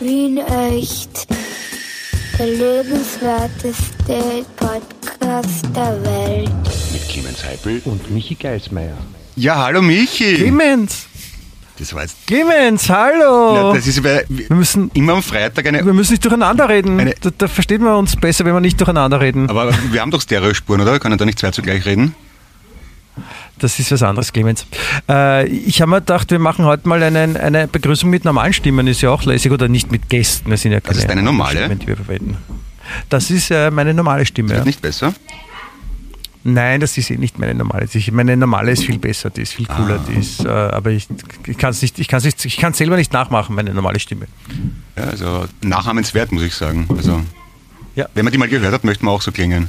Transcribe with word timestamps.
Wien 0.00 0.38
echt. 0.38 1.26
Der 2.38 2.46
lebenswerteste 2.46 4.44
Podcast 4.56 5.64
der 5.76 6.02
Welt. 6.02 6.50
Mit 6.92 7.08
Clemens 7.08 7.44
Heipel. 7.44 7.82
Und 7.84 8.10
Michi 8.10 8.34
Geismeier. 8.34 8.96
Ja, 9.36 9.56
hallo 9.56 9.82
Michi. 9.82 10.34
Clemens! 10.36 11.06
Das 11.78 11.94
war 11.94 12.02
jetzt. 12.02 12.16
Clemens, 12.26 12.88
hallo! 12.90 13.54
Ja, 13.54 13.72
das 13.74 13.86
ist 13.86 14.02
weil 14.04 14.24
wir 14.28 14.54
müssen, 14.54 14.90
immer 14.94 15.14
am 15.14 15.22
Freitag 15.22 15.66
eine. 15.66 15.84
wir 15.84 15.92
müssen 15.94 16.12
nicht 16.12 16.24
durcheinander 16.24 16.68
reden. 16.68 16.98
Eine- 17.00 17.14
Da, 17.20 17.30
da 17.36 17.48
verstehen 17.48 17.82
wir 17.82 17.96
uns 17.96 18.16
besser, 18.16 18.44
wenn 18.44 18.52
wir 18.54 18.60
nicht 18.60 18.78
durcheinander 18.80 19.20
reden. 19.20 19.48
Aber 19.48 19.72
wir 19.90 20.00
haben 20.00 20.10
doch 20.10 20.20
Stereospuren, 20.20 20.80
oder? 20.82 20.98
Können 20.98 21.16
da 21.18 21.24
nicht 21.24 21.38
zwei 21.38 21.50
zugleich 21.52 21.84
reden? 21.86 22.14
Das 23.58 23.78
ist 23.78 23.90
was 23.92 24.02
anderes, 24.02 24.32
Clemens. 24.32 24.66
Äh, 25.08 25.46
ich 25.48 25.80
habe 25.82 25.90
mir 25.90 26.00
gedacht, 26.00 26.30
wir 26.30 26.38
machen 26.38 26.64
heute 26.64 26.88
mal 26.88 27.02
einen, 27.02 27.36
eine 27.36 27.68
Begrüßung 27.68 28.08
mit 28.10 28.24
normalen 28.24 28.52
Stimmen, 28.52 28.86
ist 28.86 29.00
ja 29.02 29.10
auch 29.10 29.22
lässig, 29.24 29.52
oder 29.52 29.68
nicht 29.68 29.90
mit 29.92 30.08
Gästen. 30.08 30.50
Wir 30.50 30.56
sind 30.56 30.72
ja 30.72 30.80
keine 30.80 30.98
ist 30.98 31.08
deine 31.08 31.22
normale? 31.22 31.58
Stimmen, 31.58 31.78
die 31.78 31.86
wir 31.86 31.96
verwenden. 31.96 32.36
Das 33.08 33.30
ist 33.30 33.50
äh, 33.50 33.70
meine 33.70 33.94
normale 33.94 34.24
Stimme. 34.26 34.48
Wird 34.50 34.58
Ja. 34.60 34.64
nicht 34.64 34.82
besser? 34.82 35.12
Nein, 36.42 36.80
das 36.80 36.96
ist 36.96 37.10
eh 37.10 37.16
nicht 37.18 37.38
meine 37.38 37.54
normale. 37.54 37.86
Meine 38.12 38.34
normale 38.34 38.70
ist 38.72 38.84
viel 38.84 38.98
besser, 38.98 39.28
die 39.28 39.42
ist 39.42 39.52
viel 39.52 39.66
cooler, 39.66 39.96
Ah. 40.00 40.04
die 40.08 40.14
ist, 40.18 40.42
äh, 40.42 40.48
aber 40.48 40.90
ich, 40.90 41.06
ich 41.46 41.58
kann 41.58 41.70
es 41.72 41.82
nicht, 41.82 41.98
ich 41.98 42.10
nicht, 42.10 42.44
ich 42.46 42.56
kann 42.56 42.72
selber 42.72 42.96
nicht 42.96 43.12
nachmachen, 43.12 43.54
meine 43.54 43.74
normale 43.74 44.00
Stimme. 44.00 44.26
Ja, 44.96 45.04
also 45.04 45.44
nachahmenswert, 45.62 46.32
muss 46.32 46.42
ich 46.42 46.54
sagen. 46.54 46.86
Also, 46.96 47.20
Ja. 47.94 48.06
wenn 48.14 48.24
man 48.24 48.32
die 48.32 48.38
mal 48.38 48.48
gehört 48.48 48.72
hat, 48.72 48.84
möchte 48.84 49.04
man 49.04 49.12
auch 49.14 49.20
so 49.20 49.32
klingen. 49.32 49.68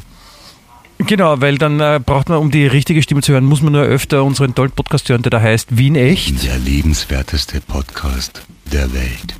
Genau, 1.07 1.39
weil 1.41 1.57
dann 1.57 1.79
äh, 1.79 1.99
braucht 2.03 2.29
man, 2.29 2.37
um 2.37 2.51
die 2.51 2.65
richtige 2.67 3.01
Stimme 3.01 3.21
zu 3.21 3.33
hören, 3.33 3.45
muss 3.45 3.61
man 3.61 3.73
nur 3.73 3.83
öfter 3.83 4.23
unseren 4.23 4.53
tollen 4.55 4.71
Podcast 4.71 5.09
hören, 5.09 5.21
der 5.21 5.29
da 5.31 5.41
heißt 5.41 5.77
Wien 5.77 5.95
echt. 5.95 6.43
Der 6.43 6.57
lebenswerteste 6.57 7.61
Podcast 7.61 8.43
der 8.71 8.93
Welt. 8.93 9.35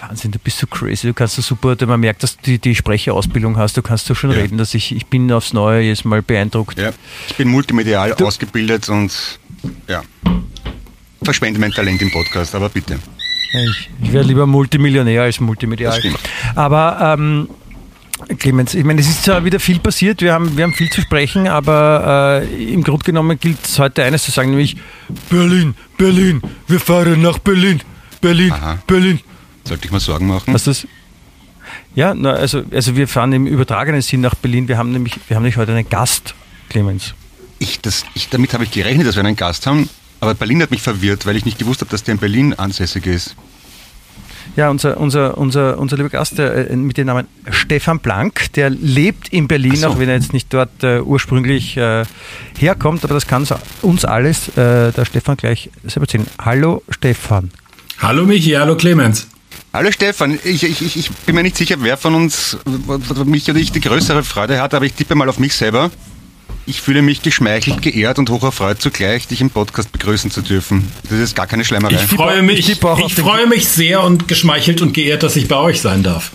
Wahnsinn, 0.00 0.30
du 0.30 0.38
bist 0.38 0.58
so 0.58 0.66
crazy, 0.66 1.06
du 1.08 1.14
kannst 1.14 1.36
so 1.36 1.42
super, 1.42 1.76
man 1.86 2.00
merkt, 2.00 2.22
dass 2.22 2.36
du 2.36 2.42
die, 2.44 2.58
die 2.58 2.74
Sprecherausbildung 2.74 3.58
hast, 3.58 3.76
du 3.76 3.82
kannst 3.82 4.06
so 4.06 4.14
schon 4.14 4.30
Ja. 4.30 4.38
reden, 4.38 4.56
dass 4.56 4.72
ich, 4.74 4.94
ich 4.94 5.06
bin 5.06 5.30
aufs 5.30 5.52
Neue 5.52 5.82
jedes 5.82 6.04
Mal 6.04 6.22
beeindruckt. 6.22 6.78
Ja, 6.78 6.90
ich 7.28 7.36
bin 7.36 7.48
multimedial 7.48 8.12
ausgebildet 8.14 8.88
und 8.88 9.12
ja, 9.88 10.02
verschwende 11.22 11.60
mein 11.60 11.72
Talent 11.72 12.00
im 12.00 12.10
Podcast, 12.10 12.54
aber 12.54 12.70
bitte. 12.70 12.98
Ich, 13.52 13.90
ich 14.02 14.12
wäre 14.12 14.24
lieber 14.24 14.46
Multimillionär 14.46 15.22
als 15.22 15.40
multimedial. 15.40 15.98
Stimmt. 15.98 16.18
Aber 16.54 17.16
ähm, 17.18 17.48
Clemens, 18.38 18.74
ich 18.74 18.84
meine, 18.84 19.00
es 19.00 19.08
ist 19.08 19.24
zwar 19.24 19.44
wieder 19.44 19.60
viel 19.60 19.78
passiert, 19.78 20.22
wir 20.22 20.32
haben, 20.32 20.56
wir 20.56 20.64
haben 20.64 20.72
viel 20.72 20.90
zu 20.90 21.00
sprechen, 21.00 21.48
aber 21.48 22.42
äh, 22.42 22.72
im 22.72 22.84
Grunde 22.84 23.04
genommen 23.04 23.38
gilt 23.38 23.64
es 23.64 23.78
heute 23.78 24.04
eines 24.04 24.24
zu 24.24 24.30
sagen, 24.30 24.50
nämlich 24.50 24.76
Berlin, 25.28 25.74
Berlin, 25.96 26.42
wir 26.68 26.80
fahren 26.80 27.20
nach 27.22 27.38
Berlin, 27.38 27.80
Berlin, 28.20 28.52
Aha. 28.52 28.78
Berlin. 28.86 29.20
Sollte 29.64 29.86
ich 29.86 29.92
mal 29.92 30.00
Sorgen 30.00 30.26
machen? 30.26 30.52
Was 30.52 30.64
das? 30.64 30.86
Ja, 31.94 32.14
na, 32.14 32.32
also, 32.32 32.62
also 32.72 32.96
wir 32.96 33.08
fahren 33.08 33.32
im 33.32 33.46
übertragenen 33.46 34.02
Sinn 34.02 34.20
nach 34.20 34.34
Berlin. 34.34 34.68
Wir 34.68 34.78
haben 34.78 34.92
nämlich, 34.92 35.14
wir 35.28 35.36
haben 35.36 35.42
nämlich 35.42 35.56
heute 35.56 35.72
einen 35.72 35.88
Gast, 35.88 36.34
Clemens. 36.68 37.14
Ich, 37.58 37.80
das, 37.80 38.04
ich, 38.14 38.28
damit 38.28 38.54
habe 38.54 38.64
ich 38.64 38.70
gerechnet, 38.70 39.06
dass 39.06 39.16
wir 39.16 39.24
einen 39.24 39.36
Gast 39.36 39.66
haben, 39.66 39.88
aber 40.20 40.34
Berlin 40.34 40.62
hat 40.62 40.70
mich 40.70 40.82
verwirrt, 40.82 41.26
weil 41.26 41.36
ich 41.36 41.44
nicht 41.44 41.58
gewusst 41.58 41.80
habe, 41.80 41.90
dass 41.90 42.04
der 42.04 42.14
in 42.14 42.20
Berlin 42.20 42.54
ansässig 42.54 43.06
ist. 43.06 43.36
Ja, 44.56 44.68
unser, 44.70 44.98
unser, 44.98 45.38
unser, 45.38 45.78
unser 45.78 45.96
lieber 45.96 46.08
Gast 46.08 46.38
der, 46.38 46.70
äh, 46.70 46.76
mit 46.76 46.96
dem 46.96 47.06
Namen 47.06 47.26
Stefan 47.50 47.98
Blank, 48.00 48.52
der 48.54 48.70
lebt 48.70 49.28
in 49.28 49.46
Berlin, 49.48 49.76
so. 49.76 49.88
auch 49.88 49.98
wenn 49.98 50.08
er 50.08 50.16
jetzt 50.16 50.32
nicht 50.32 50.52
dort 50.52 50.82
äh, 50.82 51.00
ursprünglich 51.00 51.76
äh, 51.76 52.04
herkommt, 52.58 53.04
aber 53.04 53.14
das 53.14 53.26
kann 53.26 53.46
uns 53.82 54.04
alles 54.04 54.48
äh, 54.56 54.92
der 54.92 55.04
Stefan 55.04 55.36
gleich 55.36 55.70
selber 55.84 56.02
erzählen. 56.02 56.26
Hallo 56.40 56.82
Stefan. 56.90 57.50
Hallo 57.98 58.24
Michi, 58.24 58.50
hallo 58.52 58.76
Clemens. 58.76 59.28
Hallo 59.72 59.92
Stefan, 59.92 60.38
ich, 60.42 60.64
ich, 60.64 60.96
ich- 60.96 61.10
bin 61.26 61.34
mir 61.36 61.42
nicht 61.44 61.56
sicher, 61.56 61.76
wer 61.78 61.96
von 61.96 62.14
uns, 62.16 62.56
w- 62.64 63.24
mich 63.24 63.48
oder 63.48 63.58
ich, 63.60 63.70
die 63.70 63.80
größere 63.80 64.24
Freude 64.24 64.60
hat, 64.60 64.74
aber 64.74 64.84
ich 64.84 64.94
tippe 64.94 65.14
mal 65.14 65.28
auf 65.28 65.38
mich 65.38 65.54
selber. 65.54 65.90
Ich 66.66 66.80
fühle 66.80 67.02
mich 67.02 67.22
geschmeichelt, 67.22 67.82
geehrt 67.82 68.18
und 68.18 68.30
hoch 68.30 68.42
erfreut 68.44 68.80
zugleich, 68.80 69.26
dich 69.26 69.40
im 69.40 69.50
Podcast 69.50 69.90
begrüßen 69.92 70.30
zu 70.30 70.40
dürfen. 70.42 70.90
Das 71.04 71.18
ist 71.18 71.34
gar 71.34 71.46
keine 71.46 71.64
Schleimerei. 71.64 71.94
Ich 71.94 72.02
freue 72.02 72.42
mich, 72.42 72.60
ich 72.60 72.68
ich 72.70 73.14
freue 73.14 73.46
mich 73.46 73.66
sehr 73.68 74.02
und 74.02 74.28
geschmeichelt 74.28 74.80
und 74.82 74.92
geehrt, 74.94 75.22
dass 75.22 75.36
ich 75.36 75.48
bei 75.48 75.56
euch 75.56 75.80
sein 75.80 76.02
darf. 76.02 76.30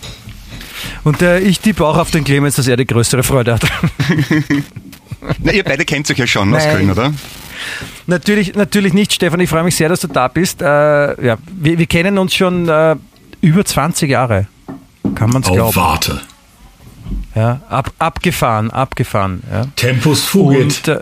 Und 1.03 1.21
äh, 1.21 1.39
ich 1.39 1.59
tippe 1.59 1.85
auch 1.85 1.97
auf 1.97 2.11
den 2.11 2.23
Clemens, 2.23 2.55
dass 2.55 2.67
er 2.67 2.77
die 2.77 2.85
größere 2.85 3.23
Freude 3.23 3.53
hat. 3.53 3.63
Na, 5.39 5.51
ihr 5.51 5.63
beide 5.63 5.85
kennt 5.85 6.09
euch 6.11 6.17
ja 6.17 6.27
schon 6.27 6.53
aus 6.53 6.63
Nein. 6.65 6.75
Köln, 6.75 6.91
oder? 6.91 7.13
Natürlich, 8.07 8.55
natürlich 8.55 8.93
nicht, 8.93 9.13
Stefan. 9.13 9.39
Ich 9.39 9.49
freue 9.49 9.63
mich 9.63 9.75
sehr, 9.75 9.89
dass 9.89 10.01
du 10.01 10.07
da 10.07 10.27
bist. 10.27 10.61
Äh, 10.61 10.65
ja, 10.65 11.37
wir, 11.47 11.77
wir 11.79 11.85
kennen 11.87 12.17
uns 12.17 12.35
schon 12.35 12.67
äh, 12.69 12.95
über 13.41 13.65
20 13.65 14.09
Jahre. 14.09 14.47
Kann 15.15 15.29
man 15.29 15.41
es 15.41 15.49
Oh, 15.49 15.53
glauben. 15.53 15.75
warte. 15.75 16.21
Ja, 17.35 17.61
ab, 17.69 17.91
abgefahren, 17.99 18.71
abgefahren. 18.71 19.43
Ja. 19.51 19.65
Tempus 19.75 20.23
fugit. 20.23 20.61
Und, 20.61 20.87
äh, 20.87 20.99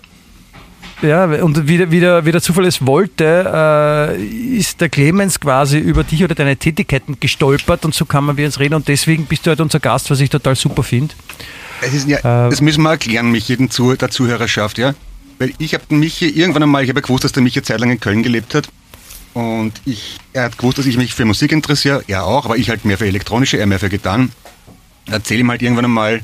ja, 1.07 1.25
und 1.25 1.67
wie, 1.67 1.77
der- 1.77 1.91
wie, 1.91 1.99
der, 1.99 2.25
wie 2.25 2.31
der 2.31 2.41
Zufall 2.41 2.65
es 2.65 2.85
wollte, 2.85 4.15
äh, 4.17 4.23
ist 4.57 4.79
der 4.81 4.89
Clemens 4.89 5.39
quasi 5.39 5.77
über 5.77 6.03
dich 6.03 6.23
oder 6.23 6.33
deine 6.33 6.55
Tätigkeiten 6.57 7.17
gestolpert 7.19 7.83
und 7.85 7.93
so 7.93 8.05
kann 8.05 8.23
man 8.23 8.37
wir 8.37 8.45
uns 8.45 8.59
reden 8.59 8.73
und 8.75 8.87
deswegen 8.87 9.25
bist 9.25 9.45
du 9.45 9.51
heute 9.51 9.63
unser 9.63 9.79
Gast, 9.79 10.09
was 10.09 10.19
ich 10.21 10.29
total 10.29 10.55
super 10.55 10.81
finde. 10.81 11.13
Es 11.81 11.93
ist 11.93 12.07
ja, 12.07 12.17
Äh, 12.19 12.49
das 12.49 12.61
müssen 12.61 12.81
wir 12.83 12.91
erklären, 12.91 13.31
Michi, 13.31 13.57
den 13.57 13.69
Zu 13.69 13.95
der 13.95 14.09
Zuhörerschaft, 14.09 14.77
ja. 14.77 14.93
Weil 15.39 15.51
ich 15.57 15.73
habe 15.73 15.83
den 15.89 15.99
Michi 15.99 16.29
irgendwann 16.29 16.63
einmal, 16.63 16.83
ich 16.83 16.89
habe 16.89 16.99
ja 17.01 17.05
gewusst, 17.05 17.25
dass 17.25 17.31
der 17.33 17.43
Michi 17.43 17.59
eine 17.59 17.63
Zeit 17.65 17.79
lang 17.81 17.91
in 17.91 17.99
Köln 17.99 18.23
gelebt 18.23 18.55
hat. 18.55 18.69
Und 19.33 19.73
ich, 19.85 20.17
er 20.31 20.43
hat 20.43 20.57
gewusst, 20.57 20.77
dass 20.77 20.85
ich 20.85 20.95
mich 20.95 21.13
für 21.15 21.25
Musik 21.25 21.51
interessiere, 21.51 22.03
er 22.07 22.23
auch, 22.25 22.45
aber 22.45 22.55
ich 22.55 22.69
halt 22.69 22.85
mehr 22.85 22.97
für 22.99 23.07
elektronische, 23.07 23.57
er 23.57 23.65
mehr 23.65 23.79
für 23.79 23.89
Gitarren. 23.89 24.31
Erzähle 25.05 25.41
ihm 25.41 25.49
halt 25.49 25.61
irgendwann 25.61 25.85
einmal, 25.85 26.21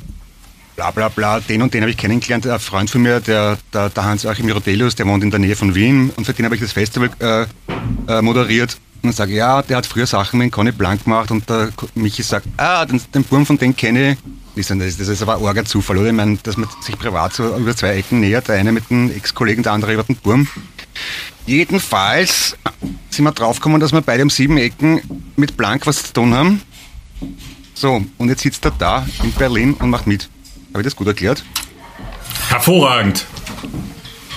bla 0.75 0.91
bla 0.91 1.09
bla, 1.09 1.39
den 1.41 1.61
und 1.61 1.73
den 1.73 1.81
habe 1.81 1.91
ich 1.91 1.97
kennengelernt, 1.97 2.47
ein 2.47 2.59
Freund 2.59 2.89
von 2.89 3.01
mir, 3.01 3.19
der, 3.19 3.57
der, 3.73 3.89
der 3.89 4.03
Hans-Achim 4.03 4.49
Rodelius, 4.49 4.95
der 4.95 5.05
wohnt 5.07 5.23
in 5.23 5.31
der 5.31 5.39
Nähe 5.39 5.55
von 5.55 5.75
Wien 5.75 6.11
und 6.15 6.25
für 6.25 6.33
den 6.33 6.45
habe 6.45 6.55
ich 6.55 6.61
das 6.61 6.71
Festival 6.71 7.09
äh, 7.19 7.45
äh, 8.07 8.21
moderiert. 8.21 8.77
Und 9.01 9.09
dann 9.09 9.13
sage 9.13 9.31
ich, 9.31 9.37
ja, 9.37 9.61
der 9.61 9.77
hat 9.77 9.85
früher 9.85 10.07
Sachen 10.07 10.39
mit 10.39 10.51
Conny 10.51 10.71
Blank 10.71 11.03
gemacht 11.03 11.31
und 11.31 11.49
der 11.49 11.69
Michi 11.95 12.21
sagt, 12.23 12.47
ah, 12.57 12.85
den, 12.85 13.01
den 13.13 13.23
Burm 13.23 13.45
von 13.45 13.57
den 13.57 13.75
kenne 13.75 14.11
ich. 14.11 14.17
Ich 14.55 14.67
sag, 14.67 14.79
Das 14.79 14.87
ist, 14.87 14.99
das 14.99 15.07
ist 15.07 15.21
aber 15.21 15.37
ein 15.37 15.45
arger 15.45 15.63
Zufall, 15.63 15.97
oder? 15.97 16.07
Ich 16.07 16.13
meine, 16.13 16.37
dass 16.43 16.57
man 16.57 16.67
sich 16.81 16.97
privat 16.97 17.33
so 17.33 17.55
über 17.55 17.75
zwei 17.75 17.95
Ecken 17.97 18.19
nähert, 18.19 18.47
der 18.47 18.55
eine 18.55 18.71
mit 18.71 18.89
dem 18.89 19.09
Ex-Kollegen, 19.09 19.63
der 19.63 19.73
andere 19.73 19.93
über 19.93 20.03
den 20.03 20.17
Burm. 20.17 20.47
Jedenfalls 21.45 22.57
sind 23.09 23.23
wir 23.25 23.31
draufgekommen, 23.31 23.79
dass 23.79 23.91
wir 23.91 24.01
beide 24.01 24.23
um 24.23 24.29
sieben 24.29 24.57
Ecken 24.57 25.01
mit 25.35 25.55
Blank 25.55 25.87
was 25.87 26.03
zu 26.03 26.13
tun 26.13 26.33
haben. 26.33 26.61
So, 27.79 28.03
und 28.17 28.27
jetzt 28.27 28.41
sitzt 28.41 28.65
er 28.65 28.71
da 28.71 29.07
in 29.23 29.31
Berlin 29.31 29.73
und 29.75 29.89
macht 29.89 30.05
mit. 30.05 30.27
Habe 30.73 30.81
ich 30.81 30.83
das 30.83 30.97
gut 30.97 31.07
erklärt? 31.07 31.45
Hervorragend. 32.49 33.25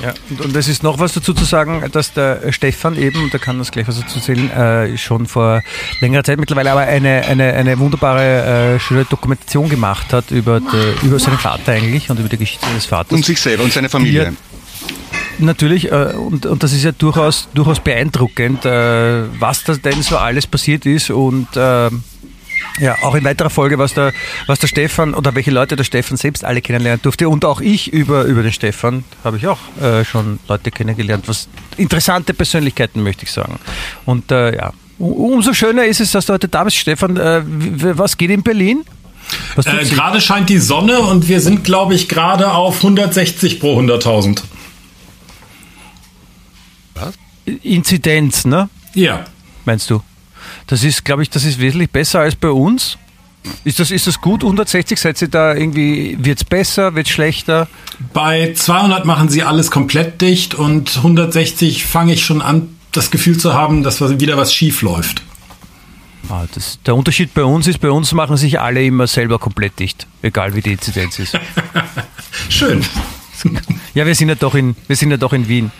Ja, 0.01 0.15
und, 0.31 0.43
und 0.43 0.57
es 0.57 0.69
ist 0.69 0.85
noch 0.85 1.01
was 1.01 1.13
dazu 1.13 1.35
zu 1.35 1.45
sagen, 1.45 1.83
dass 1.91 2.13
der 2.13 2.53
Stefan 2.53 2.97
eben, 2.97 3.21
und 3.21 3.35
da 3.35 3.39
kann 3.39 3.59
das 3.59 3.73
gleich 3.73 3.89
was 3.89 3.99
dazu 3.99 4.21
erzählen, 4.21 4.49
äh, 4.49 4.97
schon 4.97 5.27
vor 5.27 5.61
längerer 5.99 6.23
Zeit 6.23 6.39
mittlerweile 6.39 6.71
aber 6.71 6.83
eine, 6.83 7.25
eine, 7.27 7.53
eine 7.55 7.81
wunderbare, 7.81 8.75
äh, 8.77 8.79
schöne 8.79 9.07
Dokumentation 9.07 9.69
gemacht 9.69 10.13
hat 10.13 10.31
über, 10.31 10.61
die, 10.61 11.07
über 11.07 11.19
seinen 11.19 11.39
Vater 11.39 11.73
eigentlich 11.73 12.11
und 12.11 12.21
über 12.21 12.29
die 12.29 12.39
Geschichte 12.39 12.65
seines 12.65 12.87
Vaters. 12.87 13.11
Und 13.11 13.25
sich 13.25 13.41
selber 13.41 13.65
und 13.65 13.73
seine 13.73 13.89
Familie. 13.89 14.23
Ja. 14.23 14.33
Natürlich, 15.41 15.91
äh, 15.91 16.15
und, 16.15 16.47
und 16.47 16.63
das 16.63 16.73
ist 16.73 16.85
ja 16.85 16.93
durchaus, 16.93 17.49
durchaus 17.55 17.81
beeindruckend, 17.81 18.65
äh, 18.67 19.25
was 19.41 19.65
da 19.65 19.75
denn 19.75 20.01
so 20.03 20.17
alles 20.17 20.47
passiert 20.47 20.87
ist 20.87 21.11
und 21.11 21.57
äh, 21.57 21.91
ja, 22.79 22.97
auch 23.03 23.15
in 23.15 23.25
weiterer 23.25 23.51
Folge, 23.51 23.79
was 23.79 23.95
der, 23.95 24.13
was 24.47 24.59
der 24.59 24.67
Stefan 24.67 25.15
oder 25.15 25.35
welche 25.35 25.51
Leute 25.51 25.77
der 25.77 25.85
Stefan 25.85 26.17
selbst 26.17 26.45
alle 26.45 26.61
kennenlernen 26.61 27.03
durfte 27.03 27.29
und 27.29 27.45
auch 27.45 27.61
ich 27.61 27.93
über, 27.93 28.25
über 28.25 28.43
den 28.43 28.53
Stefan 28.53 29.05
habe 29.25 29.37
ich 29.37 29.47
auch 29.47 29.59
äh, 29.81 30.05
schon 30.05 30.39
Leute 30.49 30.71
kennengelernt, 30.71 31.29
was 31.29 31.49
interessante 31.77 32.35
Persönlichkeiten 32.35 33.03
möchte 33.03 33.25
ich 33.25 33.33
sagen. 33.33 33.59
Und 34.07 34.31
äh, 34.33 34.57
ja, 34.57 34.73
umso 34.99 35.53
schöner 35.53 35.85
ist 35.85 36.01
es, 36.01 36.13
dass 36.13 36.27
du 36.27 36.33
heute 36.33 36.49
da 36.49 36.65
bist, 36.65 36.77
Stefan. 36.77 37.17
Äh, 37.17 37.43
was 37.45 38.17
geht 38.17 38.31
in 38.31 38.43
Berlin? 38.43 38.85
Was 39.55 39.67
Äh, 39.67 39.85
gerade 39.85 40.21
scheint 40.21 40.49
die 40.49 40.59
Sonne 40.59 41.01
und 41.01 41.29
wir 41.29 41.41
sind, 41.41 41.65
glaube 41.65 41.95
ich, 41.95 42.09
gerade 42.09 42.53
auf 42.53 42.79
160 42.79 43.61
pro 43.61 43.79
100.000. 43.79 44.43
Inzidenz, 47.63 48.45
ne? 48.45 48.69
Ja. 48.95 49.25
meinst 49.65 49.91
du? 49.91 50.03
Das 50.73 50.85
ist, 50.85 51.05
glaube 51.05 51.23
ich, 51.23 51.29
das 51.29 51.45
ist 51.45 51.61
wesentlich 51.61 51.91
besser 51.91 52.21
als 52.21 52.35
bei 52.35 52.49
uns. 52.49 52.97
Ist 53.63 53.79
das, 53.79 53.91
ist 53.91 54.07
das 54.07 54.23
gut? 54.23 54.43
160 54.43 54.99
seid 54.99 55.21
ihr 55.21 55.29
da 55.29 55.55
irgendwie, 55.55 56.17
wird 56.19 56.39
es 56.39 56.45
besser, 56.45 56.95
wird 56.95 57.07
es 57.09 57.13
schlechter? 57.13 57.69
Bei 58.15 58.55
200 58.55 59.05
machen 59.05 59.29
sie 59.29 59.43
alles 59.43 59.71
komplett 59.71 60.23
dicht 60.23 60.55
und 60.55 60.97
160 60.97 61.85
fange 61.85 62.15
ich 62.15 62.25
schon 62.25 62.41
an, 62.41 62.75
das 62.91 63.11
Gefühl 63.11 63.37
zu 63.37 63.53
haben, 63.53 63.83
dass 63.83 64.01
wieder 64.19 64.39
was 64.39 64.55
schief 64.55 64.81
läuft. 64.81 65.23
Ah, 66.31 66.47
das, 66.55 66.79
der 66.87 66.97
Unterschied 66.97 67.35
bei 67.35 67.45
uns 67.45 67.67
ist, 67.67 67.79
bei 67.79 67.91
uns 67.91 68.15
machen 68.15 68.39
sich 68.39 68.59
alle 68.59 68.83
immer 68.83 69.07
selber 69.07 69.39
komplett 69.39 69.79
dicht, 69.79 70.07
egal 70.23 70.55
wie 70.55 70.63
die 70.63 70.73
Inzidenz 70.73 71.19
ist. 71.19 71.39
Schön. 72.49 72.83
Ja, 73.95 74.07
wir 74.07 74.15
sind 74.15 74.29
ja 74.29 74.35
doch 74.35 74.55
in, 74.55 74.75
wir 74.87 74.97
sind 74.97 75.11
ja 75.11 75.17
doch 75.19 75.33
in 75.33 75.49
Wien. 75.49 75.71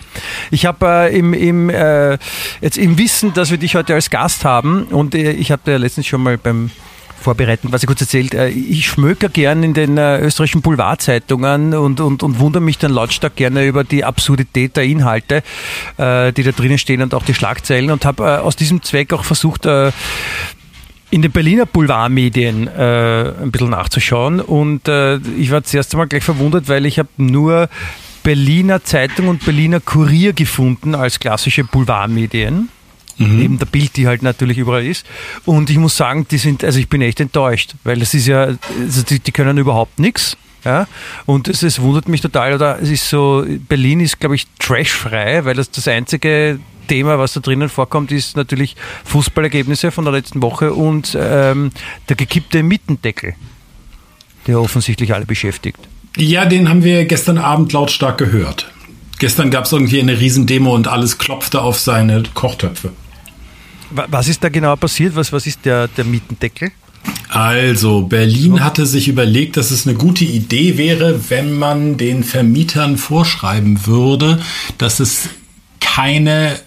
Ich 0.51 0.67
habe 0.67 0.87
äh, 0.87 1.19
im, 1.19 1.33
im, 1.33 1.71
äh, 1.71 2.19
jetzt 2.61 2.77
im 2.77 2.99
Wissen, 2.99 3.33
dass 3.33 3.51
wir 3.51 3.59
dich 3.59 3.75
heute 3.75 3.95
als 3.95 4.11
Gast 4.11 4.45
haben 4.45 4.85
und 4.85 5.15
äh, 5.15 5.33
ich 5.33 5.51
habe 5.51 5.71
ja 5.71 5.77
letztens 5.79 6.07
schon 6.07 6.23
mal 6.23 6.37
beim 6.37 6.71
Vorbereiten, 7.23 7.69
was 7.71 7.83
ich 7.83 7.87
kurz 7.87 8.03
erzählt, 8.03 8.35
äh, 8.35 8.49
ich 8.49 8.87
schmöker 8.87 9.31
gern 9.31 9.63
in 9.63 9.73
den 9.73 9.97
äh, 9.97 10.19
österreichischen 10.19 10.61
Boulevardzeitungen 10.61 11.73
und, 11.73 12.01
und, 12.01 12.23
und 12.23 12.39
wundere 12.39 12.63
mich 12.63 12.77
dann 12.77 12.93
lautstark 12.93 13.37
gerne 13.37 13.65
über 13.65 13.85
die 13.85 14.05
Absurdität 14.05 14.77
der 14.77 14.85
Inhalte, 14.85 15.43
äh, 15.97 16.33
die 16.33 16.43
da 16.43 16.51
drinnen 16.51 16.79
stehen 16.79 17.01
und 17.01 17.15
auch 17.15 17.25
die 17.25 17.35
Schlagzeilen 17.35 17.91
und 17.91 18.05
habe 18.05 18.43
aus 18.43 18.57
diesem 18.57 18.83
Zweck 18.83 19.13
auch 19.15 19.25
versucht, 19.25 19.67
in 21.13 21.21
den 21.21 21.31
Berliner 21.31 21.67
Boulevardmedien 21.67 22.69
äh, 22.69 23.33
ein 23.43 23.53
bisschen 23.53 23.69
nachzuschauen. 23.69 24.41
Und 24.41 24.89
äh, 24.89 25.19
ich 25.39 25.51
war 25.51 25.63
zuerst 25.63 25.93
einmal 25.93 26.09
gleich 26.09 26.25
verwundert, 26.25 26.69
weil 26.69 26.87
ich 26.87 26.99
habe 26.99 27.11
nur 27.19 27.69
Berliner 28.23 28.83
Zeitung 28.83 29.29
und 29.29 29.45
Berliner 29.45 29.81
Kurier 29.81 30.33
gefunden 30.33 30.95
als 30.95 31.21
klassische 31.21 31.65
Boulevardmedien. 31.65 32.71
Mhm. 33.19 33.39
Neben 33.39 33.59
der 33.59 33.67
Bild, 33.67 33.95
die 33.99 34.07
halt 34.07 34.23
natürlich 34.23 34.57
überall 34.57 34.87
ist. 34.87 35.05
Und 35.45 35.69
ich 35.69 35.77
muss 35.77 35.99
sagen, 35.99 36.27
die 36.31 36.39
sind, 36.39 36.65
also 36.65 36.79
ich 36.79 36.89
bin 36.89 37.03
echt 37.03 37.21
enttäuscht, 37.21 37.75
weil 37.85 37.99
das 37.99 38.15
ist 38.15 38.27
ja, 38.27 38.45
also 38.81 39.03
die, 39.07 39.19
die 39.19 39.33
können 39.33 39.59
überhaupt 39.59 39.99
nichts. 39.99 40.39
Ja, 40.65 40.87
und 41.27 41.49
es, 41.49 41.63
es 41.63 41.81
wundert 41.81 42.09
mich 42.09 42.21
total, 42.21 42.55
oder 42.55 42.81
es 42.81 42.89
ist 42.89 43.09
so, 43.09 43.45
Berlin 43.69 43.99
ist, 43.99 44.21
glaube 44.21 44.37
ich, 44.37 44.47
trashfrei, 44.61 45.45
weil 45.45 45.55
das 45.55 45.71
das 45.73 45.89
einzige 45.89 46.61
Thema, 46.87 47.19
was 47.19 47.33
da 47.33 47.41
drinnen 47.41 47.69
vorkommt, 47.69 48.13
ist 48.13 48.37
natürlich 48.37 48.77
Fußballergebnisse 49.05 49.91
von 49.91 50.05
der 50.05 50.13
letzten 50.13 50.41
Woche 50.41 50.73
und 50.73 51.17
ähm, 51.21 51.73
der 52.09 52.17
gekippte 52.17 52.63
Mietendeckel, 52.63 53.35
der 54.47 54.61
offensichtlich 54.61 55.15
alle 55.15 55.27
beschäftigt. 55.27 55.79
Ja, 56.17 56.45
den 56.45 56.69
haben 56.69 56.85
wir 56.85 57.07
gestern 57.07 57.39
Abend 57.39 57.73
lautstark 57.73 58.19
gehört. 58.19 58.71
Gestern 59.19 59.51
gab 59.51 59.65
es 59.65 59.73
irgendwie 59.73 60.01
eine 60.01 60.21
Riesendemo 60.21 60.75
und 60.75 60.89
alles 60.89 61.19
klopfte 61.19 61.63
auf 61.63 61.79
seine 61.79 62.23
Kochtöpfe. 62.35 62.93
Was 63.91 64.29
ist 64.29 64.43
da 64.43 64.49
genau 64.49 64.75
passiert? 64.77 65.15
Was, 65.17 65.33
was 65.33 65.47
ist 65.47 65.65
der, 65.65 65.89
der 65.89 66.05
Mietendeckel? 66.05 66.73
Also, 67.33 68.03
Berlin 68.03 68.63
hatte 68.63 68.85
sich 68.85 69.09
überlegt, 69.09 69.57
dass 69.57 69.71
es 69.71 69.87
eine 69.87 69.97
gute 69.97 70.27
Idee 70.27 70.77
wäre, 70.77 71.31
wenn 71.31 71.59
man 71.59 71.97
den 71.97 72.25
Vermietern 72.25 72.99
vorschreiben 72.99 73.87
würde, 73.87 74.39
dass 74.77 75.01
es 75.01 75.31
keine, 75.81 76.61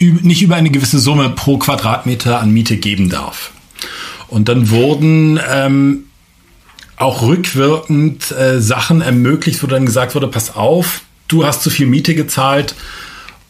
nicht 0.00 0.42
über 0.42 0.56
eine 0.56 0.70
gewisse 0.70 0.98
Summe 0.98 1.30
pro 1.30 1.58
Quadratmeter 1.58 2.40
an 2.40 2.50
Miete 2.50 2.76
geben 2.76 3.08
darf. 3.08 3.52
Und 4.26 4.48
dann 4.48 4.70
wurden 4.70 5.38
ähm, 5.48 6.06
auch 6.96 7.22
rückwirkend 7.22 8.32
äh, 8.32 8.60
Sachen 8.60 9.02
ermöglicht, 9.02 9.62
wo 9.62 9.68
dann 9.68 9.86
gesagt 9.86 10.16
wurde, 10.16 10.26
pass 10.26 10.56
auf, 10.56 11.02
du 11.28 11.46
hast 11.46 11.62
zu 11.62 11.70
viel 11.70 11.86
Miete 11.86 12.16
gezahlt. 12.16 12.74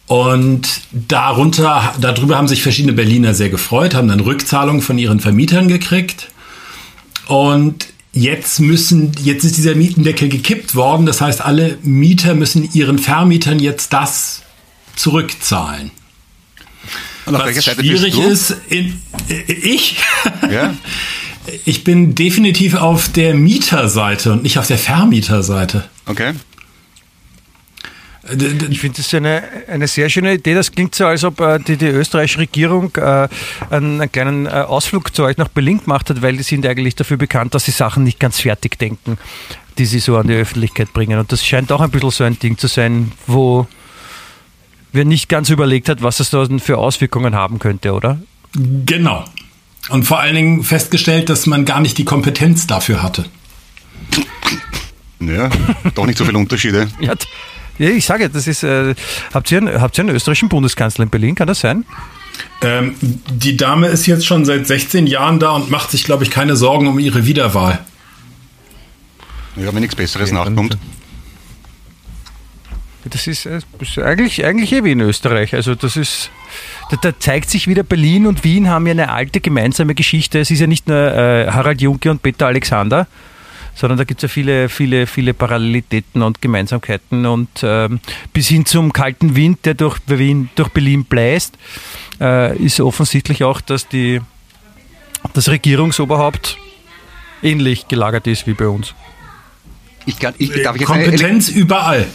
Und 0.07 0.83
darunter, 0.93 1.95
darüber 1.99 2.37
haben 2.37 2.49
sich 2.49 2.63
verschiedene 2.63 2.93
Berliner 2.93 3.33
sehr 3.33 3.49
gefreut, 3.49 3.95
haben 3.95 4.09
dann 4.09 4.21
Rückzahlungen 4.21 4.83
von 4.83 4.99
ihren 4.99 5.21
Vermietern 5.21 5.67
gekriegt. 5.67 6.30
Und 7.31 7.87
jetzt 8.13 8.59
müssen, 8.59 9.13
jetzt 9.23 9.45
ist 9.45 9.57
dieser 9.57 9.77
Mietendeckel 9.77 10.29
gekippt 10.29 10.75
worden. 10.75 11.07
Das 11.07 11.21
heißt, 11.21 11.41
alle 11.41 11.79
Mieter 11.85 12.35
müssen 12.35 12.69
ihren 12.73 12.99
Vermietern 12.99 13.61
jetzt 13.61 13.93
das 13.93 14.43
zurückzahlen. 14.97 15.93
Was 17.27 17.65
schwierig 17.65 18.19
ist, 18.19 18.57
in, 18.69 19.01
ich, 19.47 19.99
ja? 20.51 20.75
ich 21.65 21.85
bin 21.85 22.17
definitiv 22.17 22.75
auf 22.75 23.09
der 23.11 23.35
Mieterseite 23.35 24.33
und 24.33 24.43
nicht 24.43 24.59
auf 24.59 24.67
der 24.67 24.79
Vermieterseite. 24.79 25.89
Okay. 26.07 26.33
Ich 28.71 28.81
finde 28.81 28.99
das 28.99 29.13
eine, 29.15 29.43
eine 29.69 29.89
sehr 29.89 30.09
schöne 30.09 30.35
Idee. 30.35 30.55
Das 30.55 30.71
klingt 30.71 30.95
so, 30.95 31.07
als 31.07 31.25
ob 31.25 31.41
äh, 31.41 31.59
die, 31.59 31.77
die 31.77 31.87
österreichische 31.87 32.39
Regierung 32.41 32.95
äh, 32.97 33.29
einen, 33.71 34.01
einen, 34.01 34.13
kleinen 34.13 34.47
äh, 34.47 34.51
Ausflug 34.51 35.15
zu 35.15 35.25
euch 35.25 35.37
nach 35.37 35.49
Berlin 35.49 35.81
gemacht 35.81 36.11
hat, 36.11 36.23
weil 36.23 36.37
die 36.37 36.43
sind 36.43 36.65
eigentlich 36.67 36.95
dafür 36.95 37.17
bekannt, 37.17 37.55
dass 37.55 37.65
sie 37.65 37.73
Sachen 37.73 38.05
nicht 38.05 38.21
ganz 38.21 38.41
fertig 38.41 38.79
denken, 38.79 39.19
die 39.79 39.87
sie 39.87 39.99
so 39.99 40.17
an 40.17 40.29
die 40.29 40.35
Öffentlichkeit 40.35 40.93
bringen. 40.93 41.19
Und 41.19 41.33
das 41.33 41.45
scheint 41.45 41.73
auch 41.73 41.81
ein 41.81 41.91
bisschen 41.91 42.11
so 42.11 42.25
ein 42.25 42.39
Ding 42.39 42.57
zu 42.59 42.69
sein, 42.69 43.13
wo 43.27 43.67
wer 44.93 45.05
nicht 45.05 45.29
ganz 45.29 45.51
überlegt 45.51 45.89
hat, 45.89 46.03
was 46.03 46.21
es 46.21 46.31
da 46.31 46.47
für 46.59 46.79
Auswirkungen 46.79 47.35
haben 47.35 47.59
könnte, 47.59 47.93
oder? 47.93 48.21
Genau. 48.53 49.25
Und 49.89 50.05
vor 50.05 50.21
allen 50.21 50.35
Dingen 50.35 50.63
festgestellt, 50.63 51.29
dass 51.29 51.47
man 51.47 51.65
gar 51.65 51.81
nicht 51.81 51.99
die 51.99 52.05
Kompetenz 52.05 52.67
dafür 52.67 53.03
hatte. 53.03 53.25
Ja, 55.21 55.51
doch 55.95 56.07
nicht 56.07 56.19
so 56.19 56.25
viele 56.25 56.39
Unterschiede. 56.39 56.89
ja, 57.01 57.15
ich 57.89 58.05
sage, 58.05 58.29
das 58.29 58.47
ist. 58.47 58.63
Äh, 58.63 58.95
habt, 59.33 59.51
ihr 59.51 59.59
einen, 59.59 59.81
habt 59.81 59.99
ihr 59.99 60.05
einen 60.05 60.15
österreichischen 60.15 60.49
Bundeskanzler 60.49 61.05
in 61.05 61.11
Berlin? 61.11 61.35
Kann 61.35 61.47
das 61.47 61.61
sein? 61.61 61.85
Ähm, 62.63 62.95
die 63.01 63.57
Dame 63.57 63.89
ist 63.89 64.07
jetzt 64.07 64.27
schon 64.27 64.45
seit 64.45 64.67
16 64.67 65.07
Jahren 65.07 65.39
da 65.39 65.53
und 65.53 65.71
macht 65.71 65.91
sich, 65.91 66.05
glaube 66.05 66.25
ich, 66.25 66.31
keine 66.31 66.57
Sorgen 66.57 66.87
um 66.89 66.99
ihre 66.99 67.27
Wiederwahl. 67.27 67.79
Ja, 69.57 69.73
wenn 69.75 69.81
nichts 69.81 69.97
Besseres 69.97 70.31
ja, 70.31 70.37
nachkommt. 70.37 70.77
Das 73.05 73.27
ist, 73.27 73.47
das 73.47 73.65
äh, 73.65 73.83
ist 73.83 73.99
eigentlich, 73.99 74.45
eigentlich 74.45 74.73
eh 74.73 74.85
wie 74.85 74.93
in 74.93 75.01
Österreich. 75.01 75.55
Also 75.55 75.75
das 75.75 75.97
ist, 75.97 76.31
da, 76.91 76.97
da, 76.97 77.19
zeigt 77.19 77.51
sich 77.51 77.67
wieder, 77.67 77.83
Berlin 77.83 78.27
und 78.27 78.45
Wien 78.45 78.69
haben 78.69 78.87
ja 78.87 78.93
eine 78.93 79.11
alte 79.11 79.41
gemeinsame 79.41 79.95
Geschichte. 79.95 80.39
Es 80.39 80.51
ist 80.51 80.61
ja 80.61 80.67
nicht 80.67 80.87
nur 80.87 80.99
äh, 80.99 81.51
Harald 81.51 81.81
Junke 81.81 82.11
und 82.11 82.23
Peter 82.23 82.47
Alexander, 82.47 83.07
sondern 83.81 83.97
da 83.97 84.05
gibt 84.05 84.23
es 84.23 84.23
ja 84.23 84.29
viele, 84.29 84.69
viele, 84.69 85.07
viele 85.07 85.33
Parallelitäten 85.33 86.21
und 86.21 86.43
Gemeinsamkeiten 86.43 87.25
und 87.25 87.49
ähm, 87.63 88.01
bis 88.35 88.49
hin 88.49 88.67
zum 88.67 88.93
kalten 88.93 89.37
Wind, 89.37 89.65
der 89.65 89.73
durch 89.73 89.99
Berlin, 90.01 90.51
durch 90.55 90.69
Berlin 90.69 91.07
bläst, 91.07 91.57
äh, 92.21 92.57
ist 92.59 92.79
offensichtlich 92.81 93.43
auch, 93.43 93.63
dass 93.63 93.89
die, 93.89 94.21
das 95.33 95.49
Regierungsoberhaupt 95.49 96.59
ähnlich 97.43 97.89
gelagert 97.89 98.27
ist 98.27 98.47
wie 98.47 98.53
bei 98.53 98.69
uns. 98.69 98.95
Ich 100.05 100.19
kann, 100.19 100.35
ich, 100.37 100.51
darf 100.63 100.77
ich 100.77 100.85
Kompetenz 100.85 101.49
überall. 101.49 102.07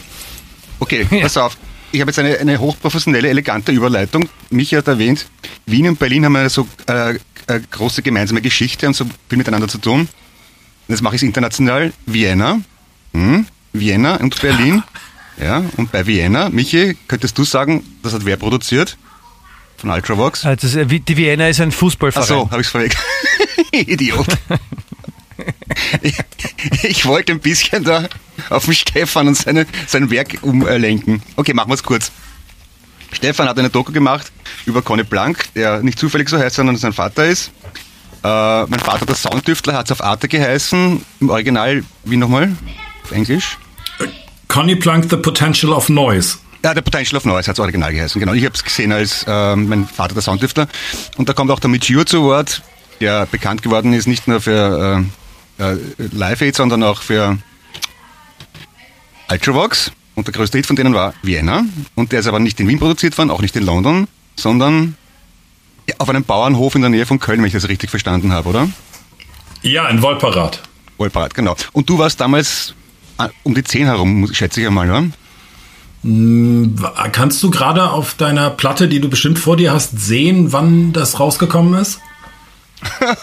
Okay, 0.79 1.07
pass 1.21 1.35
auf. 1.37 1.57
Ich 1.91 1.99
habe 2.01 2.09
jetzt 2.09 2.19
eine, 2.19 2.37
eine 2.37 2.59
hochprofessionelle, 2.59 3.27
elegante 3.27 3.71
Überleitung. 3.71 4.29
Michi 4.51 4.75
hat 4.75 4.87
erwähnt, 4.87 5.25
Wien 5.65 5.87
und 5.87 5.97
Berlin 5.97 6.25
haben 6.25 6.35
eine 6.35 6.49
so 6.49 6.67
äh, 6.85 7.15
eine 7.47 7.61
große 7.71 8.03
gemeinsame 8.03 8.41
Geschichte 8.41 8.85
und 8.85 8.95
so 8.95 9.05
viel 9.29 9.37
miteinander 9.39 9.67
zu 9.67 9.79
tun. 9.79 10.07
Jetzt 10.87 11.01
mache 11.01 11.15
ich 11.15 11.21
es 11.21 11.25
international. 11.25 11.93
Vienna. 12.05 12.61
Hm? 13.13 13.45
Vienna 13.73 14.15
und 14.15 14.39
Berlin. 14.41 14.83
Ja, 15.37 15.65
und 15.75 15.91
bei 15.91 16.07
Vienna, 16.07 16.49
Michi, 16.49 16.95
könntest 17.09 17.37
du 17.37 17.43
sagen, 17.43 17.83
das 18.03 18.13
hat 18.13 18.23
wer 18.23 18.37
produziert? 18.37 18.97
Von 19.75 19.89
Ultravox? 19.89 20.45
Also 20.45 20.85
die 20.85 21.17
Vienna 21.17 21.49
ist 21.49 21.59
ein 21.59 21.73
Fußballverein. 21.73 22.23
Ach 22.23 22.27
so, 22.27 22.51
habe 22.51 22.61
ich 22.61 22.67
es 22.67 22.71
vorweg. 22.71 22.95
Idiot. 23.71 24.27
ich, 26.01 26.17
ich, 26.83 27.05
wollte 27.05 27.33
ein 27.33 27.41
bisschen 27.41 27.83
da 27.83 28.07
auf 28.49 28.63
den 28.63 28.75
Stefan 28.75 29.27
und 29.27 29.35
seine, 29.35 29.67
sein 29.87 30.09
Werk 30.09 30.37
umlenken. 30.41 31.21
Okay, 31.35 31.53
machen 31.53 31.69
wir 31.69 31.75
es 31.75 31.83
kurz. 31.83 32.13
Stefan 33.11 33.47
hat 33.49 33.59
eine 33.59 33.69
Doku 33.69 33.91
gemacht 33.91 34.31
über 34.65 34.81
Conny 34.81 35.03
Blank, 35.03 35.53
der 35.53 35.81
nicht 35.83 35.99
zufällig 35.99 36.29
so 36.29 36.37
heißt, 36.37 36.55
sondern 36.55 36.77
sein 36.77 36.93
Vater 36.93 37.25
ist. 37.25 37.51
Äh, 38.25 38.65
mein 38.65 38.79
Vater, 38.79 39.05
der 39.05 39.13
Soundtüftler, 39.13 39.73
hat 39.73 39.85
es 39.85 39.91
auf 39.91 40.03
Arte 40.03 40.27
geheißen. 40.27 40.99
Im 41.19 41.29
Original, 41.29 41.83
wie 42.05 42.17
nochmal? 42.17 42.55
Auf 43.03 43.11
Englisch? 43.11 43.59
Conny 44.47 44.73
Blank, 44.73 45.05
The 45.11 45.17
Potential 45.17 45.71
of 45.71 45.89
Noise. 45.89 46.37
Ja, 46.63 46.73
The 46.73 46.81
Potential 46.81 47.17
of 47.17 47.25
Noise 47.25 47.47
hat 47.47 47.57
es 47.57 47.59
original 47.59 47.93
geheißen. 47.93 48.19
Genau, 48.19 48.33
ich 48.33 48.43
habe 48.43 48.55
es 48.55 48.63
gesehen 48.63 48.91
als 48.91 49.25
äh, 49.27 49.55
mein 49.55 49.87
Vater, 49.87 50.15
der 50.15 50.23
Soundtüftler. 50.23 50.67
Und 51.17 51.29
da 51.29 51.33
kommt 51.33 51.51
auch 51.51 51.59
der 51.59 51.69
Michiu 51.69 52.03
zu 52.03 52.23
Wort, 52.23 52.63
der 52.99 53.27
bekannt 53.27 53.61
geworden 53.61 53.93
ist, 53.93 54.07
nicht 54.07 54.27
nur 54.27 54.41
für 54.41 55.05
äh, 55.59 55.63
äh, 55.63 55.77
Live 56.11 56.41
Aid, 56.41 56.55
sondern 56.55 56.81
auch 56.81 57.03
für 57.03 57.37
Ultravox. 59.29 59.91
Und 60.15 60.25
der 60.25 60.33
größte 60.33 60.57
Hit 60.57 60.65
von 60.65 60.75
denen 60.75 60.95
war 60.95 61.13
Vienna. 61.21 61.63
Und 61.93 62.11
der 62.11 62.21
ist 62.21 62.27
aber 62.27 62.39
nicht 62.39 62.59
in 62.59 62.67
Wien 62.67 62.79
produziert 62.79 63.15
worden, 63.19 63.29
auch 63.29 63.41
nicht 63.41 63.55
in 63.55 63.63
London, 63.63 64.07
sondern 64.35 64.97
auf 65.97 66.09
einem 66.09 66.23
Bauernhof 66.23 66.75
in 66.75 66.81
der 66.81 66.89
Nähe 66.89 67.05
von 67.05 67.19
Köln, 67.19 67.39
wenn 67.39 67.47
ich 67.47 67.53
das 67.53 67.67
richtig 67.67 67.89
verstanden 67.89 68.31
habe, 68.31 68.49
oder? 68.49 68.69
Ja, 69.61 69.87
in 69.87 70.01
Wolparat. 70.01 70.61
Wolparat, 70.97 71.33
genau. 71.33 71.55
Und 71.73 71.89
du 71.89 71.97
warst 71.97 72.19
damals 72.21 72.73
äh, 73.17 73.29
um 73.43 73.55
die 73.55 73.63
10 73.63 73.85
herum, 73.85 74.29
schätze 74.33 74.61
ich 74.61 74.67
einmal, 74.67 74.89
oder? 74.89 75.05
Hm, 76.03 76.75
kannst 77.11 77.41
du 77.41 77.49
gerade 77.49 77.89
auf 77.89 78.13
deiner 78.13 78.51
Platte, 78.51 78.87
die 78.87 78.99
du 78.99 79.09
bestimmt 79.09 79.39
vor 79.39 79.57
dir 79.57 79.73
hast, 79.73 79.99
sehen, 79.99 80.51
wann 80.51 80.93
das 80.93 81.19
rausgekommen 81.19 81.79
ist? 81.81 81.99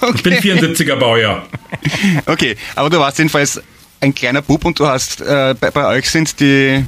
okay. 0.01 0.11
Ich 0.15 0.23
bin 0.23 0.35
74er 0.35 0.97
Baujahr. 0.97 1.47
Okay, 2.27 2.57
aber 2.75 2.91
du 2.91 2.99
warst 2.99 3.19
jedenfalls 3.19 3.63
ein 4.01 4.15
kleiner 4.15 4.43
Bub 4.43 4.65
und 4.65 4.79
du 4.79 4.87
hast, 4.87 5.21
äh, 5.21 5.55
bei, 5.59 5.71
bei, 5.71 5.87
euch 5.87 6.11
sind 6.11 6.41
die, 6.41 6.85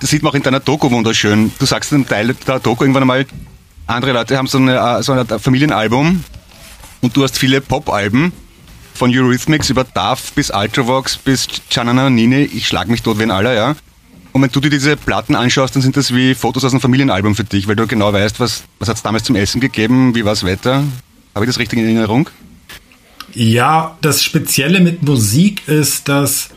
das 0.00 0.10
sieht 0.10 0.22
man 0.22 0.32
auch 0.32 0.34
in 0.34 0.42
deiner 0.42 0.60
Doku 0.60 0.90
wunderschön. 0.90 1.50
Du 1.58 1.64
sagst 1.64 1.92
in 1.92 1.96
einem 1.96 2.08
Teil 2.08 2.34
der 2.46 2.60
Doku 2.60 2.84
irgendwann 2.84 3.04
einmal, 3.04 3.26
andere 3.88 4.12
Leute 4.12 4.36
haben 4.36 4.46
so, 4.46 4.58
eine, 4.58 4.76
äh, 4.76 5.02
so 5.02 5.12
ein 5.12 5.26
Familienalbum 5.26 6.22
und 7.00 7.16
du 7.16 7.22
hast 7.22 7.38
viele 7.38 7.60
Pop-Alben 7.60 8.32
von 8.94 9.10
Eurythmics 9.10 9.70
über 9.70 9.84
Duff 9.84 10.32
bis 10.32 10.50
Ultravox 10.50 11.16
bis 11.16 11.46
Chanana 11.70 12.10
Nini, 12.10 12.42
ich 12.42 12.66
schlag 12.66 12.88
mich 12.88 13.02
tot 13.02 13.18
wie 13.18 13.22
ein 13.24 13.30
aller, 13.30 13.54
ja. 13.54 13.76
Und 14.32 14.42
wenn 14.42 14.50
du 14.50 14.60
dir 14.60 14.70
diese 14.70 14.96
Platten 14.96 15.34
anschaust, 15.34 15.74
dann 15.74 15.82
sind 15.82 15.96
das 15.96 16.14
wie 16.14 16.34
Fotos 16.34 16.64
aus 16.64 16.72
einem 16.72 16.80
Familienalbum 16.80 17.34
für 17.34 17.44
dich, 17.44 17.66
weil 17.66 17.76
du 17.76 17.86
genau 17.86 18.12
weißt, 18.12 18.40
was, 18.40 18.64
was 18.78 18.88
hat 18.88 18.96
es 18.96 19.02
damals 19.02 19.24
zum 19.24 19.36
Essen 19.36 19.60
gegeben, 19.60 20.14
wie 20.14 20.24
war 20.24 20.32
es 20.32 20.44
Wetter. 20.44 20.84
Habe 21.34 21.44
ich 21.44 21.48
das 21.48 21.58
richtig 21.58 21.78
in 21.78 21.86
Erinnerung? 21.86 22.28
Ja, 23.34 23.96
das 24.00 24.22
Spezielle 24.22 24.80
mit 24.80 25.02
Musik 25.02 25.66
ist, 25.66 26.08
dass 26.08 26.50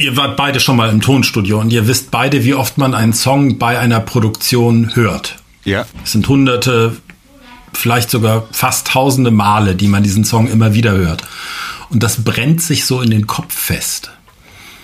ihr 0.00 0.16
wart 0.16 0.36
beide 0.36 0.60
schon 0.60 0.76
mal 0.76 0.88
im 0.88 1.00
Tonstudio 1.00 1.60
und 1.60 1.72
ihr 1.72 1.86
wisst 1.86 2.10
beide, 2.10 2.44
wie 2.44 2.54
oft 2.54 2.78
man 2.78 2.94
einen 2.94 3.12
Song 3.12 3.58
bei 3.58 3.78
einer 3.78 4.00
Produktion 4.00 4.96
hört. 4.96 5.36
Ja. 5.64 5.86
Es 6.02 6.12
sind 6.12 6.26
hunderte, 6.26 6.96
vielleicht 7.72 8.10
sogar 8.10 8.48
fast 8.50 8.88
tausende 8.88 9.30
Male, 9.30 9.76
die 9.76 9.88
man 9.88 10.02
diesen 10.02 10.24
Song 10.24 10.48
immer 10.48 10.74
wieder 10.74 10.92
hört. 10.92 11.24
Und 11.90 12.02
das 12.02 12.24
brennt 12.24 12.62
sich 12.62 12.86
so 12.86 13.02
in 13.02 13.10
den 13.10 13.26
Kopf 13.26 13.54
fest. 13.54 14.10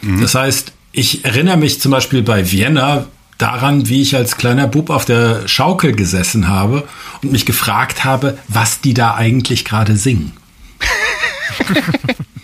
Mhm. 0.02 0.20
Das 0.20 0.34
heißt, 0.34 0.72
ich 0.92 1.24
erinnere 1.24 1.56
mich 1.56 1.80
zum 1.80 1.92
Beispiel 1.92 2.22
bei 2.22 2.50
Vienna 2.50 3.06
daran, 3.38 3.88
wie 3.88 4.02
ich 4.02 4.16
als 4.16 4.36
kleiner 4.36 4.66
Bub 4.66 4.90
auf 4.90 5.04
der 5.04 5.48
Schaukel 5.48 5.92
gesessen 5.92 6.48
habe 6.48 6.86
und 7.22 7.32
mich 7.32 7.46
gefragt 7.46 8.04
habe, 8.04 8.38
was 8.48 8.80
die 8.80 8.94
da 8.94 9.14
eigentlich 9.14 9.64
gerade 9.64 9.96
singen. 9.96 10.32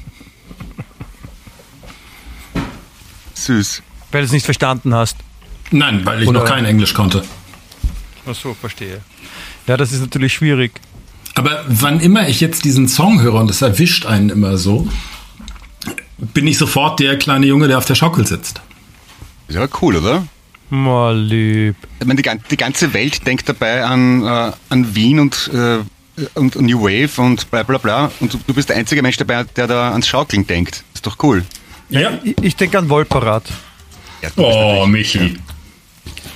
Süß. 3.45 3.83
Weil 4.11 4.23
du 4.23 4.27
es 4.27 4.33
nicht 4.33 4.45
verstanden 4.45 4.95
hast. 4.95 5.17
Nein, 5.71 6.05
weil 6.05 6.23
ich 6.23 6.29
Oder 6.29 6.41
noch 6.41 6.49
kein 6.49 6.65
Englisch 6.65 6.95
konnte. 6.95 7.25
Ach 8.29 8.35
so, 8.35 8.55
verstehe. 8.55 9.01
Ja, 9.67 9.77
das 9.77 9.93
ist 9.93 10.01
natürlich 10.01 10.33
schwierig. 10.33 10.73
Aber 11.35 11.65
wann 11.67 12.01
immer 12.01 12.29
ich 12.29 12.41
jetzt 12.41 12.65
diesen 12.65 12.89
Song 12.89 13.21
höre 13.21 13.35
und 13.35 13.51
es 13.51 13.63
erwischt 13.63 14.07
einen 14.07 14.29
immer 14.29 14.59
so, 14.59 14.89
bin 16.19 16.47
ich 16.47 16.59
sofort 16.59 17.01
der 17.01 17.19
kleine 17.19 17.47
Junge, 17.47 17.69
der 17.69 17.79
auf 17.79 17.85
der 17.85 17.95
Schaukel 17.95 18.27
sitzt. 18.27 18.61
Ist 19.49 19.57
ja 19.57 19.67
cool, 19.81 19.97
oder? 19.97 20.27
Mal 20.71 21.19
lieb. 21.19 21.77
Ich 22.01 22.07
meine, 22.07 22.23
die, 22.23 22.31
die, 22.51 22.57
ganze 22.57 22.95
Welt 22.95 23.27
denkt 23.27 23.49
dabei 23.49 23.85
an, 23.85 24.23
äh, 24.25 24.53
an 24.69 24.95
Wien 24.95 25.21
und, 25.21 25.51
äh, 25.53 25.79
und 26.35 26.61
New 26.61 26.81
Wave 26.81 27.21
und 27.21 27.51
bla 27.51 27.63
bla 27.63 27.79
bla. 27.79 28.11
Und 28.21 28.33
du, 28.33 28.41
du, 28.47 28.55
bist 28.55 28.69
der 28.69 28.77
einzige 28.77 29.03
Mensch 29.03 29.17
dabei, 29.17 29.45
der 29.45 29.67
da 29.67 29.91
ans 29.91 30.07
Schaukeln 30.07 30.47
denkt. 30.47 30.85
Ist 30.95 31.07
doch 31.07 31.17
cool. 31.23 31.45
Ja. 31.93 32.19
Ich, 32.25 32.37
ich 32.43 32.57
denke 32.57 32.79
an 32.79 32.89
Wolperat. 32.89 33.45
Ja, 34.23 34.31
oh, 34.37 34.87
Michi. 34.87 35.37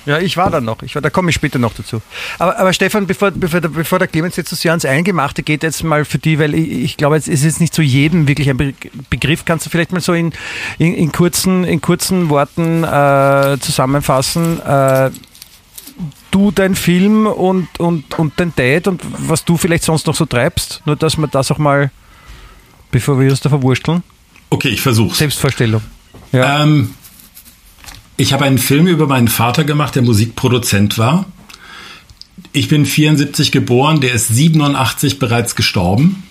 Ja, 0.05 0.21
ich 0.21 0.37
war 0.37 0.51
da 0.51 0.61
noch. 0.61 0.83
Ich 0.83 0.95
war, 0.95 1.03
da 1.03 1.11
komme 1.11 1.31
ich 1.31 1.35
später 1.35 1.59
noch 1.59 1.75
dazu. 1.75 2.01
Aber, 2.39 2.57
aber 2.59 2.73
Stefan, 2.73 3.09
bevor, 3.09 3.33
bevor, 3.33 3.61
bevor 3.61 3.99
der 3.99 4.07
Clemens 4.07 4.37
jetzt 4.37 4.51
so 4.51 4.57
sehr 4.57 4.71
ans 4.71 4.85
Eingemachte 4.85 5.43
geht, 5.43 5.65
jetzt 5.65 5.83
mal 5.83 6.05
für 6.05 6.19
die, 6.19 6.39
weil 6.39 6.55
ich, 6.55 6.71
ich 6.71 6.97
glaube, 6.97 7.17
jetzt 7.17 7.27
ist 7.27 7.45
es 7.45 7.59
nicht 7.59 7.75
zu 7.75 7.83
jedem 7.83 8.29
wirklich 8.29 8.49
ein 8.49 8.75
Begriff. 9.11 9.45
Kannst 9.45 9.67
du 9.67 9.71
vielleicht 9.71 9.91
mal 9.91 10.01
so 10.01 10.13
in, 10.13 10.33
in, 10.79 10.95
in 10.95 11.11
kurzen, 11.11 11.65
in 11.65 11.81
kurzen 11.81 12.29
Worten 12.29 12.85
äh, 12.85 13.59
zusammenfassen? 13.61 14.61
Äh, 14.61 15.11
du, 16.31 16.53
dein 16.53 16.77
Film 16.77 17.27
und, 17.27 17.69
und, 17.81 18.17
und 18.17 18.35
dein 18.37 18.53
Dad 18.55 18.87
und 18.87 19.03
was 19.19 19.45
du 19.45 19.57
vielleicht 19.57 19.83
sonst 19.83 20.07
noch 20.07 20.15
so 20.15 20.27
treibst? 20.27 20.83
Nur, 20.85 20.95
dass 20.95 21.17
wir 21.17 21.27
das 21.27 21.51
auch 21.51 21.59
mal, 21.59 21.91
bevor 22.93 23.19
wir 23.19 23.29
uns 23.29 23.41
da 23.41 23.49
verwursteln. 23.49 24.05
Okay, 24.51 24.69
ich 24.69 24.81
versuche 24.81 25.17
Selbstvorstellung. 25.17 25.83
Ja. 26.33 26.63
Ähm, 26.63 26.95
ich 28.17 28.33
habe 28.33 28.45
einen 28.45 28.59
Film 28.59 28.87
über 28.87 29.07
meinen 29.07 29.29
Vater 29.29 29.65
gemacht, 29.65 29.95
der 29.95 30.03
Musikproduzent 30.03 30.99
war. 30.99 31.27
Ich 32.53 32.69
bin 32.69 32.87
74 32.87 33.53
geboren, 33.53 34.01
der 34.01 34.13
ist 34.13 34.29
87 34.29 35.19
bereits 35.19 35.57
gestorben. 35.57 36.23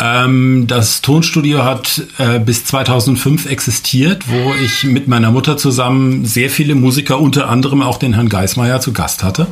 Ähm, 0.00 0.66
das 0.66 1.00
Tonstudio 1.00 1.64
hat 1.64 2.02
äh, 2.18 2.38
bis 2.38 2.64
2005 2.64 3.46
existiert, 3.46 4.24
wo 4.28 4.52
ich 4.54 4.84
mit 4.84 5.06
meiner 5.06 5.30
Mutter 5.30 5.56
zusammen 5.56 6.24
sehr 6.24 6.50
viele 6.50 6.74
Musiker, 6.74 7.20
unter 7.20 7.48
anderem 7.48 7.82
auch 7.82 7.98
den 7.98 8.14
Herrn 8.14 8.28
Geismeier, 8.28 8.80
zu 8.80 8.92
Gast 8.92 9.22
hatte. 9.22 9.46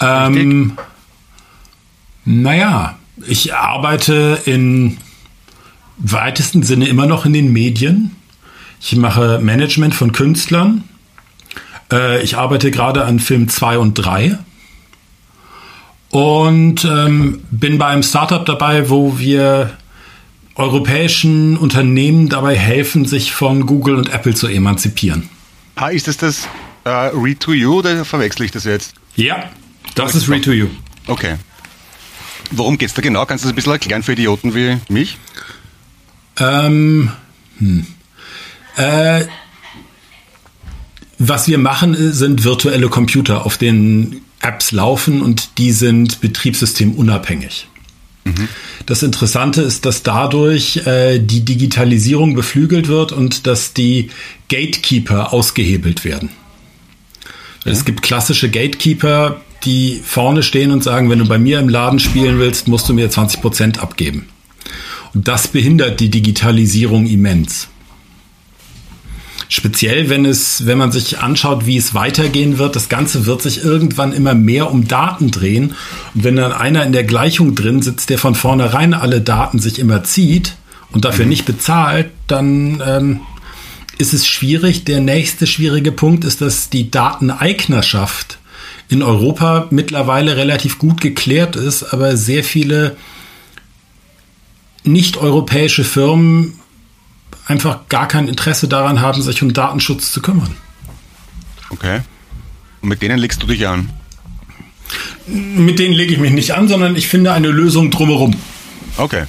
Ähm, 0.00 0.76
naja, 2.24 2.98
ich 3.26 3.54
arbeite 3.54 4.40
in 4.44 4.98
weitesten 5.98 6.62
Sinne 6.62 6.88
immer 6.88 7.06
noch 7.06 7.26
in 7.26 7.32
den 7.32 7.52
Medien. 7.52 8.16
Ich 8.80 8.96
mache 8.96 9.38
Management 9.40 9.94
von 9.94 10.12
Künstlern. 10.12 10.84
Äh, 11.90 12.22
ich 12.22 12.36
arbeite 12.36 12.70
gerade 12.70 13.04
an 13.04 13.20
Film 13.20 13.48
2 13.48 13.78
und 13.78 13.94
3. 13.94 14.38
Und 16.10 16.84
ähm, 16.84 17.40
bin 17.50 17.78
bei 17.78 17.86
einem 17.86 18.02
Startup 18.02 18.44
dabei, 18.44 18.90
wo 18.90 19.18
wir 19.18 19.76
europäischen 20.54 21.56
Unternehmen 21.56 22.28
dabei 22.28 22.56
helfen, 22.56 23.06
sich 23.06 23.32
von 23.32 23.66
Google 23.66 23.96
und 23.96 24.12
Apple 24.12 24.34
zu 24.34 24.46
emanzipieren. 24.46 25.28
Ah, 25.76 25.88
ist 25.88 26.08
das 26.08 26.18
das 26.18 26.46
uh, 26.86 27.18
Read 27.18 27.40
to 27.40 27.52
You 27.52 27.78
oder 27.78 28.04
verwechsel 28.04 28.44
ich 28.44 28.50
das 28.50 28.64
jetzt? 28.64 28.94
Ja, 29.16 29.50
das 29.94 30.14
ist 30.14 30.28
Read 30.28 30.44
to 30.44 30.52
You. 30.52 30.66
Okay. 31.06 31.36
Worum 32.50 32.76
geht 32.76 32.90
es 32.90 32.94
da 32.94 33.00
genau? 33.00 33.24
Kannst 33.24 33.44
du 33.44 33.48
das 33.48 33.52
ein 33.52 33.56
bisschen 33.56 33.72
erklären 33.72 34.02
für 34.02 34.12
Idioten 34.12 34.54
wie 34.54 34.76
mich? 34.88 35.16
Ähm, 36.38 37.10
hm. 37.58 37.86
Äh, 38.76 39.24
was 41.18 41.46
wir 41.46 41.58
machen, 41.58 42.12
sind 42.12 42.44
virtuelle 42.44 42.88
Computer, 42.88 43.46
auf 43.46 43.56
denen 43.56 44.22
Apps 44.40 44.72
laufen 44.72 45.22
und 45.22 45.58
die 45.58 45.72
sind 45.72 46.20
betriebssystemunabhängig. 46.20 47.68
Mhm. 48.24 48.48
Das 48.86 49.02
Interessante 49.02 49.62
ist, 49.62 49.84
dass 49.86 50.02
dadurch 50.02 50.86
äh, 50.86 51.18
die 51.20 51.44
Digitalisierung 51.44 52.34
beflügelt 52.34 52.88
wird 52.88 53.12
und 53.12 53.46
dass 53.46 53.72
die 53.72 54.10
Gatekeeper 54.48 55.32
ausgehebelt 55.32 56.04
werden. 56.04 56.30
Ja. 57.64 57.72
Es 57.72 57.84
gibt 57.84 58.02
klassische 58.02 58.50
Gatekeeper, 58.50 59.40
die 59.64 60.00
vorne 60.04 60.42
stehen 60.42 60.72
und 60.72 60.82
sagen, 60.82 61.08
wenn 61.10 61.20
du 61.20 61.26
bei 61.26 61.38
mir 61.38 61.60
im 61.60 61.68
Laden 61.68 62.00
spielen 62.00 62.38
willst, 62.38 62.66
musst 62.66 62.88
du 62.88 62.94
mir 62.94 63.08
20 63.08 63.40
Prozent 63.40 63.80
abgeben. 63.80 64.26
Das 65.14 65.48
behindert 65.48 66.00
die 66.00 66.10
Digitalisierung 66.10 67.06
immens. 67.06 67.68
Speziell, 69.48 70.08
wenn 70.08 70.24
es, 70.24 70.64
wenn 70.64 70.78
man 70.78 70.92
sich 70.92 71.18
anschaut, 71.18 71.66
wie 71.66 71.76
es 71.76 71.92
weitergehen 71.92 72.56
wird, 72.56 72.74
das 72.74 72.88
Ganze 72.88 73.26
wird 73.26 73.42
sich 73.42 73.62
irgendwann 73.62 74.14
immer 74.14 74.32
mehr 74.32 74.70
um 74.70 74.88
Daten 74.88 75.30
drehen. 75.30 75.74
Und 76.14 76.24
wenn 76.24 76.36
dann 76.36 76.52
einer 76.52 76.86
in 76.86 76.92
der 76.92 77.04
Gleichung 77.04 77.54
drin 77.54 77.82
sitzt, 77.82 78.08
der 78.08 78.16
von 78.16 78.34
vornherein 78.34 78.94
alle 78.94 79.20
Daten 79.20 79.58
sich 79.58 79.78
immer 79.78 80.04
zieht 80.04 80.54
und 80.92 81.04
dafür 81.04 81.26
mhm. 81.26 81.30
nicht 81.30 81.44
bezahlt, 81.44 82.08
dann 82.28 82.82
ähm, 82.86 83.20
ist 83.98 84.14
es 84.14 84.26
schwierig. 84.26 84.84
Der 84.84 85.02
nächste 85.02 85.46
schwierige 85.46 85.92
Punkt 85.92 86.24
ist, 86.24 86.40
dass 86.40 86.70
die 86.70 86.90
Dateneignerschaft 86.90 88.38
in 88.88 89.02
Europa 89.02 89.66
mittlerweile 89.68 90.38
relativ 90.38 90.78
gut 90.78 91.02
geklärt 91.02 91.56
ist, 91.56 91.92
aber 91.92 92.16
sehr 92.16 92.42
viele 92.42 92.96
nicht-europäische 94.84 95.84
Firmen 95.84 96.58
einfach 97.46 97.88
gar 97.88 98.08
kein 98.08 98.28
Interesse 98.28 98.68
daran 98.68 99.00
haben, 99.00 99.22
sich 99.22 99.42
um 99.42 99.52
Datenschutz 99.52 100.12
zu 100.12 100.22
kümmern. 100.22 100.54
Okay. 101.70 102.00
Und 102.80 102.88
mit 102.88 103.02
denen 103.02 103.18
legst 103.18 103.42
du 103.42 103.46
dich 103.46 103.66
an? 103.66 103.90
Mit 105.26 105.78
denen 105.78 105.94
lege 105.94 106.12
ich 106.12 106.18
mich 106.18 106.32
nicht 106.32 106.52
an, 106.52 106.68
sondern 106.68 106.96
ich 106.96 107.08
finde 107.08 107.32
eine 107.32 107.48
Lösung 107.48 107.90
drumherum. 107.90 108.34
Okay. 108.96 109.24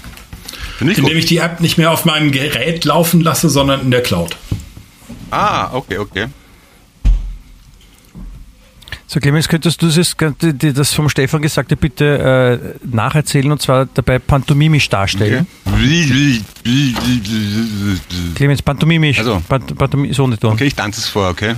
Ich 0.80 0.82
Indem 0.82 1.04
gut. 1.04 1.14
ich 1.14 1.26
die 1.26 1.38
App 1.38 1.62
nicht 1.62 1.78
mehr 1.78 1.92
auf 1.92 2.04
meinem 2.04 2.32
Gerät 2.32 2.84
laufen 2.84 3.22
lasse, 3.22 3.50
sondern 3.50 3.82
in 3.82 3.92
der 3.92 4.02
Cloud. 4.02 4.36
Ah, 5.32 5.70
okay, 5.74 5.98
okay. 5.98 6.28
So, 9.14 9.20
Clemens, 9.20 9.48
könntest 9.48 9.80
du 9.80 9.90
das, 9.92 10.16
das 10.76 10.94
vom 10.96 11.08
Stefan 11.08 11.44
Gesagte 11.44 11.78
bitte 11.78 12.74
äh, 12.84 12.86
nacherzählen 12.92 13.52
und 13.52 13.62
zwar 13.62 13.86
dabei 13.86 14.18
pantomimisch 14.18 14.90
darstellen? 14.90 15.46
Okay. 15.66 16.42
Clemens, 18.34 18.64
pantomimisch. 18.64 19.20
Also, 19.20 19.40
Pant 19.48 19.78
Pantomim 19.78 20.12
so 20.14 20.26
nicht. 20.26 20.44
Okay, 20.44 20.66
ich 20.66 20.74
tanze 20.74 21.02
es 21.02 21.10
vor, 21.10 21.30
okay? 21.30 21.54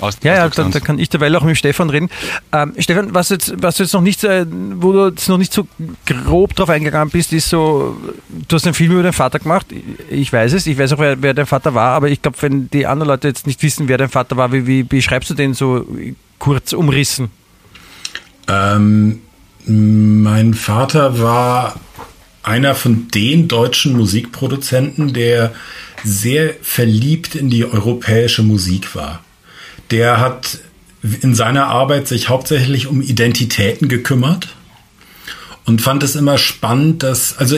Aus, 0.00 0.16
ja, 0.24 0.34
ja, 0.34 0.48
da, 0.48 0.64
da, 0.64 0.80
kann 0.80 0.98
ich 0.98 1.08
derweil 1.08 1.36
auch 1.36 1.44
mit 1.44 1.56
Stefan 1.56 1.90
reden. 1.90 2.08
Ähm, 2.50 2.72
Stefan, 2.78 3.14
was 3.14 3.28
jetzt, 3.28 3.54
was 3.62 3.78
jetzt 3.78 3.92
noch 3.92 4.00
nicht, 4.00 4.24
äh, 4.24 4.44
wo 4.48 4.90
du 4.90 5.08
jetzt 5.10 5.28
noch 5.28 5.38
nicht 5.38 5.52
so 5.52 5.68
grob 6.06 6.56
drauf 6.56 6.70
eingegangen 6.70 7.10
bist, 7.10 7.32
ist 7.32 7.50
so, 7.50 7.96
du 8.48 8.56
hast 8.56 8.66
einen 8.66 8.74
Film 8.74 8.90
über 8.90 9.04
deinen 9.04 9.12
Vater 9.12 9.38
gemacht. 9.38 9.66
Ich 10.10 10.32
weiß 10.32 10.54
es, 10.54 10.66
ich 10.66 10.76
weiß 10.76 10.94
auch, 10.94 10.98
wer, 10.98 11.22
wer 11.22 11.34
dein 11.34 11.46
Vater 11.46 11.72
war, 11.72 11.92
aber 11.92 12.08
ich 12.08 12.20
glaube, 12.20 12.38
wenn 12.40 12.68
die 12.68 12.84
anderen 12.84 13.10
Leute 13.10 13.28
jetzt 13.28 13.46
nicht 13.46 13.62
wissen, 13.62 13.86
wer 13.86 13.98
dein 13.98 14.08
Vater 14.08 14.36
war, 14.36 14.52
wie, 14.52 14.66
wie 14.66 14.82
beschreibst 14.82 15.30
du 15.30 15.34
den 15.34 15.54
so 15.54 15.86
kurz 16.40 16.72
umrissen? 16.72 17.30
Ähm, 18.48 19.20
mein 19.66 20.54
Vater 20.54 21.20
war 21.20 21.78
einer 22.42 22.74
von 22.74 23.06
den 23.08 23.46
deutschen 23.46 23.96
Musikproduzenten, 23.96 25.12
der 25.12 25.52
sehr 26.02 26.54
verliebt 26.62 27.36
in 27.36 27.50
die 27.50 27.64
europäische 27.64 28.42
Musik 28.42 28.96
war. 28.96 29.22
Der 29.90 30.18
hat 30.18 30.58
in 31.02 31.34
seiner 31.34 31.66
Arbeit 31.66 32.08
sich 32.08 32.28
hauptsächlich 32.28 32.86
um 32.86 33.02
Identitäten 33.02 33.88
gekümmert 33.88 34.48
und 35.64 35.80
fand 35.80 36.02
es 36.02 36.16
immer 36.16 36.38
spannend, 36.38 37.02
dass, 37.02 37.38
also 37.38 37.56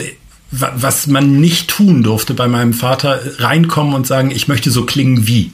was 0.51 1.07
man 1.07 1.39
nicht 1.39 1.67
tun 1.69 2.03
durfte 2.03 2.35
bei 2.35 2.47
meinem 2.47 2.73
Vater, 2.73 3.19
reinkommen 3.39 3.95
und 3.95 4.05
sagen, 4.05 4.29
ich 4.29 4.47
möchte 4.47 4.69
so 4.69 4.85
klingen 4.85 5.25
wie. 5.25 5.51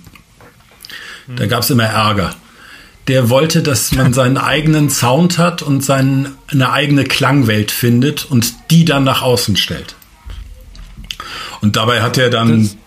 Da 1.35 1.45
gab 1.45 1.63
es 1.63 1.69
immer 1.69 1.85
Ärger. 1.85 2.35
Der 3.07 3.29
wollte, 3.29 3.63
dass 3.63 3.91
man 3.93 4.13
seinen 4.13 4.37
eigenen 4.37 4.89
Sound 4.89 5.37
hat 5.37 5.61
und 5.61 5.83
seine 5.83 6.35
eigene 6.59 7.03
Klangwelt 7.05 7.71
findet 7.71 8.25
und 8.25 8.53
die 8.71 8.85
dann 8.85 9.03
nach 9.03 9.21
außen 9.21 9.55
stellt. 9.55 9.95
Und 11.61 11.75
dabei 11.75 12.01
hat 12.01 12.17
er 12.17 12.29
dann 12.29 12.63
das 12.63 12.77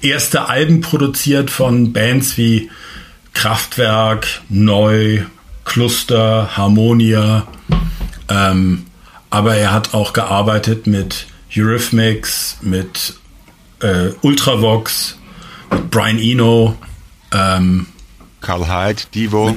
erste 0.00 0.48
Alben 0.48 0.80
produziert 0.80 1.50
von 1.50 1.92
Bands 1.92 2.36
wie 2.38 2.70
Kraftwerk, 3.34 4.26
Neu, 4.48 5.22
Cluster, 5.64 6.56
Harmonia. 6.56 7.46
Ähm, 8.28 8.86
aber 9.30 9.56
er 9.56 9.72
hat 9.72 9.94
auch 9.94 10.12
gearbeitet 10.12 10.86
mit 10.86 11.26
Eurythmics, 11.54 12.58
mit 12.62 13.14
äh, 13.80 14.10
Ultravox, 14.22 15.18
mit 15.70 15.90
Brian 15.90 16.18
Eno, 16.18 16.76
ähm, 17.32 17.86
Karl 18.42 18.68
Hyde, 18.68 19.02
Divo, 19.14 19.56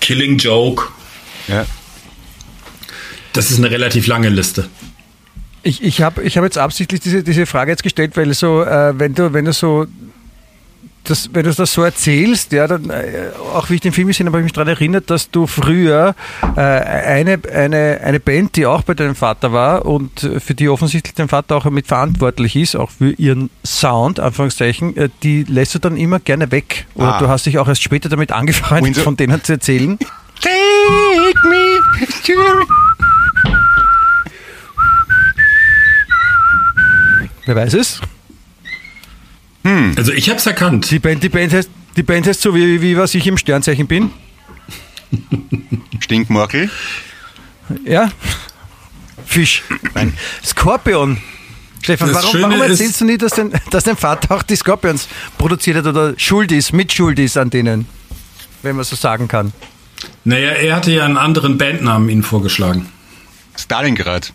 Killing 0.00 0.36
Joke. 0.36 0.84
Ja. 1.48 1.64
Das 3.32 3.50
ist 3.50 3.58
eine 3.58 3.70
relativ 3.70 4.06
lange 4.06 4.28
Liste. 4.28 4.68
Ich, 5.62 5.82
ich 5.82 6.02
habe 6.02 6.22
ich 6.22 6.36
hab 6.36 6.44
jetzt 6.44 6.58
absichtlich 6.58 7.00
diese, 7.00 7.22
diese 7.22 7.46
Frage 7.46 7.70
jetzt 7.70 7.82
gestellt, 7.82 8.16
weil 8.16 8.34
so, 8.34 8.62
äh, 8.62 8.98
wenn 8.98 9.14
du, 9.14 9.32
wenn 9.32 9.46
du 9.46 9.52
so 9.52 9.86
das, 11.04 11.30
wenn 11.32 11.44
du 11.44 11.52
das 11.52 11.72
so 11.72 11.82
erzählst, 11.82 12.52
ja, 12.52 12.66
dann, 12.66 12.90
äh, 12.90 13.30
auch 13.54 13.70
wie 13.70 13.74
ich 13.74 13.80
den 13.80 13.92
Film 13.92 14.08
gesehen 14.08 14.26
habe, 14.26 14.38
habe 14.38 14.42
ich 14.42 14.46
mich 14.46 14.52
daran 14.52 14.68
erinnert, 14.68 15.10
dass 15.10 15.30
du 15.30 15.46
früher 15.46 16.14
äh, 16.56 16.60
eine, 16.60 17.38
eine, 17.52 18.00
eine 18.02 18.20
Band, 18.20 18.56
die 18.56 18.66
auch 18.66 18.82
bei 18.82 18.94
deinem 18.94 19.14
Vater 19.14 19.52
war 19.52 19.86
und 19.86 20.28
für 20.38 20.54
die 20.54 20.68
offensichtlich 20.68 21.14
dein 21.14 21.28
Vater 21.28 21.56
auch 21.56 21.64
mit 21.66 21.86
verantwortlich 21.86 22.56
ist, 22.56 22.74
auch 22.74 22.90
für 22.90 23.10
ihren 23.12 23.50
Sound, 23.64 24.18
Anführungszeichen, 24.18 24.96
äh, 24.96 25.08
die 25.22 25.44
lässt 25.44 25.74
du 25.74 25.78
dann 25.78 25.96
immer 25.96 26.20
gerne 26.20 26.50
weg. 26.50 26.86
Oder 26.94 27.14
ah. 27.14 27.18
du 27.18 27.28
hast 27.28 27.46
dich 27.46 27.58
auch 27.58 27.68
erst 27.68 27.82
später 27.82 28.08
damit 28.08 28.32
angefreundet, 28.32 28.86
Windsor 28.86 29.04
von 29.04 29.16
denen 29.16 29.42
zu 29.44 29.52
erzählen. 29.52 29.98
Take 30.40 31.48
me, 31.48 31.80
Wer 37.46 37.56
weiß 37.56 37.74
es? 37.74 38.00
Hm. 39.64 39.94
Also 39.96 40.12
ich 40.12 40.28
habe 40.28 40.38
es 40.38 40.46
erkannt. 40.46 40.90
Die 40.90 40.98
Band, 40.98 41.22
die, 41.22 41.28
Band 41.28 41.52
heißt, 41.52 41.70
die 41.96 42.02
Band 42.02 42.26
heißt 42.26 42.40
so, 42.40 42.54
wie, 42.54 42.80
wie 42.80 42.96
was 42.96 43.14
ich 43.14 43.26
im 43.26 43.38
Sternzeichen 43.38 43.86
bin. 43.86 44.10
Stinkmorkel. 46.00 46.70
Ja. 47.84 48.10
Fisch. 49.24 49.62
Nein. 49.94 50.12
Skorpion. 50.44 51.18
Stefan, 51.82 52.14
warum, 52.14 52.42
warum, 52.42 52.62
erzählst 52.62 53.00
du 53.00 53.04
nicht, 53.04 53.20
dass 53.20 53.32
dein, 53.32 53.52
dass 53.70 53.84
dein 53.84 53.96
Vater 53.96 54.34
auch 54.34 54.42
die 54.42 54.56
Scorpions 54.56 55.06
produziert 55.36 55.76
hat 55.78 55.86
oder 55.86 56.14
schuld 56.16 56.50
ist, 56.50 56.72
mit 56.72 56.92
schuld 56.92 57.18
ist 57.18 57.36
an 57.36 57.50
denen, 57.50 57.86
wenn 58.62 58.76
man 58.76 58.86
so 58.86 58.96
sagen 58.96 59.28
kann? 59.28 59.52
Naja, 60.24 60.52
er 60.52 60.76
hatte 60.76 60.92
ja 60.92 61.04
einen 61.04 61.18
anderen 61.18 61.58
Bandnamen 61.58 62.08
Ihnen 62.08 62.22
vorgeschlagen. 62.22 62.88
Stalingrad. 63.56 64.32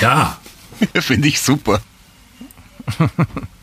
Ja. 0.00 0.38
Finde 1.00 1.28
ich 1.28 1.40
super. 1.40 1.80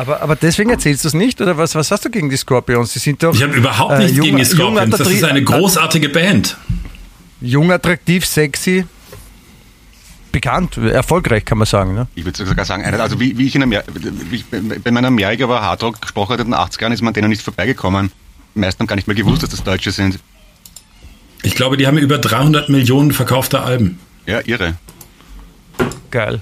Aber, 0.00 0.22
aber 0.22 0.34
deswegen 0.34 0.70
erzählst 0.70 1.04
du 1.04 1.08
es 1.08 1.14
nicht? 1.14 1.42
Oder 1.42 1.58
was, 1.58 1.74
was 1.74 1.90
hast 1.90 2.06
du 2.06 2.10
gegen 2.10 2.30
die 2.30 2.36
Scorpions? 2.38 2.94
Sie 2.94 2.98
sind 2.98 3.22
doch. 3.22 3.34
Ich 3.34 3.42
habe 3.42 3.52
überhaupt 3.52 3.98
nichts 3.98 4.16
äh, 4.16 4.20
gegen 4.22 4.38
die 4.38 4.46
Scorpions. 4.46 4.96
Das 4.96 5.06
ist 5.06 5.24
eine 5.24 5.44
großartige 5.44 6.08
Band. 6.08 6.56
Jung, 7.42 7.70
attraktiv, 7.70 8.24
sexy. 8.24 8.86
Bekannt, 10.32 10.78
erfolgreich 10.78 11.44
kann 11.44 11.58
man 11.58 11.66
sagen. 11.66 11.94
Ne? 11.94 12.06
Ich 12.14 12.24
würde 12.24 12.46
sogar 12.46 12.64
sagen, 12.64 12.82
also 12.82 13.20
wie, 13.20 13.36
wie 13.36 13.46
ich 13.46 13.54
in 13.54 13.70
wie 13.70 14.36
ich 14.36 14.46
bei 14.46 14.90
meiner 14.90 15.08
Amerika 15.08 15.46
war 15.50 15.60
Hardrock 15.60 16.00
gesprochen 16.00 16.32
hat 16.32 16.40
in 16.40 16.46
den 16.46 16.54
80ern, 16.54 16.94
ist 16.94 17.02
man 17.02 17.12
denen 17.12 17.28
nicht 17.28 17.42
vorbeigekommen. 17.42 18.10
Die 18.54 18.60
meisten 18.60 18.80
haben 18.80 18.86
gar 18.86 18.96
nicht 18.96 19.06
mehr 19.06 19.16
gewusst, 19.16 19.42
dass 19.42 19.50
das 19.50 19.64
Deutsche 19.64 19.90
sind. 19.90 20.18
Ich 21.42 21.56
glaube, 21.56 21.76
die 21.76 21.86
haben 21.86 21.98
über 21.98 22.16
300 22.16 22.70
Millionen 22.70 23.12
verkaufte 23.12 23.60
Alben. 23.60 23.98
Ja, 24.24 24.40
irre. 24.46 24.76
Geil. 26.10 26.40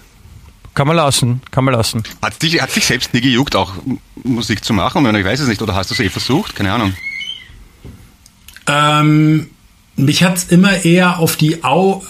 Kann 0.78 0.86
man 0.86 0.94
lassen, 0.94 1.40
kann 1.50 1.64
man 1.64 1.74
lassen. 1.74 2.04
Hat 2.22 2.40
dich, 2.40 2.62
hat 2.62 2.76
dich 2.76 2.86
selbst 2.86 3.12
nie 3.12 3.20
gejuckt, 3.20 3.56
auch 3.56 3.72
Musik 4.22 4.64
zu 4.64 4.72
machen? 4.72 5.12
Ich 5.16 5.24
weiß 5.24 5.40
es 5.40 5.48
nicht, 5.48 5.60
oder 5.60 5.74
hast 5.74 5.90
du 5.90 5.94
es 5.94 5.98
eh 5.98 6.08
versucht? 6.08 6.54
Keine 6.54 6.72
Ahnung. 6.72 6.92
Ähm, 8.68 9.48
mich 9.96 10.22
hat 10.22 10.36
es 10.36 10.44
immer 10.44 10.84
eher 10.84 11.18
auf 11.18 11.34
die 11.34 11.64
Au 11.64 12.04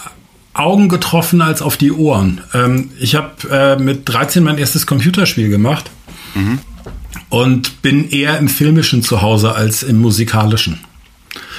Augen 0.53 0.87
getroffen 0.87 1.41
als 1.41 1.63
auf 1.63 1.77
die 1.77 1.91
Ohren. 1.91 2.41
Ähm, 2.53 2.91
ich 2.99 3.15
habe 3.15 3.31
äh, 3.49 3.81
mit 3.81 4.07
13 4.07 4.43
mein 4.43 4.59
erstes 4.59 4.85
Computerspiel 4.85 5.49
gemacht 5.49 5.89
mhm. 6.35 6.59
und 7.29 7.81
bin 7.81 8.07
eher 8.11 8.37
im 8.37 8.49
Filmischen 8.49 9.01
zu 9.01 9.23
Hause 9.23 9.55
als 9.55 9.81
im 9.81 9.99
Musikalischen. 9.99 10.79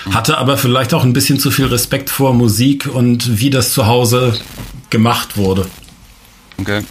Mhm. 0.04 0.14
Hatte 0.14 0.38
aber 0.38 0.56
vielleicht 0.56 0.94
auch 0.94 1.02
ein 1.02 1.12
bisschen 1.12 1.40
zu 1.40 1.50
viel 1.50 1.66
Respekt 1.66 2.08
vor 2.08 2.34
Musik 2.34 2.86
und 2.86 3.40
wie 3.40 3.50
das 3.50 3.72
zu 3.72 3.88
Hause 3.88 4.38
gemacht 4.90 5.36
wurde. 5.36 5.66
Okay. 6.60 6.82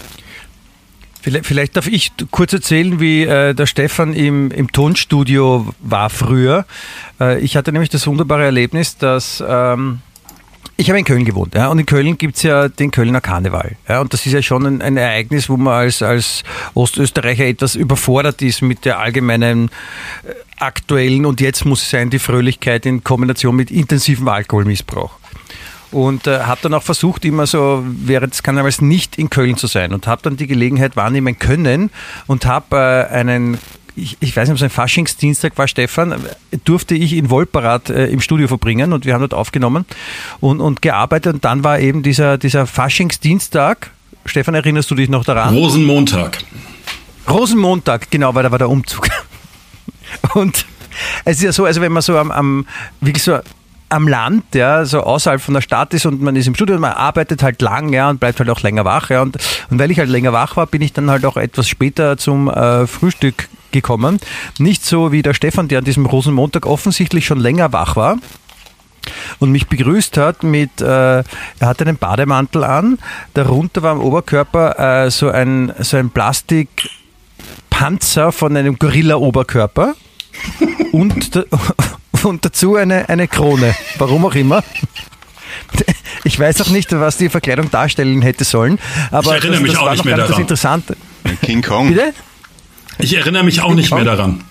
Vielleicht, 1.21 1.45
vielleicht, 1.45 1.75
darf 1.75 1.87
ich 1.87 2.13
kurz 2.31 2.53
erzählen, 2.53 2.99
wie 3.01 3.23
äh, 3.23 3.53
der 3.53 3.65
Stefan 3.65 4.13
im, 4.13 4.51
im 4.51 4.71
Tonstudio 4.71 5.67
war 5.79 6.09
früher. 6.09 6.65
Äh, 7.19 7.39
ich 7.39 7.57
hatte 7.57 7.73
nämlich 7.73 7.89
das 7.89 8.07
wunderbare 8.07 8.45
Erlebnis, 8.45 8.97
dass 8.97 9.43
ähm, 9.45 9.99
ich 10.77 10.89
habe 10.89 10.97
in 10.97 11.03
Köln 11.03 11.25
gewohnt 11.25 11.55
ja, 11.55 11.67
und 11.67 11.77
in 11.77 11.85
Köln 11.85 12.17
gibt 12.17 12.37
es 12.37 12.43
ja 12.43 12.69
den 12.69 12.91
Kölner 12.91 13.19
Karneval. 13.19 13.75
Ja, 13.89 13.99
und 13.99 14.13
das 14.13 14.25
ist 14.25 14.31
ja 14.31 14.41
schon 14.41 14.65
ein, 14.65 14.81
ein, 14.81 14.95
Ereignis, 14.95 15.49
wo 15.49 15.57
man 15.57 15.73
als, 15.73 16.01
als 16.01 16.43
Ostösterreicher 16.73 17.45
etwas 17.45 17.75
überfordert 17.75 18.41
ist 18.41 18.61
mit 18.61 18.85
der 18.85 18.99
allgemeinen 18.99 19.67
äh, 20.23 20.31
aktuellen 20.57 21.25
und 21.25 21.41
jetzt 21.41 21.65
muss 21.65 21.81
es 21.81 21.89
sein, 21.89 22.09
die 22.09 22.19
Fröhlichkeit 22.19 22.85
in 22.85 23.03
Kombination 23.03 23.57
mit 23.57 23.71
intensivem 23.71 24.29
Alkoholmissbrauch 24.29 25.18
und 25.91 26.27
äh, 26.27 26.41
habe 26.41 26.59
dann 26.63 26.73
auch 26.73 26.83
versucht, 26.83 27.25
immer 27.25 27.47
so 27.47 27.83
während 27.85 28.33
des 28.33 28.43
Karnevals 28.43 28.81
nicht 28.81 29.17
in 29.17 29.29
Köln 29.29 29.57
zu 29.57 29.67
sein 29.67 29.93
und 29.93 30.07
habe 30.07 30.21
dann 30.21 30.37
die 30.37 30.47
Gelegenheit 30.47 30.95
wahrnehmen 30.95 31.37
können 31.39 31.91
und 32.27 32.45
habe 32.45 33.07
äh, 33.09 33.13
einen 33.13 33.57
ich, 33.95 34.17
ich, 34.21 34.35
weiß 34.35 34.47
nicht, 34.47 34.53
ob 34.53 34.57
es 34.57 34.63
ein 34.63 34.69
Faschingsdienstag 34.69 35.57
war, 35.57 35.67
Stefan, 35.67 36.15
durfte 36.63 36.95
ich 36.95 37.13
in 37.13 37.29
Wolperath 37.29 37.89
äh, 37.89 38.05
im 38.05 38.21
Studio 38.21 38.47
verbringen 38.47 38.93
und 38.93 39.05
wir 39.05 39.13
haben 39.13 39.21
dort 39.21 39.33
aufgenommen 39.33 39.85
und, 40.39 40.61
und 40.61 40.81
gearbeitet 40.81 41.33
und 41.33 41.43
dann 41.43 41.65
war 41.65 41.79
eben 41.79 42.01
dieser, 42.01 42.37
dieser 42.37 42.65
Faschingsdienstag. 42.65 43.91
Stefan, 44.25 44.53
erinnerst 44.53 44.89
du 44.89 44.95
dich 44.95 45.09
noch 45.09 45.25
daran? 45.25 45.53
Rosenmontag. 45.53 46.37
Rosenmontag, 47.29 48.09
genau, 48.09 48.33
weil 48.35 48.43
da 48.43 48.51
war 48.51 48.57
der 48.57 48.69
Umzug. 48.69 49.07
Und 50.33 50.65
es 51.25 51.37
ist 51.37 51.43
ja 51.43 51.51
so, 51.51 51.65
also 51.65 51.81
wenn 51.81 51.91
man 51.91 52.01
so 52.01 52.17
am, 52.17 52.31
am 52.31 52.65
wirklich 53.01 53.23
so 53.23 53.39
am 53.89 54.07
Land, 54.07 54.43
ja, 54.53 54.85
so 54.85 55.01
außerhalb 55.01 55.41
von 55.41 55.55
der 55.55 55.61
Stadt 55.61 55.93
ist 55.93 56.05
und 56.05 56.21
man 56.21 56.35
ist 56.35 56.47
im 56.47 56.55
Studio 56.55 56.75
und 56.75 56.81
man 56.81 56.93
arbeitet 56.93 57.43
halt 57.43 57.61
lang, 57.61 57.91
ja, 57.91 58.09
und 58.09 58.19
bleibt 58.19 58.39
halt 58.39 58.49
auch 58.49 58.61
länger 58.61 58.85
wach, 58.85 59.09
ja, 59.09 59.21
und, 59.21 59.37
und 59.69 59.79
weil 59.79 59.91
ich 59.91 59.99
halt 59.99 60.09
länger 60.09 60.31
wach 60.31 60.55
war, 60.55 60.67
bin 60.67 60.81
ich 60.81 60.93
dann 60.93 61.09
halt 61.09 61.25
auch 61.25 61.37
etwas 61.37 61.67
später 61.67 62.17
zum 62.17 62.49
äh, 62.49 62.87
Frühstück 62.87 63.49
gekommen. 63.71 64.19
Nicht 64.57 64.85
so 64.85 65.11
wie 65.11 65.21
der 65.21 65.33
Stefan, 65.33 65.67
der 65.67 65.79
an 65.79 65.85
diesem 65.85 66.05
Rosenmontag 66.05 66.65
offensichtlich 66.65 67.25
schon 67.25 67.39
länger 67.39 67.73
wach 67.73 67.95
war 67.95 68.17
und 69.39 69.51
mich 69.51 69.67
begrüßt 69.67 70.17
hat 70.17 70.43
mit, 70.43 70.81
äh, 70.81 71.19
er 71.19 71.23
hatte 71.61 71.85
einen 71.85 71.97
Bademantel 71.97 72.63
an, 72.63 72.99
darunter 73.33 73.83
war 73.83 73.93
am 73.93 74.01
Oberkörper 74.01 75.05
äh, 75.05 75.11
so 75.11 75.29
ein, 75.29 75.73
so 75.79 75.97
ein 75.97 76.09
Plastikpanzer 76.09 78.31
von 78.31 78.55
einem 78.55 78.77
Gorilla-Oberkörper 78.77 79.95
und, 80.91 81.45
und 82.25 82.43
dazu 82.45 82.75
eine, 82.75 83.09
eine 83.09 83.27
Krone. 83.27 83.75
Warum 83.97 84.25
auch 84.25 84.35
immer. 84.35 84.63
Ich 86.23 86.39
weiß 86.39 86.61
auch 86.61 86.69
nicht, 86.69 86.91
was 86.91 87.17
die 87.17 87.29
Verkleidung 87.29 87.71
darstellen 87.71 88.21
hätte 88.21 88.43
sollen. 88.43 88.79
Aber 89.11 89.37
ich 89.37 89.43
erinnere 89.43 89.53
das, 89.53 89.61
mich 89.61 89.71
das 89.71 89.81
auch 89.81 89.91
nicht 89.91 90.05
mehr 90.05 90.17
daran. 90.17 90.31
Das 90.31 90.39
Interessante. 90.39 90.97
King 91.41 91.61
Kong. 91.61 91.89
Bitte? 91.89 92.13
Ich 92.97 93.15
erinnere 93.15 93.43
mich 93.43 93.61
auch 93.61 93.67
King 93.67 93.75
nicht 93.75 93.89
Kong? 93.89 94.03
mehr 94.03 94.15
daran. 94.15 94.43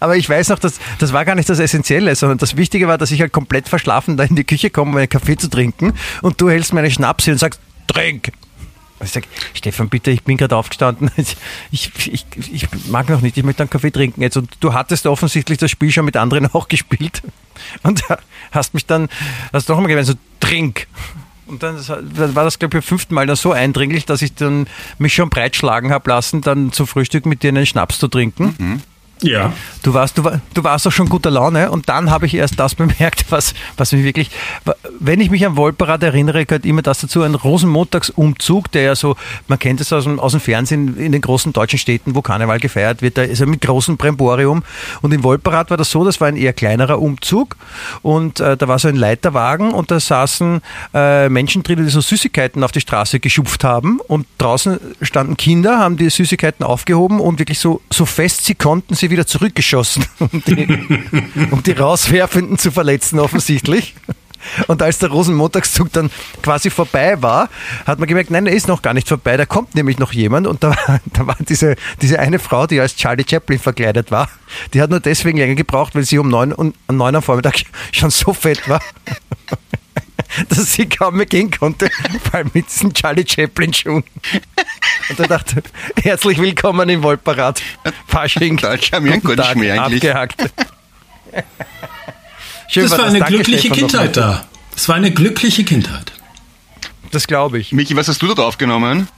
Aber 0.00 0.16
ich 0.16 0.28
weiß 0.28 0.48
noch, 0.50 0.58
dass, 0.58 0.78
das 0.98 1.12
war 1.12 1.24
gar 1.24 1.34
nicht 1.34 1.48
das 1.48 1.58
Essentielle, 1.58 2.14
sondern 2.14 2.38
das 2.38 2.56
Wichtige 2.56 2.88
war, 2.88 2.98
dass 2.98 3.10
ich 3.10 3.20
halt 3.20 3.32
komplett 3.32 3.68
verschlafen 3.68 4.16
da 4.16 4.24
in 4.24 4.36
die 4.36 4.44
Küche 4.44 4.70
komme, 4.70 4.92
um 4.92 4.96
einen 4.96 5.08
Kaffee 5.08 5.36
zu 5.36 5.48
trinken 5.48 5.94
und 6.20 6.40
du 6.40 6.50
hältst 6.50 6.72
meine 6.72 6.90
Schnapse 6.90 7.32
und 7.32 7.38
sagst, 7.38 7.60
trink. 7.88 8.32
Ich 9.02 9.10
sage, 9.10 9.26
Stefan, 9.54 9.88
bitte, 9.88 10.10
ich 10.10 10.22
bin 10.22 10.36
gerade 10.36 10.56
aufgestanden. 10.56 11.10
Ich, 11.70 11.90
ich, 12.06 12.26
ich 12.52 12.68
mag 12.88 13.08
noch 13.08 13.20
nicht, 13.20 13.36
ich 13.36 13.44
möchte 13.44 13.62
einen 13.62 13.70
Kaffee 13.70 13.90
trinken 13.90 14.22
jetzt. 14.22 14.36
Und 14.36 14.50
du 14.60 14.74
hattest 14.74 15.06
offensichtlich 15.06 15.58
das 15.58 15.70
Spiel 15.70 15.90
schon 15.90 16.04
mit 16.04 16.16
anderen 16.16 16.46
auch 16.54 16.68
gespielt. 16.68 17.22
Und 17.82 18.02
hast 18.50 18.74
mich 18.74 18.86
dann, 18.86 19.08
hast 19.52 19.68
doch 19.68 19.78
mal 19.78 19.86
gemeint, 19.86 20.06
so 20.06 20.14
trink. 20.40 20.86
Und 21.46 21.62
dann 21.62 21.76
war 22.34 22.44
das, 22.44 22.58
glaube 22.58 22.78
ich, 22.78 22.82
beim 22.82 22.88
fünften 22.88 23.14
Mal 23.14 23.26
dann 23.26 23.36
so 23.36 23.52
eindringlich, 23.52 24.06
dass 24.06 24.22
ich 24.22 24.34
dann 24.34 24.66
mich 24.98 25.14
schon 25.14 25.28
breitschlagen 25.28 25.90
habe 25.90 26.10
lassen, 26.10 26.40
dann 26.40 26.72
zum 26.72 26.86
Frühstück 26.86 27.26
mit 27.26 27.42
dir 27.42 27.48
einen 27.48 27.66
Schnaps 27.66 27.98
zu 27.98 28.08
trinken. 28.08 28.54
Mhm. 28.58 28.80
Ja. 29.22 29.52
Du 29.82 29.94
warst, 29.94 30.18
du, 30.18 30.22
du 30.54 30.64
warst 30.64 30.86
doch 30.86 30.92
schon 30.92 31.08
guter 31.08 31.30
Laune 31.30 31.70
und 31.70 31.88
dann 31.88 32.10
habe 32.10 32.26
ich 32.26 32.34
erst 32.34 32.58
das 32.58 32.74
bemerkt, 32.76 33.26
was, 33.30 33.54
was 33.76 33.92
mich 33.92 34.04
wirklich, 34.04 34.30
wenn 35.00 35.20
ich 35.20 35.30
mich 35.30 35.44
an 35.46 35.56
Wolperad 35.56 36.02
erinnere, 36.02 36.46
gehört 36.46 36.64
immer 36.64 36.82
das 36.82 37.00
dazu, 37.00 37.22
ein 37.22 37.34
Rosenmontagsumzug, 37.34 38.70
der 38.72 38.82
ja 38.82 38.94
so, 38.94 39.16
man 39.48 39.58
kennt 39.58 39.80
es 39.80 39.92
aus 39.92 40.04
dem, 40.04 40.20
aus 40.20 40.32
dem 40.32 40.40
Fernsehen 40.40 40.96
in 40.96 41.12
den 41.12 41.20
großen 41.20 41.52
deutschen 41.52 41.78
Städten, 41.78 42.14
wo 42.14 42.22
Karneval 42.22 42.60
gefeiert 42.60 43.02
wird, 43.02 43.18
da 43.18 43.22
ist 43.22 43.40
er 43.40 43.46
mit 43.46 43.60
großem 43.60 43.96
Bremborium 43.96 44.62
und 45.00 45.12
in 45.12 45.22
Wolperad 45.22 45.70
war 45.70 45.76
das 45.76 45.90
so, 45.90 46.04
das 46.04 46.20
war 46.20 46.28
ein 46.28 46.36
eher 46.36 46.52
kleinerer 46.52 47.00
Umzug 47.00 47.56
und 48.02 48.40
äh, 48.40 48.56
da 48.56 48.68
war 48.68 48.78
so 48.78 48.88
ein 48.88 48.96
Leiterwagen 48.96 49.72
und 49.72 49.90
da 49.90 49.98
saßen 49.98 50.60
äh, 50.94 51.28
Menschen 51.28 51.62
drin, 51.62 51.84
die 51.84 51.90
so 51.90 52.00
Süßigkeiten 52.00 52.62
auf 52.62 52.72
die 52.72 52.80
Straße 52.80 53.20
geschupft 53.20 53.64
haben 53.64 54.00
und 54.00 54.26
draußen 54.38 54.78
standen 55.00 55.36
Kinder, 55.36 55.78
haben 55.78 55.96
die 55.96 56.10
Süßigkeiten 56.10 56.64
aufgehoben 56.64 57.20
und 57.20 57.38
wirklich 57.38 57.58
so, 57.58 57.80
so 57.90 58.06
fest 58.06 58.44
sie 58.44 58.54
konnten, 58.54 58.94
sie 58.94 59.10
wieder 59.12 59.26
zurückgeschossen, 59.26 60.04
um 60.18 60.42
die, 60.46 60.66
um 61.50 61.62
die 61.62 61.72
Rauswerfenden 61.72 62.58
zu 62.58 62.72
verletzen, 62.72 63.18
offensichtlich. 63.18 63.94
Und 64.66 64.82
als 64.82 64.98
der 64.98 65.10
Rosenmontagszug 65.10 65.92
dann 65.92 66.10
quasi 66.42 66.70
vorbei 66.70 67.20
war, 67.22 67.48
hat 67.86 67.98
man 67.98 68.08
gemerkt, 68.08 68.30
nein, 68.30 68.46
er 68.46 68.52
ist 68.52 68.68
noch 68.68 68.82
gar 68.82 68.92
nicht 68.92 69.08
vorbei, 69.08 69.36
da 69.36 69.46
kommt 69.46 69.74
nämlich 69.74 69.98
noch 69.98 70.12
jemand. 70.12 70.46
Und 70.46 70.64
da, 70.64 70.74
da 71.12 71.26
war 71.26 71.36
diese, 71.48 71.76
diese 72.00 72.18
eine 72.18 72.38
Frau, 72.38 72.66
die 72.66 72.80
als 72.80 72.96
Charlie 72.96 73.24
Chaplin 73.28 73.58
verkleidet 73.58 74.10
war, 74.10 74.28
die 74.74 74.82
hat 74.82 74.90
nur 74.90 75.00
deswegen 75.00 75.38
länger 75.38 75.54
gebraucht, 75.54 75.94
weil 75.94 76.04
sie 76.04 76.18
um 76.18 76.28
neun, 76.28 76.52
um 76.52 76.74
neun 76.90 77.14
am 77.14 77.22
Vormittag 77.22 77.62
schon 77.92 78.10
so 78.10 78.32
fett 78.32 78.68
war, 78.68 78.80
dass 80.48 80.72
sie 80.72 80.88
kaum 80.88 81.16
mehr 81.16 81.26
gehen 81.26 81.50
konnte, 81.50 81.90
vor 82.24 82.34
allem 82.34 82.50
mit 82.54 82.66
diesen 82.68 82.92
Charlie 82.94 83.24
Chaplin-Schuhen. 83.26 84.04
Und 85.08 85.18
er 85.18 85.28
dachte, 85.28 85.62
herzlich 86.00 86.38
willkommen 86.38 86.88
im 86.88 87.02
Wolperrad. 87.02 87.62
Fasching. 88.06 88.56
Deutsch 88.56 88.92
haben 88.92 89.04
wir 89.04 89.12
einen 89.12 89.22
guten 89.22 89.40
eigentlich. 89.40 89.78
Abgehakt. 89.78 90.50
Schön 92.68 92.84
das 92.84 92.92
war 92.92 93.04
eine 93.06 93.18
Danke, 93.18 93.34
glückliche 93.34 93.68
Stefan, 93.68 93.78
Kindheit 93.78 94.16
da. 94.16 94.46
Das 94.74 94.88
war 94.88 94.96
eine 94.96 95.12
glückliche 95.12 95.64
Kindheit. 95.64 96.12
Das 97.10 97.26
glaube 97.26 97.58
ich. 97.58 97.72
Michi, 97.72 97.96
was 97.96 98.08
hast 98.08 98.22
du 98.22 98.32
da 98.32 98.44
aufgenommen? 98.44 99.08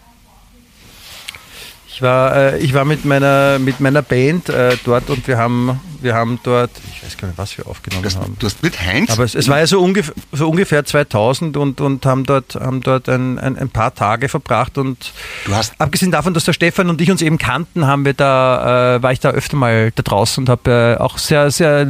Ich 1.94 2.02
war, 2.02 2.34
äh, 2.34 2.58
ich 2.58 2.74
war 2.74 2.84
mit 2.84 3.04
meiner, 3.04 3.60
mit 3.60 3.78
meiner 3.78 4.02
Band 4.02 4.48
äh, 4.48 4.76
dort 4.84 5.10
und 5.10 5.28
wir 5.28 5.38
haben, 5.38 5.80
wir 6.02 6.12
haben 6.12 6.40
dort, 6.42 6.72
ich 6.92 7.04
weiß 7.04 7.16
gar 7.18 7.28
nicht, 7.28 7.38
was 7.38 7.56
wir 7.56 7.68
aufgenommen 7.68 8.02
das, 8.02 8.16
haben. 8.16 8.34
Du 8.40 8.46
hast 8.46 8.64
mit 8.64 8.80
Heinz? 8.80 9.10
Aber 9.12 9.22
es, 9.22 9.36
es 9.36 9.46
war 9.46 9.60
ja 9.60 9.66
so, 9.68 9.80
ungef 9.80 10.12
so 10.32 10.50
ungefähr 10.50 10.84
2000 10.84 11.56
und, 11.56 11.80
und 11.80 12.04
haben 12.04 12.24
dort, 12.26 12.56
haben 12.56 12.80
dort 12.80 13.08
ein, 13.08 13.38
ein, 13.38 13.56
ein 13.56 13.68
paar 13.68 13.94
Tage 13.94 14.28
verbracht 14.28 14.76
und 14.76 15.12
du 15.44 15.54
hast 15.54 15.80
abgesehen 15.80 16.10
davon, 16.10 16.34
dass 16.34 16.44
der 16.44 16.52
Stefan 16.52 16.90
und 16.90 17.00
ich 17.00 17.12
uns 17.12 17.22
eben 17.22 17.38
kannten, 17.38 17.86
haben 17.86 18.04
wir 18.04 18.14
da, 18.14 18.96
äh, 18.96 19.02
war 19.04 19.12
ich 19.12 19.20
da 19.20 19.30
öfter 19.30 19.56
mal 19.56 19.92
da 19.92 20.02
draußen 20.02 20.42
und 20.42 20.48
habe 20.48 20.96
äh, 20.98 21.00
auch 21.00 21.16
sehr, 21.18 21.52
sehr 21.52 21.88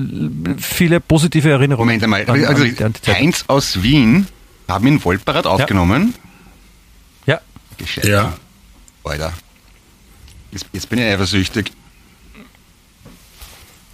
viele 0.58 1.00
positive 1.00 1.48
Erinnerungen. 1.48 1.86
Moment 1.86 2.04
einmal, 2.04 2.28
an, 2.28 2.44
also 2.44 2.62
an 2.62 2.92
Heinz 3.06 3.44
aus 3.46 3.82
Wien 3.82 4.26
haben 4.68 4.86
in 4.86 5.02
Wolperad 5.02 5.46
aufgenommen? 5.46 6.12
Ja. 7.24 7.40
Gescheit. 7.78 8.04
Ja. 8.04 8.34
Alter. 9.02 9.32
Jetzt, 10.54 10.66
jetzt 10.72 10.88
bin 10.88 11.00
ich 11.00 11.04
eifersüchtig. 11.04 11.72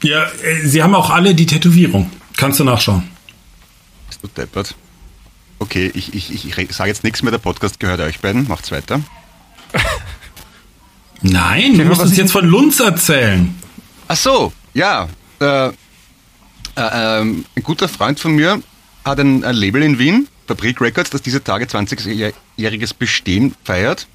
Ja, 0.02 0.24
äh, 0.24 0.66
sie 0.66 0.82
haben 0.82 0.94
auch 0.94 1.10
alle 1.10 1.34
die 1.34 1.46
Tätowierung. 1.46 2.10
Kannst 2.36 2.60
du 2.60 2.64
nachschauen. 2.64 3.08
Bist 4.08 4.22
du 4.22 4.28
deppert? 4.28 4.74
Okay, 5.58 5.90
ich, 5.94 6.14
ich, 6.14 6.32
ich, 6.32 6.56
ich 6.56 6.72
sage 6.72 6.90
jetzt 6.90 7.02
nichts 7.02 7.22
mehr, 7.22 7.32
der 7.32 7.38
Podcast 7.38 7.80
gehört 7.80 8.00
euch 8.00 8.20
beiden. 8.20 8.46
Macht's 8.46 8.70
weiter. 8.70 9.00
Nein, 11.22 11.76
du 11.76 11.84
musst 11.84 12.02
uns 12.02 12.16
jetzt 12.16 12.32
von 12.32 12.46
Lunz 12.46 12.80
erzählen. 12.80 13.54
Ach 14.08 14.16
so, 14.16 14.52
ja. 14.74 15.08
Äh, 15.40 15.68
äh, 15.68 15.72
ähm, 16.76 17.44
ein 17.56 17.62
guter 17.62 17.88
Freund 17.88 18.20
von 18.20 18.32
mir 18.32 18.62
hat 19.04 19.18
ein, 19.18 19.44
ein 19.44 19.54
Label 19.54 19.82
in 19.82 19.98
Wien, 19.98 20.28
Fabrik 20.46 20.80
Records, 20.80 21.10
das 21.10 21.22
diese 21.22 21.42
Tage 21.42 21.64
20-jähriges 21.64 22.94
Bestehen 22.94 23.54
feiert. 23.64 24.06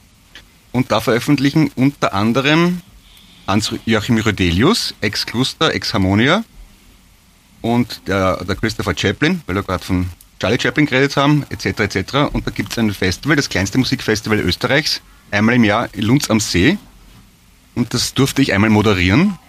Und 0.76 0.92
da 0.92 1.00
veröffentlichen 1.00 1.72
unter 1.78 2.14
anderem 2.14 2.82
Hans-Joachim 3.48 4.18
Rödelius, 4.18 4.94
Ex-Cluster, 5.00 5.74
Ex-Harmonia 5.74 6.44
und 7.62 8.02
der, 8.08 8.44
der 8.44 8.58
Christopher 8.58 8.94
Chaplin, 8.94 9.42
weil 9.46 9.56
wir 9.56 9.64
gerade 9.64 9.86
von 9.86 10.10
Charlie 10.38 10.60
Chaplin 10.60 10.86
geredet 10.86 11.16
haben, 11.16 11.46
etc. 11.50 11.80
etc. 11.80 12.14
Und 12.34 12.46
da 12.46 12.52
gibt 12.52 12.74
es 12.74 12.78
ein 12.78 12.94
Festival, 12.94 13.38
das 13.38 13.48
kleinste 13.48 13.78
Musikfestival 13.78 14.38
Österreichs, 14.38 15.00
einmal 15.32 15.56
im 15.56 15.64
Jahr 15.64 15.88
in 15.94 16.02
Lunds 16.02 16.30
am 16.30 16.42
See. 16.42 16.78
Und 17.76 17.94
das 17.94 18.14
durfte 18.14 18.42
ich 18.42 18.52
einmal 18.52 18.70
moderieren. 18.70 19.40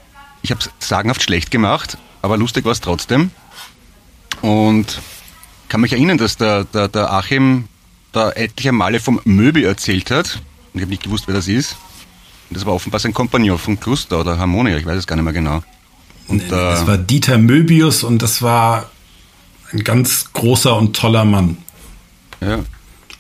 Ich 0.43 0.53
habe 0.53 0.61
es 0.61 0.71
sagenhaft 0.79 1.25
schlecht 1.25 1.51
gemacht, 1.51 1.99
aber 2.23 2.37
lustig 2.37 2.65
war 2.65 2.71
es 2.71 2.81
trotzdem. 2.81 3.33
Und 4.43 5.03
kann 5.69 5.81
mich 5.81 5.93
erinnern, 5.93 6.19
dass 6.19 6.37
der, 6.37 6.63
der, 6.63 6.87
der 6.87 7.13
Achim 7.13 7.65
da 8.13 8.31
etliche 8.31 8.71
Male 8.71 9.01
vom 9.01 9.21
Möbel 9.25 9.65
erzählt 9.65 10.13
hat. 10.13 10.41
Ich 10.77 10.83
habe 10.83 10.91
nicht 10.91 11.03
gewusst, 11.03 11.25
wer 11.27 11.35
das 11.35 11.49
ist. 11.49 11.77
Und 12.49 12.57
das 12.57 12.67
war 12.67 12.75
offenbar 12.75 13.01
sein 13.01 13.13
Kompagnon 13.13 13.59
von 13.59 13.81
Cluster 13.81 14.21
oder 14.21 14.39
Harmonia, 14.39 14.77
ich 14.77 14.87
weiß 14.87 14.99
es 14.99 15.07
gar 15.07 15.17
nicht 15.17 15.25
mehr 15.25 15.33
genau. 15.33 15.63
Und, 16.29 16.39
nee, 16.39 16.49
das 16.49 16.83
äh, 16.83 16.87
war 16.87 16.99
Dieter 16.99 17.39
Möbius 17.39 18.03
und 18.03 18.23
das 18.23 18.43
war 18.43 18.91
ein 19.73 19.83
ganz 19.83 20.33
großer 20.33 20.77
und 20.77 20.95
toller 20.95 21.25
Mann. 21.25 21.59
Ja. 22.41 22.61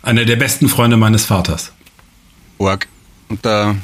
Einer 0.02 0.24
der 0.24 0.36
besten 0.36 0.68
Freunde 0.68 0.96
meines 0.96 1.24
Vaters. 1.24 1.72
Org. 2.58 2.86
Und 3.28 3.44
der, 3.44 3.76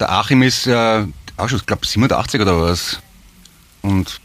der 0.00 0.10
Achim 0.10 0.42
ist 0.42 0.64
ja 0.66 1.06
auch 1.36 1.48
schon, 1.48 1.58
ich 1.58 1.66
glaube, 1.66 1.86
87 1.86 2.40
oder 2.40 2.60
was. 2.60 3.00
Und 3.82 4.20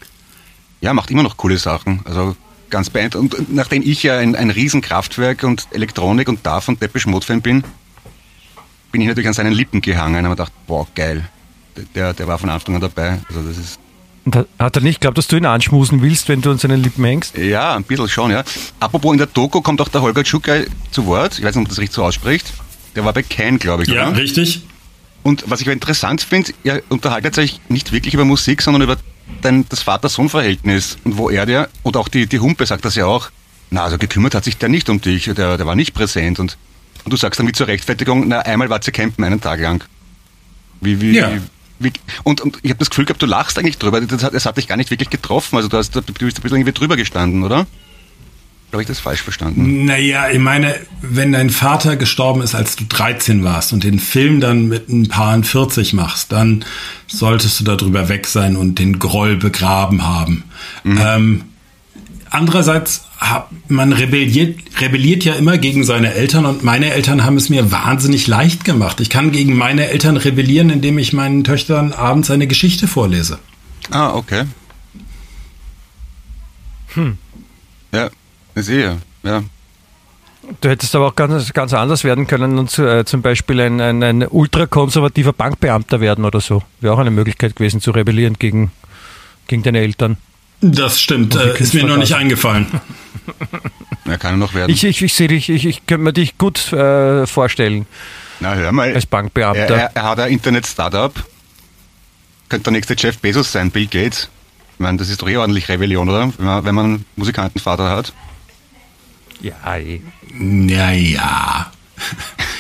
ja, 0.82 0.94
macht 0.94 1.12
immer 1.12 1.24
noch 1.24 1.38
coole 1.38 1.58
Sachen. 1.58 2.02
Also 2.06 2.36
ganz 2.70 2.90
beeindruckend. 2.90 3.36
Und 3.36 3.54
nachdem 3.54 3.82
ich 3.84 4.04
ja 4.04 4.18
ein, 4.18 4.36
ein 4.36 4.50
Riesenkraftwerk 4.50 5.44
und 5.44 5.68
Elektronik 5.72 6.30
und 6.30 6.46
Darf 6.46 6.68
und 6.68 6.82
Depeche 6.82 7.10
Mode 7.10 7.26
Fan 7.26 7.42
bin, 7.42 7.64
bin 8.94 9.02
ich 9.02 9.08
natürlich 9.08 9.28
an 9.28 9.34
seinen 9.34 9.52
Lippen 9.52 9.82
gehangen 9.82 10.20
und 10.20 10.26
habe 10.26 10.36
gedacht, 10.36 10.54
boah, 10.68 10.88
geil. 10.96 11.28
Der, 11.96 12.14
der 12.14 12.28
war 12.28 12.38
von 12.38 12.50
Anfang 12.50 12.76
an 12.76 12.82
dabei. 12.82 13.20
Also 13.28 13.42
das 13.42 13.58
ist 13.58 13.80
und 14.26 14.38
hat 14.58 14.76
er 14.78 14.82
nicht 14.82 15.02
glaubt, 15.02 15.18
dass 15.18 15.28
du 15.28 15.36
ihn 15.36 15.46
anschmusen 15.46 16.02
willst, 16.02 16.30
wenn 16.30 16.42
du 16.42 16.52
an 16.52 16.58
seinen 16.58 16.82
Lippen 16.82 17.04
hängst? 17.04 17.38
Ja, 17.38 17.76
ein 17.76 17.84
bisschen 17.84 18.08
schon, 18.08 18.32
ja. 18.32 18.46
Apropos, 18.80 19.12
in 19.12 19.18
der 19.18 19.28
Doku 19.28 19.60
kommt 19.60 19.82
auch 19.82 19.90
der 19.90 20.02
Holger 20.02 20.24
Tschukai 20.24 20.66
zu 20.92 21.06
Wort. 21.08 21.40
Ich 21.40 21.44
weiß 21.44 21.56
nicht, 21.56 21.64
ob 21.64 21.68
das 21.68 21.80
richtig 21.80 21.96
so 21.96 22.06
ausspricht. 22.06 22.54
Der 22.96 23.04
war 23.04 23.12
bei 23.12 23.22
Ken, 23.22 23.60
glaube 23.60 23.84
ich. 23.84 23.90
Ja, 23.90 24.08
oder? 24.08 24.18
richtig. 24.18 24.62
Und 25.24 25.44
was 25.48 25.60
ich 25.60 25.68
interessant 25.68 26.22
finde, 26.22 26.54
er 26.64 26.82
unterhaltet 26.88 27.36
sich 27.36 27.60
nicht 27.68 27.92
wirklich 27.92 28.14
über 28.14 28.24
Musik, 28.24 28.62
sondern 28.62 28.84
über 28.84 28.96
dein, 29.42 29.68
das 29.68 29.82
Vater-Sohn-Verhältnis. 29.82 31.00
Und 31.04 31.18
wo 31.18 31.30
er 31.30 31.46
dir, 31.46 31.68
und 31.82 31.98
auch 31.98 32.08
die, 32.08 32.26
die 32.26 32.40
Humpe 32.40 32.66
sagt 32.66 32.86
das 32.86 32.96
ja 32.96 33.06
auch, 33.06 33.30
na, 33.72 33.84
also 33.84 33.98
gekümmert 33.98 34.36
hat 34.36 34.46
sich 34.46 34.58
der 34.58 34.70
nicht 34.70 34.90
um 34.90 35.02
dich, 35.02 35.26
der, 35.26 35.58
der 35.58 35.66
war 35.66 35.76
nicht 35.76 35.94
präsent. 35.94 36.40
Und 36.40 36.58
und 37.04 37.12
du 37.12 37.18
sagst 37.18 37.40
dann 37.40 37.48
wie 37.48 37.52
zur 37.52 37.68
Rechtfertigung, 37.68 38.28
na, 38.28 38.40
einmal 38.40 38.70
war 38.70 38.82
sie 38.82 38.92
campen, 38.92 39.24
einen 39.24 39.42
Tag 39.42 39.60
lang. 39.60 39.84
Wie, 40.82 41.00
wie, 41.02 41.12
ja. 41.16 41.32
wie, 41.80 41.92
und, 42.24 42.42
und 42.42 42.60
ich 42.62 42.70
habe 42.70 42.80
das 42.80 42.90
Gefühl 42.90 43.06
gehabt, 43.06 43.22
du 43.22 43.26
lachst 43.26 43.58
eigentlich 43.58 43.78
drüber. 43.78 44.02
Das 44.02 44.24
hat, 44.24 44.34
das 44.34 44.46
hat 44.46 44.58
dich 44.58 44.68
gar 44.68 44.78
nicht 44.78 44.92
wirklich 44.92 45.10
getroffen. 45.10 45.56
Also 45.56 45.70
du, 45.70 45.78
hast, 45.78 45.96
du 45.96 46.02
bist 46.02 46.14
ein 46.14 46.42
bisschen 46.42 46.58
irgendwie 46.58 46.74
drüber 46.74 46.98
gestanden, 46.98 47.44
oder? 47.44 47.66
Habe 48.74 48.82
ich 48.82 48.88
das 48.88 49.00
falsch 49.00 49.22
verstanden? 49.22 49.86
Naja, 49.86 50.30
ich 50.32 50.40
meine, 50.40 50.76
wenn 51.02 51.32
dein 51.32 51.52
Vater 51.52 51.96
gestorben 51.96 52.42
ist, 52.42 52.56
als 52.56 52.76
du 52.76 52.86
13 52.86 53.44
warst 53.44 53.72
und 53.72 53.84
den 53.84 54.00
Film 54.00 54.40
dann 54.40 54.68
mit 54.68 54.90
ein 54.90 55.08
paar 55.08 55.42
40 55.44 55.94
machst, 55.94 56.32
dann 56.32 56.66
solltest 57.06 57.60
du 57.60 57.66
darüber 57.66 58.10
weg 58.10 58.26
sein 58.26 58.56
und 58.56 58.80
den 58.80 58.98
Groll 58.98 59.36
begraben 59.36 60.04
haben. 60.04 60.44
Mhm. 60.84 61.00
Ähm, 61.00 61.42
andererseits 62.34 63.06
man 63.68 63.94
rebelliert, 63.94 64.60
rebelliert 64.82 65.24
ja 65.24 65.36
immer 65.36 65.58
gegen 65.58 65.84
seine 65.84 66.14
Eltern 66.14 66.46
und 66.46 66.64
meine 66.64 66.92
Eltern 66.92 67.24
haben 67.24 67.38
es 67.38 67.50
mir 67.50 67.72
wahnsinnig 67.72 68.28
leicht 68.28 68.66
gemacht. 68.66 69.00
Ich 69.00 69.10
kann 69.10 69.32
gegen 69.32 69.56
meine 69.56 69.90
Eltern 69.90 70.18
rebellieren, 70.18 70.70
indem 70.70 70.98
ich 70.98 71.14
meinen 71.14 71.44
Töchtern 71.44 71.94
abends 71.94 72.30
eine 72.32 72.48
Geschichte 72.48 72.88
vorlese. 72.88 73.40
Ah, 73.92 74.14
okay. 74.14 74.46
Hm. 76.96 77.18
Ja, 77.92 78.10
ich 78.56 78.66
sehe, 78.66 78.98
ja. 79.24 79.44
Du 80.60 80.70
hättest 80.70 80.94
aber 80.96 81.08
auch 81.08 81.16
ganz, 81.16 81.54
ganz 81.54 81.74
anders 81.74 82.04
werden 82.04 82.28
können 82.28 82.60
und 82.60 82.78
äh, 82.78 83.06
zum 83.06 83.22
Beispiel 83.22 83.62
ein, 83.62 83.80
ein, 83.80 84.04
ein 84.04 84.28
ultrakonservativer 84.28 85.32
Bankbeamter 85.32 86.02
werden 86.02 86.26
oder 86.26 86.42
so. 86.42 86.64
Wäre 86.82 86.94
auch 86.94 87.00
eine 87.00 87.12
Möglichkeit 87.12 87.56
gewesen, 87.56 87.80
zu 87.80 87.92
rebellieren 87.92 88.36
gegen, 88.38 88.72
gegen 89.48 89.64
deine 89.64 89.80
Eltern. 89.80 90.18
Das 90.62 91.02
stimmt, 91.02 91.36
äh, 91.36 91.58
ist 91.58 91.74
mir 91.74 91.84
noch 91.84 91.98
nicht 91.98 92.14
eingefallen. 92.14 92.68
Er 94.06 94.18
kann 94.18 94.38
noch 94.38 94.54
werden. 94.54 94.70
Ich, 94.70 94.84
ich, 94.84 95.02
ich 95.02 95.14
sehe 95.14 95.30
dich, 95.30 95.50
ich, 95.50 95.66
ich 95.66 95.86
könnte 95.86 96.04
mir 96.04 96.14
dich 96.14 96.38
gut 96.38 96.74
äh, 96.74 97.26
vorstellen. 97.26 97.86
Na, 98.42 98.54
hör 98.54 98.72
mal. 98.74 98.94
Als 98.94 99.06
Bankbeamter. 99.06 99.62
Er, 99.62 99.70
er, 99.70 99.92
er 99.96 100.04
hat 100.04 100.20
ein 100.20 100.32
Internet-Startup. 100.32 101.14
Könnte 102.50 102.66
der 102.66 102.74
nächste 102.74 102.96
Jeff 102.98 103.20
Bezos 103.20 103.52
sein, 103.54 103.72
Bill 103.72 103.88
Gates. 103.88 104.30
Ich 104.74 104.80
meine, 104.80 104.98
das 104.98 105.10
ist 105.10 105.22
doch 105.22 105.30
eh 105.30 105.38
ordentlich 105.38 105.70
Rebellion, 105.70 106.10
oder? 106.10 106.34
Wenn 106.38 106.46
man, 106.46 106.66
wenn 106.66 106.76
man 106.76 106.86
einen 106.86 107.06
Musikantenvater 107.16 107.90
hat. 107.90 108.14
Ja, 109.42 109.78
eh. 109.78 110.02
Naja. 110.34 111.72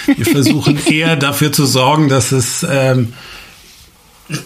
Wir 0.05 0.25
versuchen 0.25 0.85
eher 0.85 1.15
dafür 1.15 1.51
zu 1.51 1.65
sorgen, 1.65 2.07
dass 2.07 2.31
es 2.31 2.65
ähm, 2.69 3.13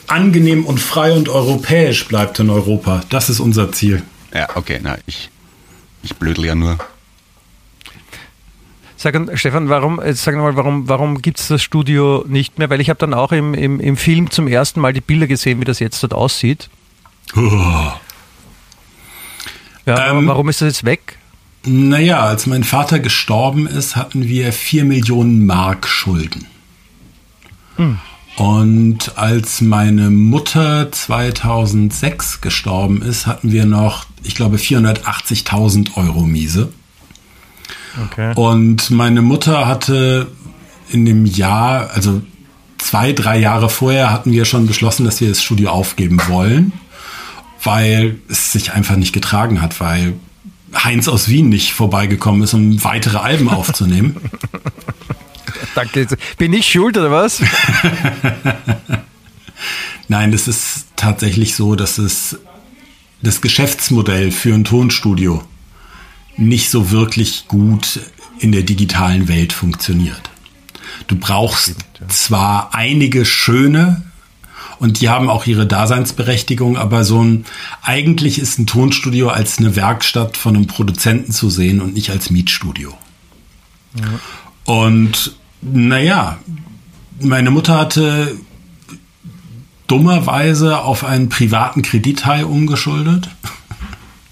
angenehm 0.08 0.66
und 0.66 0.80
frei 0.80 1.14
und 1.14 1.30
europäisch 1.30 2.08
bleibt 2.08 2.40
in 2.40 2.50
Europa. 2.50 3.02
Das 3.10 3.30
ist 3.30 3.40
unser 3.40 3.72
Ziel. 3.72 4.04
Ja, 4.34 4.50
okay, 4.56 4.80
na, 4.82 4.98
ich, 5.06 5.30
ich 6.04 6.16
blödel 6.16 6.46
ja 6.46 6.56
nur. 6.56 6.78
Sag, 9.00 9.16
Stefan, 9.38 9.70
warum, 9.70 10.02
sag 10.14 10.36
mal, 10.36 10.56
warum, 10.56 10.90
warum 10.90 11.22
gibt 11.22 11.40
es 11.40 11.48
das 11.50 11.62
Studio 11.62 12.26
nicht 12.28 12.58
mehr? 12.58 12.70
Weil 12.72 12.82
ich 12.82 12.90
habe 12.90 12.98
dann 12.98 13.14
auch 13.14 13.32
im, 13.32 13.54
im, 13.54 13.80
im 13.80 13.96
Film 13.96 14.32
zum 14.32 14.48
ersten 14.48 14.80
Mal 14.82 14.92
die 14.92 15.02
Bilder 15.02 15.28
gesehen, 15.28 15.62
wie 15.62 15.66
das 15.66 15.80
jetzt 15.80 16.02
dort 16.02 16.14
aussieht. 16.14 16.70
Oh. 17.36 17.92
Ja, 19.86 20.10
Ähm, 20.10 20.28
warum 20.28 20.50
ist 20.50 20.62
das 20.62 20.68
jetzt 20.68 20.86
weg? 20.86 21.18
Naja, 21.64 22.22
als 22.22 22.48
mein 22.48 22.64
Vater 22.64 23.00
gestorben 23.00 23.68
ist, 23.68 23.96
hatten 23.96 24.28
wir 24.28 24.52
4 24.52 24.84
Millionen 24.84 25.46
Mark 25.46 25.88
Schulden. 25.88 26.46
Und 28.38 29.18
als 29.18 29.62
meine 29.62 30.12
Mutter 30.12 30.92
2006 30.92 32.40
gestorben 32.40 33.02
ist, 33.02 33.26
hatten 33.26 33.52
wir 33.52 33.66
noch, 33.66 34.06
ich 34.22 34.36
glaube, 34.36 34.58
480.000 34.58 35.98
Euro 35.98 36.22
Miese. 36.22 36.72
Okay. 38.06 38.34
Und 38.36 38.92
meine 38.92 39.24
Mutter 39.24 39.68
hatte 39.68 40.28
in 40.92 41.04
dem 41.06 41.26
Jahr, 41.26 41.90
also 41.96 42.22
zwei, 42.78 43.12
drei 43.12 43.40
Jahre 43.40 43.72
vorher, 43.72 44.12
hatten 44.12 44.32
wir 44.32 44.46
schon 44.46 44.68
beschlossen, 44.68 45.04
dass 45.04 45.20
wir 45.20 45.30
das 45.30 45.42
Studio 45.42 45.72
aufgeben 45.72 46.22
wollen, 46.28 46.74
weil 47.64 48.20
es 48.30 48.52
sich 48.52 48.72
einfach 48.72 48.98
nicht 48.98 49.14
getragen 49.14 49.64
hat, 49.64 49.80
weil 49.82 50.14
Heinz 50.76 51.08
aus 51.08 51.28
Wien 51.28 51.50
nicht 51.50 51.74
vorbeigekommen 51.74 52.44
ist, 52.44 52.54
um 52.54 52.84
weitere 52.84 53.18
Alben 53.18 53.50
aufzunehmen. 53.50 54.18
Danke. 55.76 56.08
Bin 56.38 56.54
ich 56.54 56.68
schuld 56.68 56.98
oder 56.98 57.12
was? 57.12 57.42
Nein, 60.08 60.32
das 60.32 60.48
ist 60.48 60.86
tatsächlich 60.96 61.56
so, 61.56 61.76
dass 61.76 61.98
es 61.98 62.38
das 63.22 63.42
Geschäftsmodell 63.42 64.32
für 64.32 64.54
ein 64.54 64.64
Tonstudio 64.64 65.44
nicht 66.38 66.70
so 66.70 66.92
wirklich 66.92 67.48
gut 67.48 68.00
in 68.40 68.52
der 68.52 68.64
digitalen 68.64 69.28
Welt 69.28 69.54
funktioniert. 69.54 70.30
Du 71.08 71.16
brauchst 71.16 71.76
zwar 72.10 72.74
einige 72.74 73.26
schöne 73.26 74.04
und 74.80 75.02
die 75.02 75.10
haben 75.10 75.30
auch 75.30 75.48
ihre 75.48 75.66
Daseinsberechtigung, 75.66 76.78
aber 76.78 77.04
so 77.04 77.24
ein 77.24 77.46
eigentlich 77.82 78.40
ist 78.40 78.60
ein 78.60 78.68
Tonstudio 78.68 79.30
als 79.30 79.58
eine 79.58 79.76
Werkstatt 79.76 80.38
von 80.38 80.56
einem 80.56 80.68
Produzenten 80.68 81.32
zu 81.32 81.50
sehen 81.50 81.82
und 81.82 81.96
nicht 81.96 82.12
als 82.12 82.30
Mietstudio. 82.30 82.94
Und 84.68 85.34
naja, 85.62 86.38
meine 87.22 87.50
Mutter 87.52 87.78
hatte 87.78 88.38
dummerweise 89.88 90.80
auf 90.80 91.04
einen 91.06 91.30
privaten 91.30 91.82
Kredithai 91.82 92.46
umgeschuldet. 92.46 93.30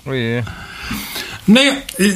Oh 0.05 0.11
je. 0.13 0.43
Naja, 1.47 1.71
äh, 1.97 2.13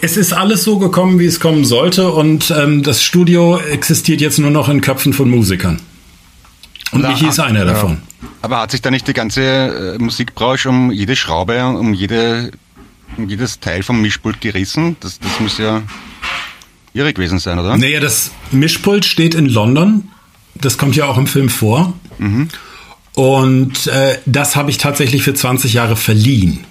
es 0.00 0.16
ist 0.16 0.32
alles 0.32 0.64
so 0.64 0.78
gekommen, 0.78 1.18
wie 1.20 1.26
es 1.26 1.38
kommen 1.40 1.64
sollte 1.64 2.10
und 2.10 2.50
ähm, 2.50 2.82
das 2.82 3.02
Studio 3.02 3.58
existiert 3.58 4.20
jetzt 4.20 4.38
nur 4.38 4.50
noch 4.50 4.68
in 4.68 4.80
Köpfen 4.80 5.12
von 5.12 5.30
Musikern. 5.30 5.80
Und 6.90 7.02
Da- 7.02 7.10
Michi 7.10 7.26
ist 7.28 7.38
einer 7.40 7.64
davon. 7.64 7.98
Aber 8.42 8.60
hat 8.60 8.72
sich 8.72 8.82
da 8.82 8.90
nicht 8.90 9.06
die 9.08 9.12
ganze 9.14 9.94
äh, 9.94 9.98
Musikbranche 10.02 10.68
um 10.68 10.90
jede 10.90 11.14
Schraube, 11.16 11.64
um, 11.64 11.94
jede, 11.94 12.50
um 13.16 13.28
jedes 13.28 13.60
Teil 13.60 13.82
vom 13.82 14.02
Mischpult 14.02 14.40
gerissen? 14.40 14.96
Das, 15.00 15.18
das 15.20 15.40
muss 15.40 15.56
ja 15.58 15.82
irre 16.94 17.12
gewesen 17.12 17.38
sein, 17.38 17.58
oder? 17.58 17.76
Naja, 17.76 18.00
das 18.00 18.30
Mischpult 18.50 19.04
steht 19.04 19.34
in 19.34 19.46
London. 19.46 20.08
Das 20.54 20.78
kommt 20.78 20.96
ja 20.96 21.06
auch 21.06 21.18
im 21.18 21.26
Film 21.26 21.48
vor. 21.50 21.92
Und 23.14 23.86
äh, 23.88 24.18
das 24.26 24.56
habe 24.56 24.70
ich 24.70 24.78
tatsächlich 24.78 25.22
für 25.22 25.34
20 25.34 25.74
Jahre 25.74 25.96
verliehen. 25.96 26.64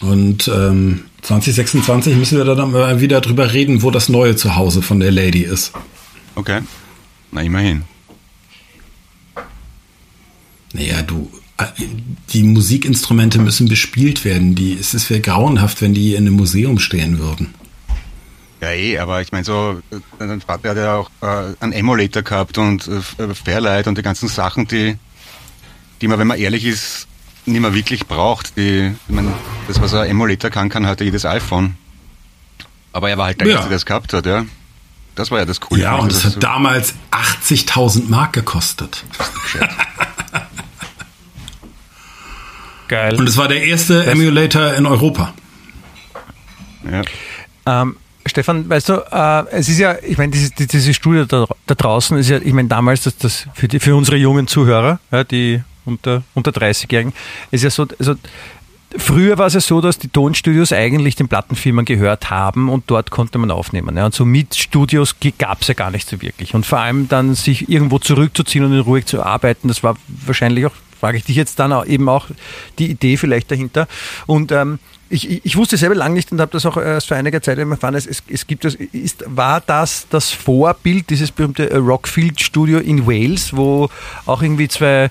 Und 0.00 0.48
ähm, 0.48 1.04
2026 1.22 2.16
müssen 2.16 2.38
wir 2.38 2.44
dann 2.44 2.70
mal 2.70 3.00
wieder 3.00 3.20
drüber 3.20 3.52
reden, 3.52 3.82
wo 3.82 3.90
das 3.90 4.08
neue 4.08 4.36
Zuhause 4.36 4.82
von 4.82 5.00
der 5.00 5.10
Lady 5.10 5.40
ist. 5.42 5.72
Okay. 6.34 6.60
Na, 7.32 7.42
immerhin. 7.42 7.82
Naja, 10.72 11.02
du, 11.02 11.30
die 12.32 12.42
Musikinstrumente 12.42 13.38
müssen 13.38 13.68
bespielt 13.68 14.24
werden. 14.24 14.54
Die, 14.54 14.74
es 14.74 14.94
ist 14.94 15.08
wäre 15.10 15.20
grauenhaft, 15.20 15.80
wenn 15.80 15.94
die 15.94 16.14
in 16.14 16.26
einem 16.26 16.34
Museum 16.34 16.78
stehen 16.78 17.18
würden. 17.18 17.54
Ja, 18.60 18.70
eh, 18.70 18.98
aber 18.98 19.20
ich 19.20 19.32
meine 19.32 19.44
so, 19.44 19.80
äh, 19.90 19.96
dein 20.18 20.40
Vater 20.40 20.70
hat 20.70 20.76
ja 20.76 20.96
auch 20.96 21.10
äh, 21.20 21.54
einen 21.60 21.72
Emulator 21.72 22.22
gehabt 22.22 22.58
und 22.58 22.88
äh, 22.88 23.34
Fairlight 23.34 23.86
und 23.86 23.98
die 23.98 24.02
ganzen 24.02 24.28
Sachen, 24.28 24.66
die, 24.66 24.96
die 26.00 26.08
man, 26.08 26.18
wenn 26.18 26.26
man 26.26 26.38
ehrlich 26.38 26.64
ist, 26.64 27.06
nicht 27.44 27.60
mehr 27.60 27.74
wirklich 27.74 28.06
braucht. 28.06 28.56
Die, 28.56 28.94
ich 29.08 29.14
meine, 29.14 29.32
das, 29.68 29.80
was 29.80 29.94
ein 29.94 30.08
Emulator 30.08 30.50
kann, 30.50 30.68
kann 30.68 30.86
heute 30.86 31.04
jedes 31.04 31.24
iPhone. 31.24 31.76
Aber 32.92 33.10
er 33.10 33.18
war 33.18 33.26
halt 33.26 33.40
der 33.40 33.48
Ja. 33.48 33.54
Erste, 33.56 33.68
der 33.68 33.76
es 33.76 33.86
gehabt 33.86 34.12
hat, 34.14 34.26
ja. 34.26 34.46
Das 35.14 35.30
war 35.30 35.38
ja 35.38 35.44
das 35.44 35.60
Coole. 35.60 35.82
Ja, 35.82 35.96
und 35.96 36.10
es 36.12 36.22
das 36.22 36.34
hat 36.36 36.42
damals 36.42 36.94
80.000 37.10 38.08
Mark 38.08 38.32
gekostet. 38.32 39.04
Geil. 42.88 43.16
Und 43.16 43.28
es 43.28 43.36
war 43.36 43.48
der 43.48 43.64
erste 43.64 44.06
Emulator 44.06 44.74
in 44.74 44.86
Europa. 44.86 45.34
ja. 46.90 47.02
Ähm, 47.66 47.96
Stefan, 48.26 48.68
weißt 48.68 48.88
du, 48.88 48.94
äh, 49.10 49.44
es 49.52 49.68
ist 49.68 49.78
ja, 49.78 49.96
ich 50.02 50.18
meine, 50.18 50.32
dieses, 50.32 50.52
dieses 50.54 50.96
Studio 50.96 51.24
da, 51.24 51.46
da 51.66 51.74
draußen 51.74 52.18
ist 52.18 52.28
ja, 52.28 52.38
ich 52.38 52.52
meine, 52.52 52.68
damals, 52.68 53.02
das, 53.02 53.16
das 53.16 53.46
für, 53.54 53.68
die, 53.68 53.78
für 53.78 53.94
unsere 53.94 54.16
jungen 54.16 54.48
Zuhörer, 54.48 54.98
ja, 55.12 55.22
die 55.22 55.62
unter, 55.84 56.22
unter 56.34 56.50
30-Jährigen, 56.50 57.12
ist 57.52 57.62
ja 57.62 57.70
so, 57.70 57.86
also, 57.98 58.16
früher 58.96 59.38
war 59.38 59.46
es 59.46 59.54
ja 59.54 59.60
so, 59.60 59.80
dass 59.80 59.98
die 59.98 60.08
Tonstudios 60.08 60.72
eigentlich 60.72 61.14
den 61.14 61.28
Plattenfirmen 61.28 61.84
gehört 61.84 62.30
haben 62.30 62.68
und 62.68 62.84
dort 62.88 63.10
konnte 63.10 63.38
man 63.38 63.50
aufnehmen. 63.50 63.96
Ja, 63.96 64.06
und 64.06 64.14
so 64.14 64.24
Mietstudios 64.24 65.16
gab 65.38 65.62
es 65.62 65.68
ja 65.68 65.74
gar 65.74 65.90
nicht 65.90 66.08
so 66.08 66.20
wirklich. 66.20 66.54
Und 66.54 66.66
vor 66.66 66.80
allem 66.80 67.08
dann 67.08 67.34
sich 67.34 67.68
irgendwo 67.68 67.98
zurückzuziehen 67.98 68.64
und 68.64 68.72
in 68.72 68.80
Ruhe 68.80 69.04
zu 69.04 69.22
arbeiten, 69.22 69.68
das 69.68 69.82
war 69.82 69.96
wahrscheinlich 70.08 70.66
auch 70.66 70.72
frage 70.98 71.18
ich 71.18 71.24
dich 71.24 71.36
jetzt 71.36 71.58
dann 71.58 71.72
auch 71.72 71.86
eben 71.86 72.08
auch 72.08 72.26
die 72.78 72.90
Idee 72.90 73.16
vielleicht 73.16 73.50
dahinter. 73.50 73.86
Und 74.26 74.52
ähm, 74.52 74.78
ich, 75.08 75.44
ich, 75.44 75.56
wusste 75.56 75.76
selber 75.76 75.94
lange 75.94 76.16
nicht 76.16 76.32
und 76.32 76.40
habe 76.40 76.50
das 76.50 76.66
auch 76.66 76.76
erst 76.76 77.06
vor 77.06 77.16
einiger 77.16 77.40
Zeit 77.40 77.58
erfahren, 77.58 77.94
es, 77.94 78.22
es, 78.28 78.46
gibt 78.46 78.64
das, 78.64 78.74
ist, 78.74 79.22
war 79.26 79.60
das 79.60 80.08
das 80.10 80.32
Vorbild, 80.32 81.10
dieses 81.10 81.30
berühmte 81.30 81.72
Rockfield 81.76 82.40
Studio 82.40 82.80
in 82.80 83.06
Wales, 83.06 83.56
wo 83.56 83.88
auch 84.24 84.42
irgendwie 84.42 84.66
zwei 84.66 85.04
äh, 85.04 85.10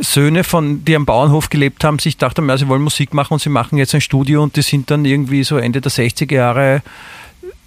Söhne 0.00 0.44
von, 0.44 0.84
die 0.84 0.96
am 0.96 1.04
Bauernhof 1.04 1.50
gelebt 1.50 1.84
haben, 1.84 1.98
sich 1.98 2.16
dachten, 2.16 2.48
ja, 2.48 2.56
sie 2.56 2.68
wollen 2.68 2.82
Musik 2.82 3.12
machen 3.12 3.34
und 3.34 3.42
sie 3.42 3.50
machen 3.50 3.76
jetzt 3.76 3.94
ein 3.94 4.00
Studio 4.00 4.42
und 4.42 4.56
die 4.56 4.62
sind 4.62 4.90
dann 4.90 5.04
irgendwie 5.04 5.44
so 5.44 5.58
Ende 5.58 5.82
der 5.82 5.92
60er 5.92 6.34
Jahre 6.34 6.82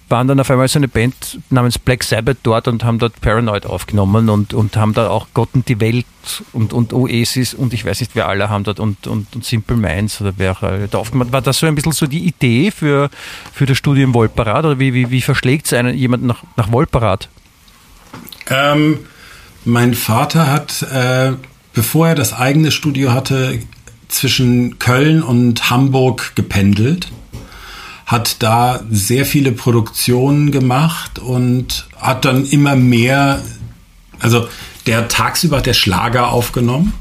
waren 0.08 0.28
dann 0.28 0.38
auf 0.38 0.50
einmal 0.50 0.68
so 0.68 0.78
eine 0.78 0.88
Band 0.88 1.40
namens 1.50 1.78
Black 1.78 2.04
Sabbath 2.04 2.38
dort 2.44 2.68
und 2.68 2.84
haben 2.84 2.98
dort 2.98 3.20
Paranoid 3.20 3.66
aufgenommen 3.66 4.28
und, 4.28 4.54
und 4.54 4.76
haben 4.76 4.94
da 4.94 5.08
auch 5.08 5.28
Gott 5.34 5.48
und 5.54 5.68
die 5.68 5.80
Welt 5.80 6.06
und, 6.52 6.72
und 6.72 6.92
Oasis 6.92 7.54
und 7.54 7.72
ich 7.72 7.84
weiß 7.84 8.00
nicht, 8.00 8.12
wer 8.14 8.28
alle 8.28 8.48
haben 8.48 8.64
dort 8.64 8.78
und, 8.78 9.06
und, 9.06 9.34
und 9.34 9.44
Simple 9.44 9.76
Minds 9.76 10.20
oder 10.20 10.32
wer 10.36 10.52
auch 10.52 10.62
alle 10.62 10.86
da 10.86 10.98
aufgemacht. 10.98 11.32
War 11.32 11.42
das 11.42 11.58
so 11.58 11.66
ein 11.66 11.74
bisschen 11.74 11.92
so 11.92 12.06
die 12.06 12.24
Idee 12.24 12.70
für, 12.70 13.10
für 13.52 13.66
das 13.66 13.76
Studio 13.76 14.04
im 14.04 14.14
Wolperat 14.14 14.64
oder 14.64 14.78
wie, 14.78 14.94
wie, 14.94 15.10
wie 15.10 15.22
verschlägt 15.22 15.66
es 15.66 15.72
einen 15.72 15.96
jemand 15.96 16.22
nach, 16.22 16.42
nach 16.56 16.70
Wolperat? 16.70 17.28
Ähm, 18.48 19.00
mein 19.64 19.94
Vater 19.94 20.46
hat, 20.46 20.82
äh, 20.82 21.32
bevor 21.74 22.08
er 22.08 22.14
das 22.14 22.32
eigene 22.32 22.70
Studio 22.70 23.12
hatte, 23.12 23.58
zwischen 24.08 24.78
Köln 24.78 25.22
und 25.24 25.68
Hamburg 25.68 26.36
gependelt, 26.36 27.10
hat 28.06 28.42
da 28.42 28.80
sehr 28.88 29.26
viele 29.26 29.52
Produktionen 29.52 30.52
gemacht 30.52 31.18
und 31.18 31.88
hat 32.00 32.24
dann 32.24 32.46
immer 32.46 32.76
mehr, 32.76 33.42
also 34.20 34.48
der 34.86 35.08
tagsüber 35.08 35.58
hat 35.58 35.66
der 35.66 35.74
Schlager 35.74 36.30
aufgenommen, 36.30 36.94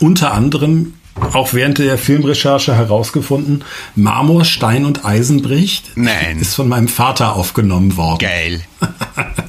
unter 0.00 0.32
anderem 0.32 0.94
auch 1.32 1.54
während 1.54 1.78
der 1.78 1.96
Filmrecherche 1.96 2.74
herausgefunden, 2.74 3.64
Marmor, 3.94 4.44
Stein 4.44 4.84
und 4.84 5.04
Eisen 5.04 5.42
bricht. 5.42 5.96
Nein. 5.96 6.38
Ist 6.40 6.54
von 6.54 6.68
meinem 6.68 6.88
Vater 6.88 7.34
aufgenommen 7.34 7.96
worden. 7.96 8.18
Geil. 8.18 8.60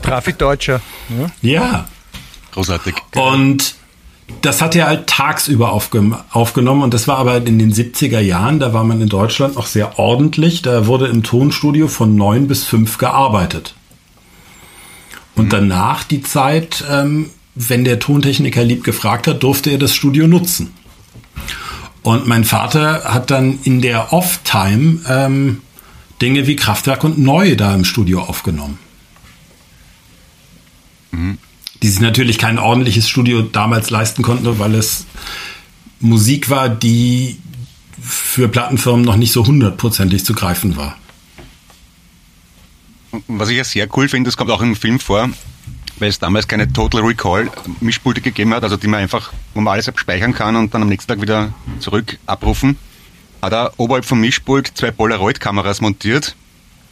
Trafi 0.01 0.34
Deutscher. 0.34 0.81
Ja. 1.10 1.31
Ja. 1.41 1.86
Großartig. 2.51 2.93
Und 3.15 3.75
das 4.41 4.61
hat 4.61 4.75
er 4.75 4.88
halt 4.88 5.07
tagsüber 5.07 5.71
aufge 5.71 6.17
aufgenommen 6.31 6.81
und 6.81 6.93
das 6.93 7.07
war 7.07 7.17
aber 7.17 7.38
in 7.38 7.59
den 7.59 7.73
70er 7.73 8.19
Jahren, 8.19 8.59
da 8.59 8.73
war 8.73 8.83
man 8.83 9.01
in 9.01 9.09
Deutschland 9.09 9.55
noch 9.55 9.67
sehr 9.67 9.99
ordentlich. 9.99 10.61
Da 10.61 10.88
wurde 10.88 11.07
im 11.07 11.23
Tonstudio 11.23 11.88
von 11.88 12.15
neun 12.15 12.47
bis 12.47 12.63
fünf 12.63 12.97
gearbeitet. 12.97 13.75
Und 15.35 15.53
danach 15.53 16.03
die 16.03 16.21
Zeit, 16.21 16.83
ähm, 16.89 17.29
wenn 17.55 17.83
der 17.83 17.99
Tontechniker 17.99 18.63
lieb 18.63 18.83
gefragt 18.83 19.27
hat, 19.27 19.43
durfte 19.43 19.69
er 19.69 19.77
das 19.77 19.93
Studio 19.93 20.27
nutzen. 20.27 20.73
Und 22.01 22.27
mein 22.27 22.43
Vater 22.43 23.03
hat 23.05 23.31
dann 23.31 23.59
in 23.63 23.81
der 23.81 24.13
Off-Time 24.13 24.99
ähm, 25.07 25.61
Dinge 26.21 26.47
wie 26.47 26.55
Kraftwerk 26.55 27.03
und 27.03 27.17
Neu 27.17 27.55
da 27.55 27.73
im 27.73 27.83
Studio 27.83 28.21
aufgenommen. 28.21 28.79
Die 31.81 31.88
sich 31.89 31.99
natürlich 31.99 32.38
kein 32.38 32.59
ordentliches 32.59 33.09
Studio 33.09 33.41
damals 33.41 33.89
leisten 33.89 34.23
konnten, 34.23 34.59
weil 34.59 34.75
es 34.75 35.05
Musik 35.99 36.49
war, 36.49 36.69
die 36.69 37.38
für 38.01 38.47
Plattenfirmen 38.47 39.03
noch 39.03 39.15
nicht 39.15 39.31
so 39.31 39.45
hundertprozentig 39.45 40.25
zu 40.25 40.33
greifen 40.33 40.75
war. 40.75 40.97
Was 43.27 43.49
ich 43.49 43.57
ja 43.57 43.63
sehr 43.63 43.88
cool 43.95 44.09
finde, 44.09 44.27
das 44.27 44.38
kommt 44.38 44.51
auch 44.51 44.61
im 44.61 44.75
Film 44.75 44.99
vor, 44.99 45.29
weil 45.99 46.09
es 46.09 46.19
damals 46.19 46.47
keine 46.47 46.71
Total 46.71 47.01
Recall 47.01 47.49
Mischpulte 47.79 48.21
gegeben 48.21 48.53
hat, 48.53 48.63
also 48.63 48.77
die 48.77 48.88
man 48.88 48.99
einfach, 48.99 49.31
wo 49.53 49.61
man 49.61 49.73
alles 49.73 49.88
abspeichern 49.88 50.33
kann 50.33 50.55
und 50.55 50.73
dann 50.73 50.81
am 50.81 50.89
nächsten 50.89 51.09
Tag 51.09 51.21
wieder 51.21 51.53
zurück 51.79 52.17
abrufen, 52.25 52.77
hat 53.41 53.53
er 53.53 53.73
oberhalb 53.77 54.05
vom 54.05 54.19
Mischpult 54.19 54.71
zwei 54.75 54.91
Polaroid-Kameras 54.91 55.81
montiert, 55.81 56.35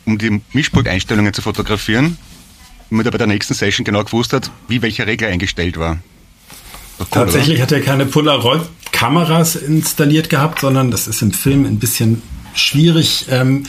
um 0.05 0.17
die 0.17 0.41
Mischpult-Einstellungen 0.53 1.33
zu 1.33 1.41
fotografieren, 1.41 2.17
damit 2.93 3.08
er 3.08 3.12
bei 3.12 3.17
der 3.17 3.27
nächsten 3.27 3.53
Session 3.53 3.84
genau 3.84 4.03
gewusst 4.03 4.34
hat, 4.34 4.51
wie 4.67 4.82
welcher 4.82 5.08
Regler 5.08 5.27
eingestellt 5.27 5.77
war. 5.77 5.97
Cool, 6.99 7.08
Tatsächlich 7.10 7.56
oder? 7.56 7.63
hat 7.63 7.71
er 7.71 7.82
keine 7.82 8.06
Polaroid-Kameras 8.06 9.56
installiert 9.56 10.29
gehabt, 10.29 10.60
sondern 10.60 10.91
das 10.91 11.08
ist 11.08 11.21
im 11.23 11.32
Film 11.34 11.65
ein 11.65 11.79
bisschen 11.79 12.21
schwierig. 12.53 13.25
Ähm, 13.29 13.65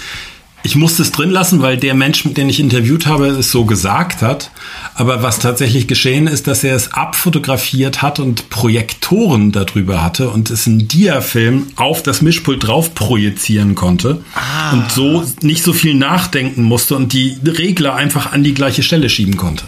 ich 0.64 0.77
musste 0.77 1.03
es 1.03 1.12
drin 1.12 1.29
lassen, 1.29 1.61
weil 1.61 1.77
der 1.77 1.92
Mensch, 1.92 2.24
den 2.24 2.48
ich 2.48 2.59
interviewt 2.59 3.07
habe, 3.07 3.27
es 3.27 3.50
so 3.50 3.66
gesagt 3.66 4.22
hat. 4.22 4.50
Aber 4.94 5.22
was 5.22 5.38
tatsächlich 5.38 5.87
geschehen 5.87 6.27
ist, 6.27 6.46
dass 6.46 6.64
er 6.64 6.74
es 6.74 6.94
abfotografiert 6.94 8.00
hat 8.00 8.18
und 8.18 8.48
Projektoren 8.48 9.53
darüber 9.53 10.03
hatte 10.03 10.31
und 10.31 10.50
es 10.50 10.66
einen 10.66 10.88
Dia-Film 10.88 11.66
auf 11.77 12.03
das 12.03 12.22
Mischpult 12.22 12.66
drauf 12.66 12.94
projizieren 12.94 13.74
konnte 13.74 14.24
ah. 14.35 14.72
und 14.72 14.90
so 14.90 15.24
nicht 15.42 15.62
so 15.62 15.74
viel 15.74 15.94
nachdenken 15.94 16.62
musste 16.62 16.96
und 16.96 17.12
die 17.12 17.38
Regler 17.44 17.94
einfach 17.94 18.33
an 18.33 18.42
die 18.42 18.55
gleiche 18.55 18.83
Stelle 18.83 19.11
schieben 19.11 19.37
konnte. 19.37 19.66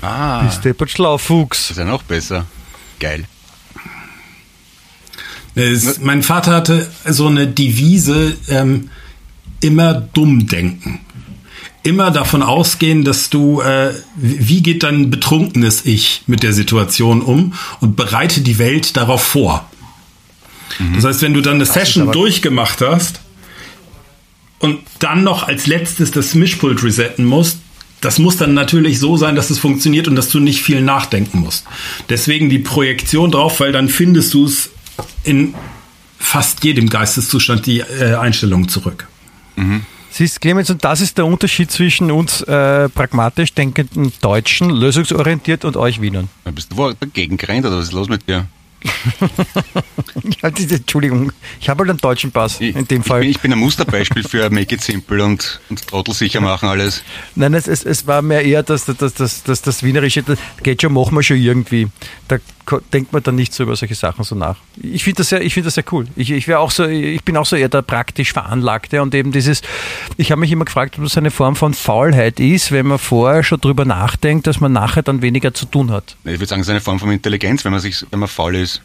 Ah. 0.00 0.46
Ist 0.48 0.62
der 0.62 0.74
schlau, 0.86 1.18
Fuchs. 1.18 1.68
Das 1.68 1.70
ist 1.72 1.76
ja 1.76 1.84
noch 1.84 2.04
besser. 2.04 2.46
Geil. 3.00 3.24
Es, 5.54 6.00
mein 6.00 6.22
Vater 6.22 6.52
hatte 6.52 6.90
so 7.04 7.26
eine 7.26 7.46
Devise, 7.46 8.34
ähm, 8.48 8.88
immer 9.62 9.94
dumm 9.94 10.46
denken. 10.46 11.00
Immer 11.84 12.10
davon 12.10 12.42
ausgehen, 12.42 13.02
dass 13.04 13.28
du, 13.28 13.60
äh, 13.60 13.92
wie 14.16 14.62
geht 14.62 14.84
dein 14.84 15.10
betrunkenes 15.10 15.84
Ich 15.84 16.22
mit 16.26 16.42
der 16.42 16.52
Situation 16.52 17.22
um 17.22 17.54
und 17.80 17.96
bereite 17.96 18.40
die 18.40 18.58
Welt 18.58 18.96
darauf 18.96 19.22
vor. 19.22 19.68
Mhm. 20.78 20.94
Das 20.94 21.04
heißt, 21.04 21.22
wenn 21.22 21.34
du 21.34 21.40
dann 21.40 21.54
eine 21.54 21.64
das 21.64 21.74
Session 21.74 22.12
durchgemacht 22.12 22.80
hast 22.80 23.20
und 24.60 24.80
dann 25.00 25.24
noch 25.24 25.48
als 25.48 25.66
letztes 25.66 26.12
das 26.12 26.34
Mischpult 26.34 26.82
resetten 26.84 27.24
musst, 27.24 27.58
das 28.00 28.18
muss 28.18 28.36
dann 28.36 28.54
natürlich 28.54 28.98
so 28.98 29.16
sein, 29.16 29.36
dass 29.36 29.50
es 29.50 29.58
funktioniert 29.58 30.08
und 30.08 30.16
dass 30.16 30.28
du 30.28 30.40
nicht 30.40 30.62
viel 30.62 30.82
nachdenken 30.82 31.38
musst. 31.38 31.64
Deswegen 32.08 32.50
die 32.50 32.58
Projektion 32.58 33.30
drauf, 33.30 33.60
weil 33.60 33.72
dann 33.72 33.88
findest 33.88 34.34
du 34.34 34.46
es 34.46 34.70
in 35.22 35.54
fast 36.18 36.64
jedem 36.64 36.88
Geisteszustand 36.88 37.66
die 37.66 37.80
äh, 37.80 38.14
Einstellung 38.14 38.68
zurück. 38.68 39.06
Mhm. 39.56 39.86
Siehst, 40.10 40.42
Clemens, 40.42 40.68
und 40.68 40.84
das 40.84 41.00
ist 41.00 41.16
der 41.16 41.24
Unterschied 41.24 41.70
zwischen 41.70 42.10
uns 42.10 42.42
äh, 42.42 42.90
pragmatisch 42.90 43.54
denkenden 43.54 44.12
Deutschen, 44.20 44.68
lösungsorientiert 44.68 45.64
und 45.64 45.78
euch 45.78 46.02
Wienern. 46.02 46.28
Bist 46.54 46.70
du 46.70 46.92
dagegen 46.92 47.38
gerannt 47.38 47.64
oder 47.64 47.78
was 47.78 47.86
ist 47.86 47.92
los 47.92 48.08
mit 48.08 48.28
dir? 48.28 48.46
ja, 50.42 50.48
Entschuldigung, 50.48 51.32
ich 51.60 51.68
habe 51.68 51.80
halt 51.80 51.90
einen 51.90 51.98
deutschen 51.98 52.32
Pass 52.32 52.60
ich, 52.60 52.74
in 52.74 52.86
dem 52.88 53.02
Fall. 53.02 53.20
Ich 53.20 53.26
bin, 53.26 53.30
ich 53.30 53.40
bin, 53.40 53.52
ein 53.52 53.58
Musterbeispiel 53.58 54.24
für 54.24 54.50
Make 54.50 54.74
it 54.74 54.80
simple 54.82 55.24
und, 55.24 55.60
und 55.70 55.86
Trottel 55.86 56.14
sicher 56.14 56.40
machen 56.40 56.68
alles. 56.68 57.02
Nein, 57.34 57.54
es, 57.54 57.66
es, 57.68 57.84
es 57.84 58.06
war 58.06 58.22
mehr 58.22 58.44
eher 58.44 58.62
das, 58.62 58.84
das, 58.84 59.14
das, 59.14 59.42
das, 59.44 59.62
das 59.62 59.82
Wienerische, 59.82 60.22
das 60.22 60.38
geht 60.62 60.82
schon, 60.82 60.92
machen 60.92 61.14
wir 61.14 61.22
schon 61.22 61.38
irgendwie. 61.38 61.88
Da 62.28 62.38
denkt 62.92 63.12
man 63.12 63.22
dann 63.22 63.34
nicht 63.34 63.52
so 63.52 63.64
über 63.64 63.76
solche 63.76 63.94
Sachen 63.94 64.24
so 64.24 64.34
nach. 64.34 64.56
Ich 64.80 65.04
finde 65.04 65.18
das, 65.18 65.28
sehr, 65.30 65.40
find 65.50 65.66
das 65.66 65.74
sehr 65.74 65.84
cool. 65.92 66.06
Ich, 66.16 66.30
ich, 66.30 66.54
auch 66.54 66.70
so, 66.70 66.84
ich 66.86 67.22
bin 67.24 67.36
auch 67.36 67.46
so 67.46 67.56
eher 67.56 67.68
der 67.68 67.82
praktisch 67.82 68.32
Veranlagte 68.32 69.02
und 69.02 69.14
eben 69.14 69.32
dieses, 69.32 69.62
ich 70.16 70.30
habe 70.30 70.40
mich 70.40 70.52
immer 70.52 70.64
gefragt, 70.64 70.96
ob 70.96 71.04
das 71.04 71.16
eine 71.16 71.30
Form 71.30 71.56
von 71.56 71.74
Faulheit 71.74 72.40
ist, 72.40 72.72
wenn 72.72 72.86
man 72.86 72.98
vorher 72.98 73.42
schon 73.42 73.60
drüber 73.60 73.84
nachdenkt, 73.84 74.46
dass 74.46 74.60
man 74.60 74.72
nachher 74.72 75.02
dann 75.02 75.22
weniger 75.22 75.52
zu 75.54 75.66
tun 75.66 75.90
hat. 75.90 76.16
Ich 76.24 76.32
würde 76.32 76.46
sagen, 76.46 76.62
es 76.62 76.68
ist 76.68 76.70
eine 76.70 76.80
Form 76.80 77.00
von 77.00 77.10
Intelligenz, 77.10 77.64
wenn 77.64 77.72
man, 77.72 77.80
sich, 77.80 78.04
wenn 78.10 78.20
man 78.20 78.28
faul 78.28 78.54
ist. 78.54 78.80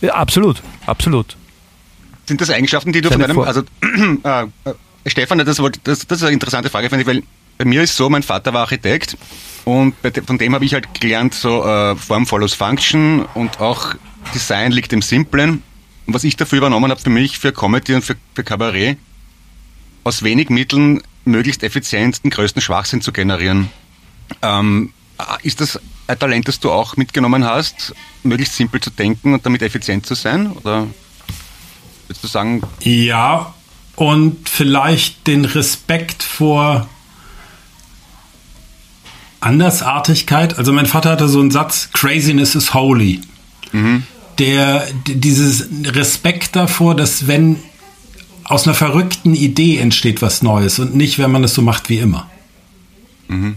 Ja, 0.00 0.14
absolut, 0.14 0.62
absolut. 0.86 1.36
Sind 2.26 2.40
das 2.40 2.50
Eigenschaften, 2.50 2.92
die 2.92 3.00
du 3.00 3.08
Seine 3.08 3.28
von 3.28 3.30
einem, 3.30 3.48
also 3.48 3.62
äh, 4.24 4.46
äh, 4.70 5.10
Stefan, 5.10 5.38
das, 5.38 5.56
das, 5.56 6.06
das 6.06 6.18
ist 6.18 6.22
eine 6.22 6.32
interessante 6.32 6.70
Frage, 6.70 6.88
finde 6.88 7.02
ich, 7.02 7.08
weil 7.08 7.22
bei 7.58 7.64
mir 7.64 7.82
ist 7.82 7.96
so, 7.96 8.10
mein 8.10 8.22
Vater 8.22 8.52
war 8.52 8.62
Architekt 8.62 9.16
und 9.66 9.96
von 10.26 10.38
dem 10.38 10.54
habe 10.54 10.64
ich 10.64 10.74
halt 10.74 11.00
gelernt, 11.00 11.34
so 11.34 11.64
äh, 11.64 11.96
Form 11.96 12.24
follows 12.24 12.54
Function 12.54 13.26
und 13.34 13.58
auch 13.60 13.96
Design 14.32 14.70
liegt 14.70 14.92
im 14.92 15.02
Simplen. 15.02 15.64
Und 16.06 16.14
was 16.14 16.22
ich 16.22 16.36
dafür 16.36 16.58
übernommen 16.58 16.88
habe 16.88 17.00
für 17.00 17.10
mich, 17.10 17.40
für 17.40 17.50
Comedy 17.50 17.94
und 17.94 18.02
für, 18.02 18.14
für 18.32 18.44
Kabarett, 18.44 18.96
aus 20.04 20.22
wenig 20.22 20.50
Mitteln 20.50 21.02
möglichst 21.24 21.64
effizient 21.64 22.22
den 22.22 22.30
größten 22.30 22.62
Schwachsinn 22.62 23.00
zu 23.00 23.10
generieren. 23.10 23.68
Ähm, 24.40 24.92
ist 25.42 25.60
das 25.60 25.80
ein 26.06 26.16
Talent, 26.16 26.46
das 26.46 26.60
du 26.60 26.70
auch 26.70 26.96
mitgenommen 26.96 27.44
hast, 27.44 27.92
möglichst 28.22 28.54
simpel 28.54 28.80
zu 28.80 28.90
denken 28.90 29.34
und 29.34 29.44
damit 29.44 29.62
effizient 29.62 30.06
zu 30.06 30.14
sein? 30.14 30.52
Oder 30.52 30.86
würdest 32.06 32.22
du 32.22 32.28
sagen? 32.28 32.62
Ja, 32.82 33.52
und 33.96 34.48
vielleicht 34.48 35.26
den 35.26 35.44
Respekt 35.44 36.22
vor 36.22 36.88
Andersartigkeit. 39.40 40.58
Also 40.58 40.72
mein 40.72 40.86
Vater 40.86 41.10
hatte 41.10 41.28
so 41.28 41.40
einen 41.40 41.50
Satz, 41.50 41.90
Craziness 41.92 42.54
is 42.54 42.74
holy. 42.74 43.20
Mhm. 43.72 44.04
Der, 44.38 44.86
dieses 45.06 45.68
Respekt 45.84 46.56
davor, 46.56 46.94
dass 46.94 47.26
wenn 47.26 47.58
aus 48.44 48.66
einer 48.66 48.74
verrückten 48.74 49.34
Idee 49.34 49.78
entsteht 49.78 50.22
was 50.22 50.42
Neues 50.42 50.78
und 50.78 50.94
nicht, 50.94 51.18
wenn 51.18 51.32
man 51.32 51.42
es 51.42 51.54
so 51.54 51.62
macht 51.62 51.88
wie 51.88 51.98
immer. 51.98 52.30
Mhm 53.28 53.56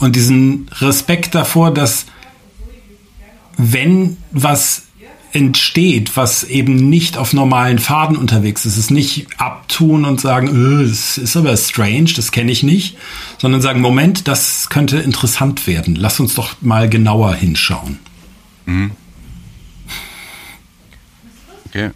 und 0.00 0.16
diesen 0.16 0.68
Respekt 0.80 1.34
davor, 1.34 1.72
dass 1.72 2.06
wenn 3.56 4.16
was 4.32 4.84
entsteht, 5.32 6.16
was 6.16 6.44
eben 6.44 6.88
nicht 6.88 7.16
auf 7.16 7.32
normalen 7.32 7.78
Faden 7.78 8.16
unterwegs 8.16 8.66
ist, 8.66 8.76
es 8.76 8.90
nicht 8.90 9.26
abtun 9.38 10.04
und 10.04 10.20
sagen, 10.20 10.48
öh, 10.48 10.88
das 10.88 11.18
ist 11.18 11.36
aber 11.36 11.56
strange, 11.56 12.12
das 12.16 12.32
kenne 12.32 12.50
ich 12.50 12.62
nicht, 12.62 12.96
sondern 13.38 13.60
sagen, 13.60 13.80
Moment, 13.80 14.26
das 14.28 14.68
könnte 14.68 14.98
interessant 14.98 15.66
werden. 15.66 15.94
Lass 15.94 16.20
uns 16.20 16.34
doch 16.34 16.56
mal 16.60 16.88
genauer 16.88 17.34
hinschauen. 17.34 17.98
Mhm. 18.66 18.90
Okay. 21.68 21.90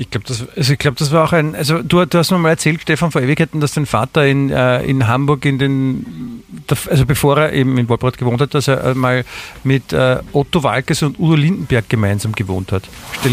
Ich 0.00 0.08
glaube, 0.08 0.26
das, 0.26 0.42
also 0.56 0.74
glaub, 0.78 0.96
das 0.96 1.12
war 1.12 1.24
auch 1.24 1.34
ein, 1.34 1.54
also 1.54 1.82
du, 1.82 2.06
du 2.06 2.16
hast 2.16 2.30
mir 2.30 2.38
mal 2.38 2.48
erzählt, 2.48 2.80
Stefan, 2.80 3.10
vor 3.10 3.20
Ewigkeiten, 3.20 3.60
dass 3.60 3.72
dein 3.72 3.84
Vater 3.84 4.26
in, 4.26 4.48
äh, 4.48 4.82
in 4.84 5.06
Hamburg 5.06 5.44
in 5.44 5.58
den, 5.58 6.42
also 6.88 7.04
bevor 7.04 7.36
er 7.36 7.52
eben 7.52 7.76
in 7.76 7.86
Wolbrot 7.86 8.16
gewohnt 8.16 8.40
hat, 8.40 8.54
dass 8.54 8.66
er 8.66 8.94
mal 8.94 9.26
mit 9.62 9.92
äh, 9.92 10.20
Otto 10.32 10.62
Walkes 10.62 11.02
und 11.02 11.18
Udo 11.18 11.34
Lindenberg 11.34 11.86
gemeinsam 11.90 12.32
gewohnt 12.32 12.72
hat. 12.72 12.84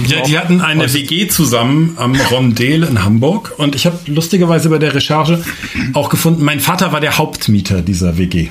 Ja, 0.08 0.24
die 0.24 0.38
hatten 0.38 0.60
eine 0.60 0.94
WG 0.94 1.30
zusammen 1.30 1.94
am 1.96 2.14
Rondel 2.20 2.84
in 2.84 3.02
Hamburg 3.02 3.54
und 3.56 3.74
ich 3.74 3.86
habe 3.86 3.98
lustigerweise 4.08 4.70
bei 4.70 4.78
der 4.78 4.94
Recherche 4.94 5.42
auch 5.94 6.10
gefunden, 6.10 6.44
mein 6.44 6.60
Vater 6.60 6.92
war 6.92 7.00
der 7.00 7.18
Hauptmieter 7.18 7.82
dieser 7.82 8.18
WG. 8.18 8.50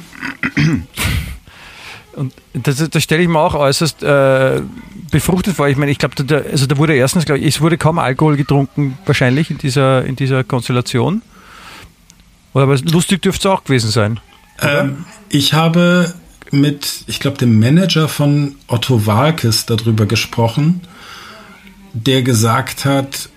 Und 2.17 2.33
das, 2.55 2.77
das 2.89 3.03
stelle 3.03 3.23
ich 3.23 3.29
mir 3.29 3.39
auch 3.39 3.55
äußerst 3.55 4.03
äh, 4.03 4.63
befruchtet 5.11 5.55
vor. 5.55 5.69
Ich 5.69 5.77
meine, 5.77 5.93
ich 5.93 5.99
glaube, 5.99 6.15
da, 6.25 6.39
also 6.39 6.67
da 6.67 6.79
wurde 6.79 6.95
erstens, 6.95 7.27
glaube 7.27 7.41
ich, 7.41 7.47
es 7.57 7.61
wurde 7.61 7.77
kaum 7.77 7.99
Alkohol 7.99 8.37
getrunken, 8.37 8.99
wahrscheinlich 9.05 9.51
in 9.51 9.59
dieser, 9.59 10.05
in 10.05 10.17
dieser 10.17 10.43
Konstellation. 10.43 11.23
Oder 12.55 12.65
aber 12.65 12.79
lustig 12.79 13.21
dürfte 13.21 13.49
es 13.49 13.53
auch 13.55 13.65
gewesen 13.65 13.91
sein. 13.91 14.19
Ähm, 14.63 15.05
ich 15.29 15.53
habe 15.53 16.15
mit, 16.51 17.05
ich 17.07 17.21
glaube, 17.21 17.37
dem 17.37 17.59
Manager 17.59 18.09
von 18.09 18.55
Otto 18.67 19.07
Walkes 19.07 19.67
darüber 19.67 20.07
gesprochen, 20.07 20.81
der 21.93 22.23
gesagt 22.23 22.85
hat, 22.85 23.29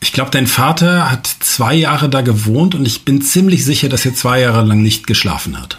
ich 0.00 0.12
glaube, 0.12 0.30
dein 0.30 0.46
Vater 0.46 1.10
hat 1.10 1.26
zwei 1.26 1.74
Jahre 1.74 2.08
da 2.08 2.20
gewohnt 2.20 2.74
und 2.74 2.86
ich 2.86 3.04
bin 3.04 3.22
ziemlich 3.22 3.64
sicher, 3.64 3.88
dass 3.88 4.04
er 4.04 4.14
zwei 4.14 4.40
Jahre 4.40 4.62
lang 4.62 4.82
nicht 4.82 5.06
geschlafen 5.06 5.58
hat. 5.60 5.78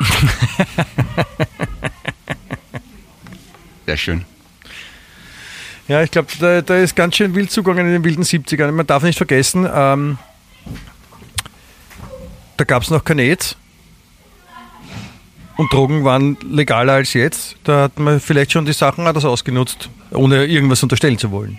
Sehr 3.86 3.96
schön. 3.96 4.24
Ja, 5.88 6.02
ich 6.02 6.10
glaube, 6.10 6.28
da, 6.38 6.62
da, 6.62 6.76
ist 6.76 6.94
ganz 6.94 7.16
schön 7.16 7.34
wild 7.34 7.50
zugegangen 7.50 7.86
in 7.86 7.92
den 7.92 8.04
wilden 8.04 8.22
70ern. 8.22 8.70
Man 8.70 8.86
darf 8.86 9.02
nicht 9.02 9.16
vergessen, 9.16 9.68
ähm, 9.72 10.18
da 12.56 12.64
gab 12.64 12.82
es 12.82 12.90
noch 12.90 13.04
keine 13.04 13.22
AIDS. 13.22 13.56
Und 15.56 15.72
Drogen 15.72 16.04
waren 16.04 16.36
legaler 16.48 16.94
als 16.94 17.12
jetzt. 17.12 17.56
Da 17.64 17.82
hat 17.82 17.98
man 17.98 18.20
vielleicht 18.20 18.52
schon 18.52 18.64
die 18.64 18.72
Sachen 18.72 19.06
anders 19.06 19.24
ausgenutzt, 19.24 19.90
ohne 20.10 20.46
irgendwas 20.46 20.82
unterstellen 20.82 21.18
zu 21.18 21.30
wollen. 21.32 21.58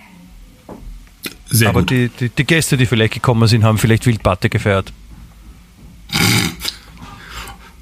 Sehr 1.49 1.70
Aber 1.70 1.82
gut. 1.82 1.89
Die, 1.89 2.09
die, 2.09 2.30
die 2.30 2.43
Gäste, 2.45 2.78
die 2.78 2.86
vielleicht 2.86 3.13
gekommen 3.13 3.47
sind, 3.47 3.63
haben 3.63 3.78
vielleicht 3.78 4.05
Wildparty 4.05 4.49
gefeiert. 4.49 4.93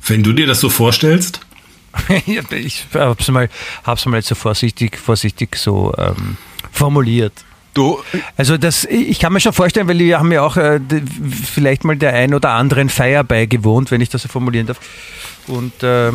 Wenn 0.09 0.23
du 0.23 0.33
dir 0.33 0.47
das 0.47 0.59
so 0.59 0.69
vorstellst? 0.69 1.41
ich 2.25 2.85
habe 2.93 3.15
es 3.19 3.27
mal, 3.29 3.49
hab's 3.83 4.05
mal 4.05 4.21
so 4.21 4.35
vorsichtig, 4.35 4.97
vorsichtig 4.97 5.55
so 5.55 5.93
ähm, 5.97 6.37
formuliert. 6.71 7.33
Du, 7.73 7.99
Also 8.35 8.57
das, 8.57 8.85
ich 8.85 9.19
kann 9.19 9.31
mir 9.31 9.39
schon 9.39 9.53
vorstellen, 9.53 9.87
weil 9.87 9.99
wir 9.99 10.19
haben 10.19 10.31
ja 10.31 10.41
auch 10.41 10.57
äh, 10.57 10.79
vielleicht 11.43 11.83
mal 11.83 11.95
der 11.95 12.13
ein 12.13 12.33
oder 12.33 12.51
anderen 12.51 12.89
Feier 12.89 13.23
beigewohnt, 13.23 13.91
wenn 13.91 14.01
ich 14.01 14.09
das 14.09 14.23
so 14.23 14.27
formulieren 14.27 14.67
darf. 14.67 14.79
Und 15.47 15.83
äh, 15.83 16.11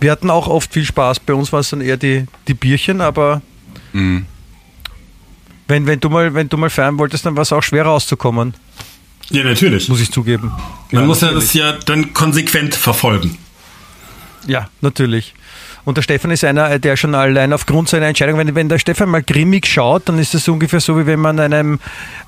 wir 0.00 0.10
hatten 0.10 0.30
auch 0.30 0.48
oft 0.48 0.72
viel 0.72 0.84
Spaß. 0.84 1.20
Bei 1.20 1.34
uns 1.34 1.52
war 1.52 1.60
es 1.60 1.70
dann 1.70 1.80
eher 1.80 1.96
die, 1.96 2.26
die 2.46 2.54
Bierchen, 2.54 3.00
aber 3.00 3.42
mh, 3.92 4.22
wenn, 5.66 5.86
wenn, 5.86 6.00
du 6.00 6.08
mal, 6.08 6.34
wenn 6.34 6.48
du 6.48 6.56
mal 6.56 6.70
feiern 6.70 6.98
wolltest, 6.98 7.26
dann 7.26 7.36
war 7.36 7.42
es 7.42 7.52
auch 7.52 7.62
schwer 7.62 7.84
rauszukommen, 7.84 8.54
Ja, 9.30 9.44
natürlich. 9.44 9.88
muss 9.88 10.00
ich 10.00 10.10
zugeben. 10.10 10.52
Man 10.90 11.02
Ja, 11.02 11.06
muss 11.06 11.20
ja 11.20 11.32
das 11.32 11.52
ja 11.54 11.72
dann 11.86 12.12
konsequent 12.14 12.74
verfolgen. 12.74 13.38
Ja, 14.46 14.68
natürlich. 14.80 15.34
Und 15.84 15.96
der 15.96 16.02
Stefan 16.02 16.30
ist 16.30 16.44
einer, 16.44 16.78
der 16.78 16.96
schon 16.96 17.14
allein 17.14 17.52
aufgrund 17.52 17.88
seiner 17.88 18.06
Entscheidung, 18.06 18.38
wenn, 18.38 18.54
wenn 18.54 18.68
der 18.68 18.78
Stefan 18.78 19.08
mal 19.08 19.22
grimmig 19.22 19.66
schaut, 19.66 20.08
dann 20.08 20.18
ist 20.18 20.34
das 20.34 20.46
ungefähr 20.48 20.80
so, 20.80 20.98
wie 20.98 21.06
wenn 21.06 21.20
man 21.20 21.38
einem, 21.40 21.78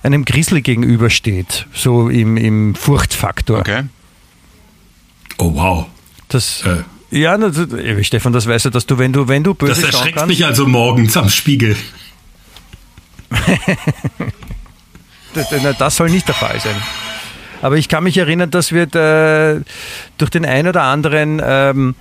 einem 0.03 0.25
Grizzly 0.25 0.63
gegenübersteht. 0.63 1.67
So 1.75 2.09
im, 2.09 2.37
im 2.37 2.75
Furchtfaktor. 2.75 3.59
okay. 3.61 3.83
Oh 5.39 5.53
wow. 5.55 5.87
Das, 6.29 6.63
Äh. 6.65 7.19
ja, 7.19 7.37
das- 7.37 7.59
ey, 7.73 8.03
Stefan, 8.05 8.33
das 8.33 8.47
weißt 8.47 8.67
du, 8.67 8.71
dass 8.71 8.87
du, 8.87 8.97
wenn 8.99 9.13
du, 9.13 9.29
wenn 9.29 9.43
du 9.45 9.55
böse 9.55 9.81
Das 9.83 9.83
erschreckt 9.93 10.17
kannst, 10.17 10.29
mich 10.29 10.47
also 10.47 10.67
morgens 10.67 11.17
am 11.17 11.29
Spiegel. 11.29 11.77
das, 15.79 15.97
soll 15.97 16.11
nicht 16.11 16.29
der 16.29 16.35
Fall 16.35 16.59
sein. 16.61 16.77
Aber 17.61 17.77
ich 17.77 17.89
kann 17.89 18.05
mich 18.05 18.19
erinnern, 18.19 18.51
dass 18.51 18.73
wir 18.73 18.87
da 18.87 19.59
durch 20.19 20.31
den 20.31 20.45
ein 20.45 20.67
oder 20.67 20.83
anderen 20.83 21.41
ähm, 21.45 21.95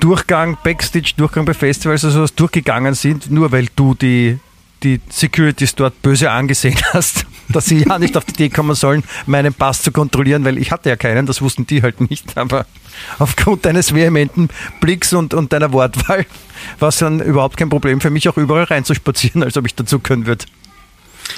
Durchgang, 0.00 0.58
Backstage-Durchgang 0.62 1.44
bei 1.44 1.54
Festivals 1.54 2.04
oder 2.04 2.12
sowas 2.12 2.34
durchgegangen 2.34 2.94
sind, 2.94 3.30
nur 3.30 3.52
weil 3.52 3.68
du 3.76 3.94
die, 3.94 4.38
die 4.82 5.00
Securities 5.08 5.74
dort 5.76 6.02
böse 6.02 6.30
angesehen 6.30 6.76
hast, 6.92 7.24
dass 7.48 7.66
sie 7.66 7.84
ja 7.84 7.98
nicht 7.98 8.16
auf 8.16 8.24
die 8.24 8.32
Idee 8.32 8.48
kommen 8.48 8.74
sollen, 8.74 9.04
meinen 9.26 9.54
Pass 9.54 9.82
zu 9.82 9.92
kontrollieren, 9.92 10.44
weil 10.44 10.58
ich 10.58 10.72
hatte 10.72 10.88
ja 10.88 10.96
keinen, 10.96 11.26
das 11.26 11.40
wussten 11.40 11.66
die 11.66 11.82
halt 11.82 12.00
nicht. 12.10 12.36
Aber 12.36 12.66
aufgrund 13.18 13.64
deines 13.64 13.94
vehementen 13.94 14.48
Blicks 14.80 15.12
und, 15.12 15.34
und 15.34 15.52
deiner 15.52 15.72
Wortwahl 15.72 16.26
war 16.78 16.88
es 16.88 16.98
dann 16.98 17.20
überhaupt 17.20 17.56
kein 17.56 17.68
Problem 17.68 18.00
für 18.00 18.10
mich, 18.10 18.28
auch 18.28 18.36
überall 18.36 18.64
reinzuspazieren, 18.64 19.42
als 19.42 19.56
ob 19.56 19.66
ich 19.66 19.74
dazu 19.74 20.00
können 20.00 20.26
würde. 20.26 20.44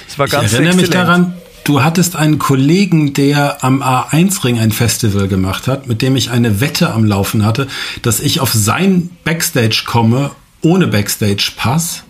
Es 0.07 0.19
war 0.19 0.27
ganz 0.27 0.47
ich 0.47 0.53
erinnere 0.53 0.75
mich 0.75 0.85
exzellent. 0.85 1.09
daran, 1.09 1.33
du 1.63 1.83
hattest 1.83 2.15
einen 2.15 2.39
Kollegen, 2.39 3.13
der 3.13 3.63
am 3.63 3.81
A1-Ring 3.81 4.59
ein 4.59 4.71
Festival 4.71 5.27
gemacht 5.27 5.67
hat, 5.67 5.87
mit 5.87 6.01
dem 6.01 6.15
ich 6.15 6.31
eine 6.31 6.61
Wette 6.61 6.93
am 6.93 7.03
Laufen 7.05 7.45
hatte, 7.45 7.67
dass 8.01 8.19
ich 8.19 8.39
auf 8.39 8.53
sein 8.53 9.09
Backstage 9.23 9.83
komme, 9.85 10.31
ohne 10.61 10.87
Backstage-Pass. 10.87 12.03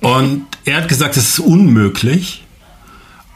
Und 0.00 0.46
er 0.64 0.76
hat 0.76 0.88
gesagt, 0.88 1.16
es 1.16 1.30
ist 1.30 1.40
unmöglich. 1.40 2.44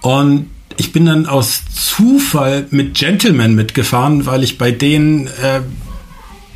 Und 0.01 0.51
ich 0.77 0.93
bin 0.93 1.07
dann 1.07 1.27
aus 1.27 1.63
Zufall 1.75 2.67
mit 2.71 2.95
Gentleman 2.95 3.55
mitgefahren, 3.55 4.27
weil 4.27 4.43
ich 4.43 4.59
bei 4.59 4.71
denen 4.71 5.27
äh, 5.27 5.61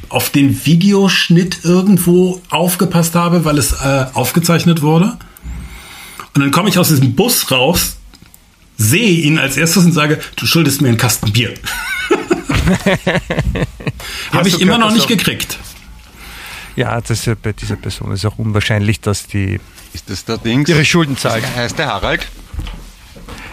auf 0.08 0.30
den 0.30 0.64
Videoschnitt 0.64 1.64
irgendwo 1.64 2.40
aufgepasst 2.50 3.14
habe, 3.14 3.44
weil 3.44 3.58
es 3.58 3.72
äh, 3.72 4.06
aufgezeichnet 4.14 4.82
wurde. 4.82 5.16
Und 6.36 6.42
dann 6.42 6.50
komme 6.50 6.68
ich 6.68 6.78
aus 6.78 6.88
diesem 6.88 7.14
Bus 7.14 7.50
raus, 7.50 7.96
sehe 8.76 9.08
ihn 9.22 9.38
als 9.38 9.56
erstes 9.56 9.84
und 9.86 9.92
sage, 9.92 10.20
du 10.36 10.44
schuldest 10.46 10.82
mir 10.82 10.88
einen 10.88 10.98
Kasten 10.98 11.32
Bier. 11.32 11.54
Habe 14.32 14.48
ich 14.48 14.60
immer 14.60 14.76
noch 14.78 14.88
das 14.88 14.96
nicht 14.96 15.08
gekriegt. 15.08 15.58
Ja, 16.76 17.00
das 17.00 17.20
ist 17.20 17.26
ja 17.26 17.34
bei 17.40 17.52
dieser 17.54 17.76
Person 17.76 18.12
ist 18.12 18.26
auch 18.26 18.36
unwahrscheinlich, 18.38 19.00
dass 19.00 19.26
die 19.26 19.60
Ist 19.94 20.10
das 20.10 20.26
der 20.26 20.36
Ding? 20.36 20.66
ihre 20.66 20.84
Schulden 20.84 21.16
zahlt. 21.16 21.42
Heißt 21.56 21.78
der 21.78 21.86
Harald? 21.86 22.26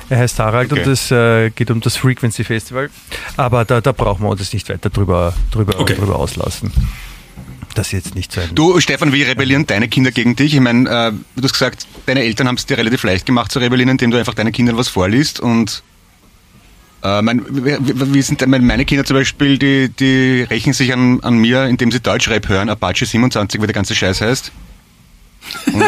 Er 0.09 0.17
heißt 0.17 0.37
Harald 0.39 0.73
Okay. 0.73 0.81
und 0.83 0.91
es 0.91 1.09
äh, 1.09 1.51
geht 1.51 1.71
um 1.71 1.79
das 1.79 1.95
Frequency 1.95 2.43
Festival. 2.43 2.89
Aber 3.37 3.63
da, 3.63 3.79
da 3.79 3.93
brauchen 3.93 4.23
wir 4.23 4.29
uns 4.29 4.41
jetzt 4.41 4.53
nicht 4.53 4.67
weiter 4.67 4.89
drüber, 4.89 5.33
drüber, 5.51 5.79
Okay. 5.79 5.95
drüber 5.95 6.17
auslassen. 6.17 6.73
Das 7.73 7.91
jetzt 7.91 8.13
nicht 8.15 8.31
so 8.31 8.41
ein. 8.41 8.53
Du, 8.53 8.79
Stefan, 8.79 9.13
wie 9.13 9.23
rebellieren 9.23 9.65
deine 9.65 9.87
Kinder 9.87 10.11
gegen 10.11 10.35
dich? 10.35 10.53
Ich 10.53 10.59
meine, 10.59 10.89
äh, 10.89 11.11
du 11.35 11.43
hast 11.43 11.53
gesagt, 11.53 11.87
deine 12.05 12.21
Eltern 12.21 12.47
haben 12.47 12.55
es 12.55 12.65
dir 12.65 12.77
relativ 12.77 13.03
leicht 13.03 13.25
gemacht 13.25 13.51
zu 13.51 13.59
rebellieren, 13.59 13.89
indem 13.89 14.11
du 14.11 14.17
einfach 14.17 14.33
deinen 14.35 14.51
Kindern 14.51 14.77
was 14.77 14.89
vorliest. 14.89 15.39
Und 15.39 15.81
äh, 17.03 17.21
mein, 17.21 17.43
wie, 17.49 18.21
sind 18.21 18.45
meine 18.47 18.85
Kinder 18.85 19.05
zum 19.05 19.17
Beispiel, 19.17 19.57
die, 19.57 19.89
die 19.89 20.43
rächen 20.43 20.73
sich 20.73 20.93
an, 20.93 21.19
an 21.21 21.37
mir, 21.37 21.65
indem 21.65 21.91
sie 21.91 21.99
Deutschrap 21.99 22.47
hören, 22.47 22.69
Apache 22.69 23.05
27, 23.05 23.61
wie 23.61 23.65
der 23.65 23.73
ganze 23.73 23.95
Scheiß 23.95 24.21
heißt. 24.21 24.51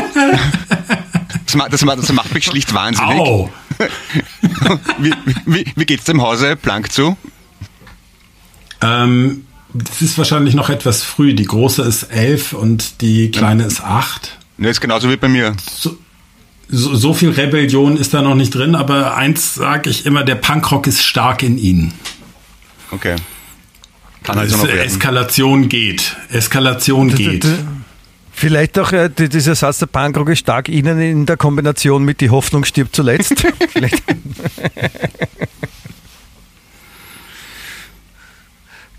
Das, 1.46 1.56
ma- 1.56 1.70
das, 1.70 1.86
ma- 1.86 1.96
das 1.96 2.12
macht 2.12 2.34
mich 2.34 2.44
schlicht 2.46 2.74
wahnsinnig. 2.74 3.20
Au! 3.20 3.50
Wie, 5.00 5.14
wie, 5.46 5.66
wie 5.76 5.86
geht's 5.86 6.06
dem 6.06 6.22
Hause 6.22 6.56
Plank 6.56 6.92
zu? 6.92 7.16
Ähm, 8.82 9.46
das 9.76 10.02
ist 10.02 10.18
wahrscheinlich 10.18 10.56
noch 10.56 10.70
etwas 10.70 11.04
früh. 11.04 11.34
Die 11.34 11.46
große 11.46 11.82
ist 11.84 12.04
elf 12.04 12.54
und 12.54 13.02
die 13.02 13.32
kleine 13.32 13.64
ist 13.66 13.82
acht. 13.84 14.38
Ne, 14.58 14.70
ist 14.70 14.82
genauso 14.82 15.10
wie 15.10 15.18
bei 15.18 15.28
mir. 15.28 15.56
So, 15.72 15.98
so, 16.70 16.96
so 16.96 17.14
viel 17.14 17.30
Rebellion 17.30 17.98
ist 17.98 18.14
da 18.14 18.22
noch 18.22 18.36
nicht 18.36 18.56
drin, 18.56 18.76
aber 18.76 19.16
eins 19.18 19.56
sage 19.56 19.90
ich 19.90 20.06
immer, 20.06 20.24
der 20.24 20.36
Punkrock 20.36 20.88
ist 20.88 21.04
stark 21.04 21.44
in 21.44 21.58
ihnen. 21.58 21.94
Okay. 22.92 23.16
Kann 24.24 24.40
also 24.40 24.58
noch 24.58 24.68
werden. 24.68 24.80
Eskalation 24.80 25.70
geht. 25.70 26.16
Eskalation 26.30 27.14
geht. 27.14 27.46
Vielleicht 28.32 28.78
auch 28.80 28.92
äh, 28.92 29.10
die- 29.10 29.30
dieser 29.30 29.56
Satz 29.56 29.78
der 29.80 29.86
Punkrock 29.86 30.30
ist 30.30 30.40
stark 30.40 30.68
Ihnen 30.68 31.00
in 31.00 31.26
der 31.26 31.38
Kombination 31.38 32.04
mit 32.04 32.20
Die 32.22 32.30
Hoffnung 32.30 32.66
stirbt 32.66 32.96
zuletzt. 32.96 33.34
Vielleicht. 33.70 34.04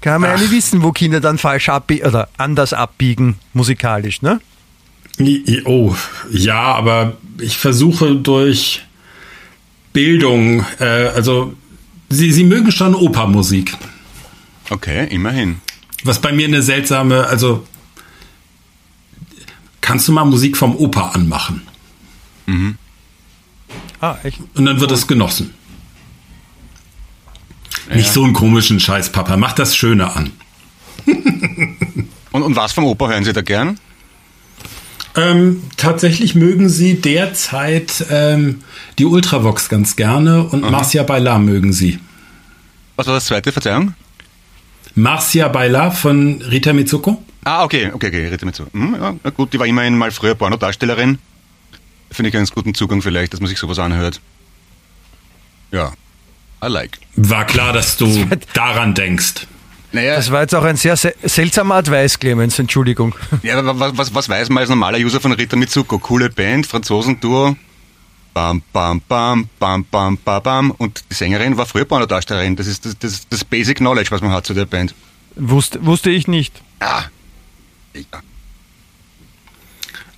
Kann 0.07 0.21
man 0.21 0.31
ja 0.31 0.37
nicht 0.39 0.53
wissen, 0.53 0.85
wo 0.85 0.93
Kinder 0.93 1.19
dann 1.21 1.37
falsch 1.37 1.69
abbiegen 1.69 2.07
oder 2.07 2.29
anders 2.37 2.73
abbiegen 2.73 3.39
musikalisch, 3.55 4.23
ne? 4.23 4.41
Oh, 5.65 5.97
ja, 6.31 6.61
aber 6.63 7.17
ich 7.41 7.57
versuche 7.57 8.15
durch 8.15 8.83
Bildung, 9.93 10.65
äh, 10.79 10.85
also 11.09 11.55
sie, 12.09 12.31
sie 12.31 12.45
mögen 12.45 12.71
schon 12.71 12.95
Opermusik, 12.95 13.77
Okay, 14.71 15.09
immerhin. 15.11 15.61
was 16.05 16.21
bei 16.21 16.31
mir 16.31 16.47
eine 16.47 16.63
seltsame, 16.63 17.27
also 17.27 17.67
kannst 19.81 20.07
du 20.07 20.13
mal 20.13 20.25
Musik 20.25 20.57
vom 20.57 20.77
Oper 20.77 21.17
anmachen 21.17 21.63
Ah, 24.01 24.19
echt? 24.23 24.39
und 24.55 24.67
dann 24.67 24.79
wird 24.81 24.93
es 24.93 25.09
genossen. 25.09 25.53
Nicht 27.95 28.13
so 28.13 28.25
einen 28.25 28.33
komischen 28.33 28.81
Scheiß, 28.81 29.11
Papa, 29.11 29.37
mach 29.37 29.53
das 29.53 29.77
Schöne 29.77 30.15
an. 30.15 30.33
Und, 32.33 32.43
und 32.43 32.55
was 32.55 32.75
vom 32.75 32.85
Opa 32.85 33.09
hören 33.09 33.25
Sie 33.25 33.33
da 33.33 33.41
gern? 33.41 33.79
Ähm, 35.17 35.63
tatsächlich 35.79 36.35
mögen 36.35 36.69
sie 36.69 37.01
derzeit 37.01 38.05
ähm, 38.11 38.61
die 38.99 39.07
Ultravox 39.07 39.71
ganz 39.71 39.97
gerne 39.97 40.43
und 40.45 40.71
Marcia 40.71 41.03
Bailar 41.03 41.39
mögen 41.39 41.73
sie. 41.73 41.99
Was 42.97 43.07
war 43.07 43.15
das 43.15 43.25
zweite, 43.25 43.51
Verzeihung? 43.53 43.95
Marcia 44.95 45.49
Bailar 45.49 45.93
von 45.93 46.43
Rita 46.43 46.75
Mitsuko. 46.75 47.23
Ah, 47.45 47.65
okay, 47.65 47.91
okay, 47.95 48.09
okay, 48.09 48.45
mir 48.45 48.53
zu. 48.53 48.67
Hm, 48.73 48.97
ja, 49.01 49.15
na 49.25 49.31
gut, 49.31 49.55
die 49.55 49.59
war 49.59 49.67
immerhin 49.67 49.97
mal 49.97 50.11
früher 50.11 50.35
Pornodarstellerin. 50.35 51.19
Finde 52.11 52.29
ich 52.29 52.37
einen 52.37 52.47
guten 52.55 52.75
Zugang 52.75 53.01
vielleicht, 53.01 53.33
dass 53.33 53.41
man 53.41 53.49
sich 53.49 53.59
sowas 53.59 53.79
anhört. 53.79 54.21
Ja, 55.73 55.93
I 56.65 56.69
like. 56.69 56.99
War 57.17 57.45
klar, 57.47 57.73
dass 57.73 57.97
du 57.97 58.27
daran 58.55 58.95
denkst. 58.95 59.47
Naja, 59.93 60.17
Das 60.17 60.31
war 60.31 60.43
jetzt 60.43 60.55
auch 60.55 60.65
ein 60.65 60.77
sehr 60.77 60.97
se 60.97 61.15
seltsamer 61.23 61.77
Advice, 61.77 62.19
Clemens, 62.19 62.59
Entschuldigung. 62.59 63.15
ja, 63.43 63.59
aber 63.59 63.79
was, 63.79 63.97
was, 63.97 64.15
was 64.15 64.29
weiß 64.29 64.49
man 64.49 64.59
als 64.63 64.69
normaler 64.71 64.99
User 64.99 65.21
von 65.21 65.33
Rita 65.33 65.57
Mitsuko? 65.57 65.99
Coole 65.99 66.29
Band, 66.31 66.67
Franzosen-Duo. 66.67 67.57
Bam, 68.35 68.63
bam, 68.73 69.01
bam, 69.09 69.49
bam, 69.59 69.85
bam, 69.91 70.19
bam, 70.19 70.43
bam. 70.43 70.71
Und 70.73 71.05
die 71.11 71.15
Sängerin 71.15 71.57
war 71.57 71.65
früher 71.65 71.87
Pornodarstellerin. 71.87 72.57
Das 72.57 72.67
ist 72.67 72.85
das, 72.85 72.99
das, 72.99 73.29
das 73.29 73.45
Basic 73.45 73.79
Knowledge, 73.79 74.11
was 74.11 74.21
man 74.21 74.33
hat 74.33 74.45
zu 74.47 74.53
der 74.53 74.67
Band. 74.67 74.95
Wusste, 75.37 75.85
wusste 75.87 76.11
ich 76.11 76.29
nicht. 76.29 76.61
Ah. 76.81 77.05
Ja. 77.95 78.03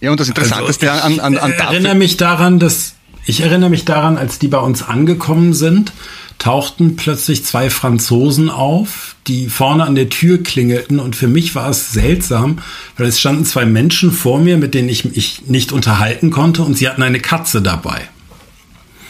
Ja, 0.00 0.10
und 0.10 0.18
das 0.20 0.28
Interessanteste 0.28 0.90
Also, 0.90 1.20
an, 1.20 1.20
an, 1.20 1.38
an 1.38 1.52
ich 1.52 1.58
erinnere 1.58 1.94
mich 1.94 2.16
daran, 2.16 2.58
dass 2.58 2.94
ich 3.26 3.40
erinnere 3.40 3.70
mich 3.70 3.84
daran, 3.84 4.16
als 4.16 4.38
die 4.38 4.48
bei 4.48 4.58
uns 4.58 4.82
angekommen 4.82 5.52
sind, 5.54 5.92
tauchten 6.38 6.94
plötzlich 6.94 7.44
zwei 7.44 7.68
Franzosen 7.68 8.48
auf, 8.48 9.16
die 9.26 9.48
vorne 9.48 9.84
an 9.84 9.96
der 9.96 10.08
Tür 10.08 10.42
klingelten. 10.42 11.00
Und 11.00 11.16
für 11.16 11.26
mich 11.26 11.54
war 11.54 11.68
es 11.68 11.92
seltsam, 11.92 12.60
weil 12.96 13.06
es 13.06 13.18
standen 13.18 13.44
zwei 13.44 13.66
Menschen 13.66 14.12
vor 14.12 14.38
mir, 14.38 14.56
mit 14.56 14.74
denen 14.74 14.88
ich 14.88 15.04
mich 15.04 15.42
nicht 15.46 15.72
unterhalten 15.72 16.30
konnte. 16.30 16.62
Und 16.62 16.78
sie 16.78 16.88
hatten 16.88 17.02
eine 17.02 17.20
Katze 17.20 17.60
dabei. 17.60 18.08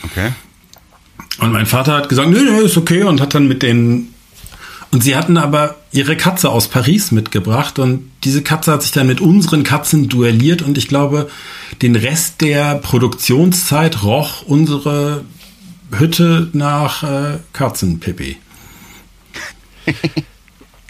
Okay. 0.05 0.33
Und 1.39 1.53
mein 1.53 1.66
Vater 1.66 1.95
hat 1.95 2.09
gesagt, 2.09 2.31
nö, 2.31 2.43
nö, 2.43 2.62
ist 2.62 2.79
okay. 2.79 3.03
Und 3.03 3.20
hat 3.20 3.35
dann 3.35 3.47
mit 3.47 3.62
denen 3.62 4.14
Und 4.91 5.05
sie 5.05 5.14
hatten 5.14 5.37
aber 5.37 5.76
ihre 5.93 6.16
Katze 6.16 6.49
aus 6.49 6.68
Paris 6.68 7.12
mitgebracht. 7.12 7.79
Und 7.79 8.11
diese 8.24 8.43
Katze 8.43 8.72
hat 8.72 8.83
sich 8.83 8.93
dann 8.93 9.07
mit 9.07 9.20
unseren 9.20 9.64
Katzen 9.64 10.09
duelliert. 10.09 10.62
Und 10.62 10.79
ich 10.79 10.89
glaube, 10.89 11.29
den 11.83 11.95
Rest 11.95 12.41
der 12.41 12.76
Produktionszeit 12.76 14.03
roch 14.03 14.43
unsere 14.47 15.24
Hütte 15.91 16.49
nach 16.53 17.03
äh, 17.03 17.39
Katzenpipi. 17.53 18.36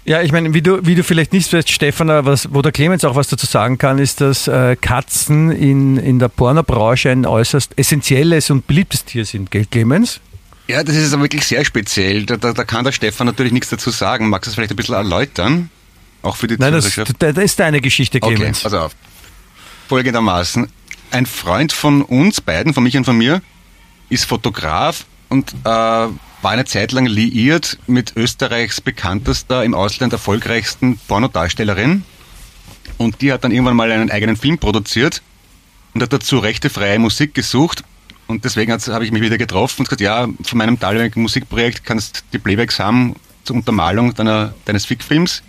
Ja, 0.09 0.23
ich 0.23 0.33
meine, 0.33 0.55
wie 0.55 0.63
du, 0.63 0.87
wie 0.87 0.95
du 0.95 1.05
vielleicht 1.05 1.35
nicht 1.35 1.53
weißt, 1.53 1.71
Stefan, 1.71 2.09
was, 2.25 2.49
wo 2.55 2.63
der 2.63 2.73
Clemens 2.73 3.05
auch 3.05 3.15
was 3.15 3.29
dazu 3.29 3.45
sagen 3.45 3.77
kann, 3.77 3.99
ist, 3.99 4.23
dass 4.23 4.49
äh, 4.49 4.75
Katzen 4.75 5.51
in, 5.51 5.99
in 5.99 6.19
der 6.19 6.29
Pornobranche 6.29 7.11
ein 7.11 7.27
äußerst 7.27 7.73
essentielles 7.77 8.49
und 8.49 8.67
beliebtes 8.67 9.05
Tier 9.05 9.27
sind, 9.27 9.51
gell, 9.51 9.67
Clemens? 9.71 10.21
Ja, 10.67 10.83
das 10.83 10.97
ist 10.97 11.13
aber 11.13 11.25
wirklich 11.25 11.47
sehr 11.47 11.63
speziell. 11.63 12.25
Da, 12.25 12.39
da, 12.39 12.55
da 12.55 12.65
kann 12.65 12.85
der 12.87 12.93
Stefan 12.93 13.27
natürlich 13.27 13.53
nichts 13.53 13.69
dazu 13.69 13.91
sagen. 13.91 14.31
Magst 14.31 14.47
du 14.47 14.49
das 14.49 14.55
vielleicht 14.55 14.71
ein 14.71 14.77
bisschen 14.77 14.95
erläutern? 14.95 15.69
Auch 16.23 16.37
für 16.37 16.47
die 16.47 16.57
Nein, 16.59 16.73
das, 16.73 16.99
das 17.19 17.37
ist 17.37 17.61
deine 17.61 17.83
Geschichte, 17.83 18.19
Clemens. 18.19 18.65
Okay, 18.65 18.71
pass 18.71 18.73
auf. 18.73 18.97
Folgendermaßen. 19.89 20.69
Ein 21.11 21.27
Freund 21.27 21.73
von 21.73 22.01
uns 22.01 22.41
beiden, 22.41 22.73
von 22.73 22.83
mich 22.83 22.97
und 22.97 23.05
von 23.05 23.17
mir, 23.17 23.43
ist 24.09 24.25
Fotograf 24.25 25.07
und 25.29 25.53
äh, 25.65 26.09
war 26.43 26.53
eine 26.53 26.65
Zeit 26.65 26.93
lang 26.93 27.07
liiert 27.07 27.79
mit 27.87 28.17
Österreichs 28.17 28.81
bekanntester, 28.81 29.65
im 29.65 29.75
Ausland 29.75 30.13
erfolgreichsten 30.13 30.99
Pornodarstellerin. 31.09 32.05
Und 32.97 33.21
die 33.21 33.33
hat 33.33 33.45
dann 33.45 33.53
irgendwann 33.53 33.77
mal 33.77 33.91
einen 33.91 34.11
eigenen 34.11 34.37
Film 34.37 34.59
produziert 34.59 35.23
und 35.95 36.03
hat 36.03 36.13
dazu 36.13 36.39
rechte 36.39 36.71
freie 36.71 36.99
Musik 36.99 37.35
gesucht. 37.35 37.85
Und 38.27 38.45
deswegen 38.45 38.73
habe 38.73 39.05
ich 39.05 39.11
mich 39.11 39.23
wieder 39.23 39.39
getroffen 39.39 39.81
und 39.81 39.89
gesagt, 39.89 40.01
ja, 40.01 40.29
von 40.43 40.59
meinem 40.59 40.79
damaligen 40.79 41.23
Musikprojekt 41.23 41.85
kannst 41.85 42.19
du 42.19 42.21
die 42.35 42.39
Playbacks 42.39 42.79
haben 42.79 43.17
zur 43.45 43.57
Untermalung 43.57 44.15
deiner, 44.15 44.55
deines 44.65 44.85
Fickfilms. 44.85 45.43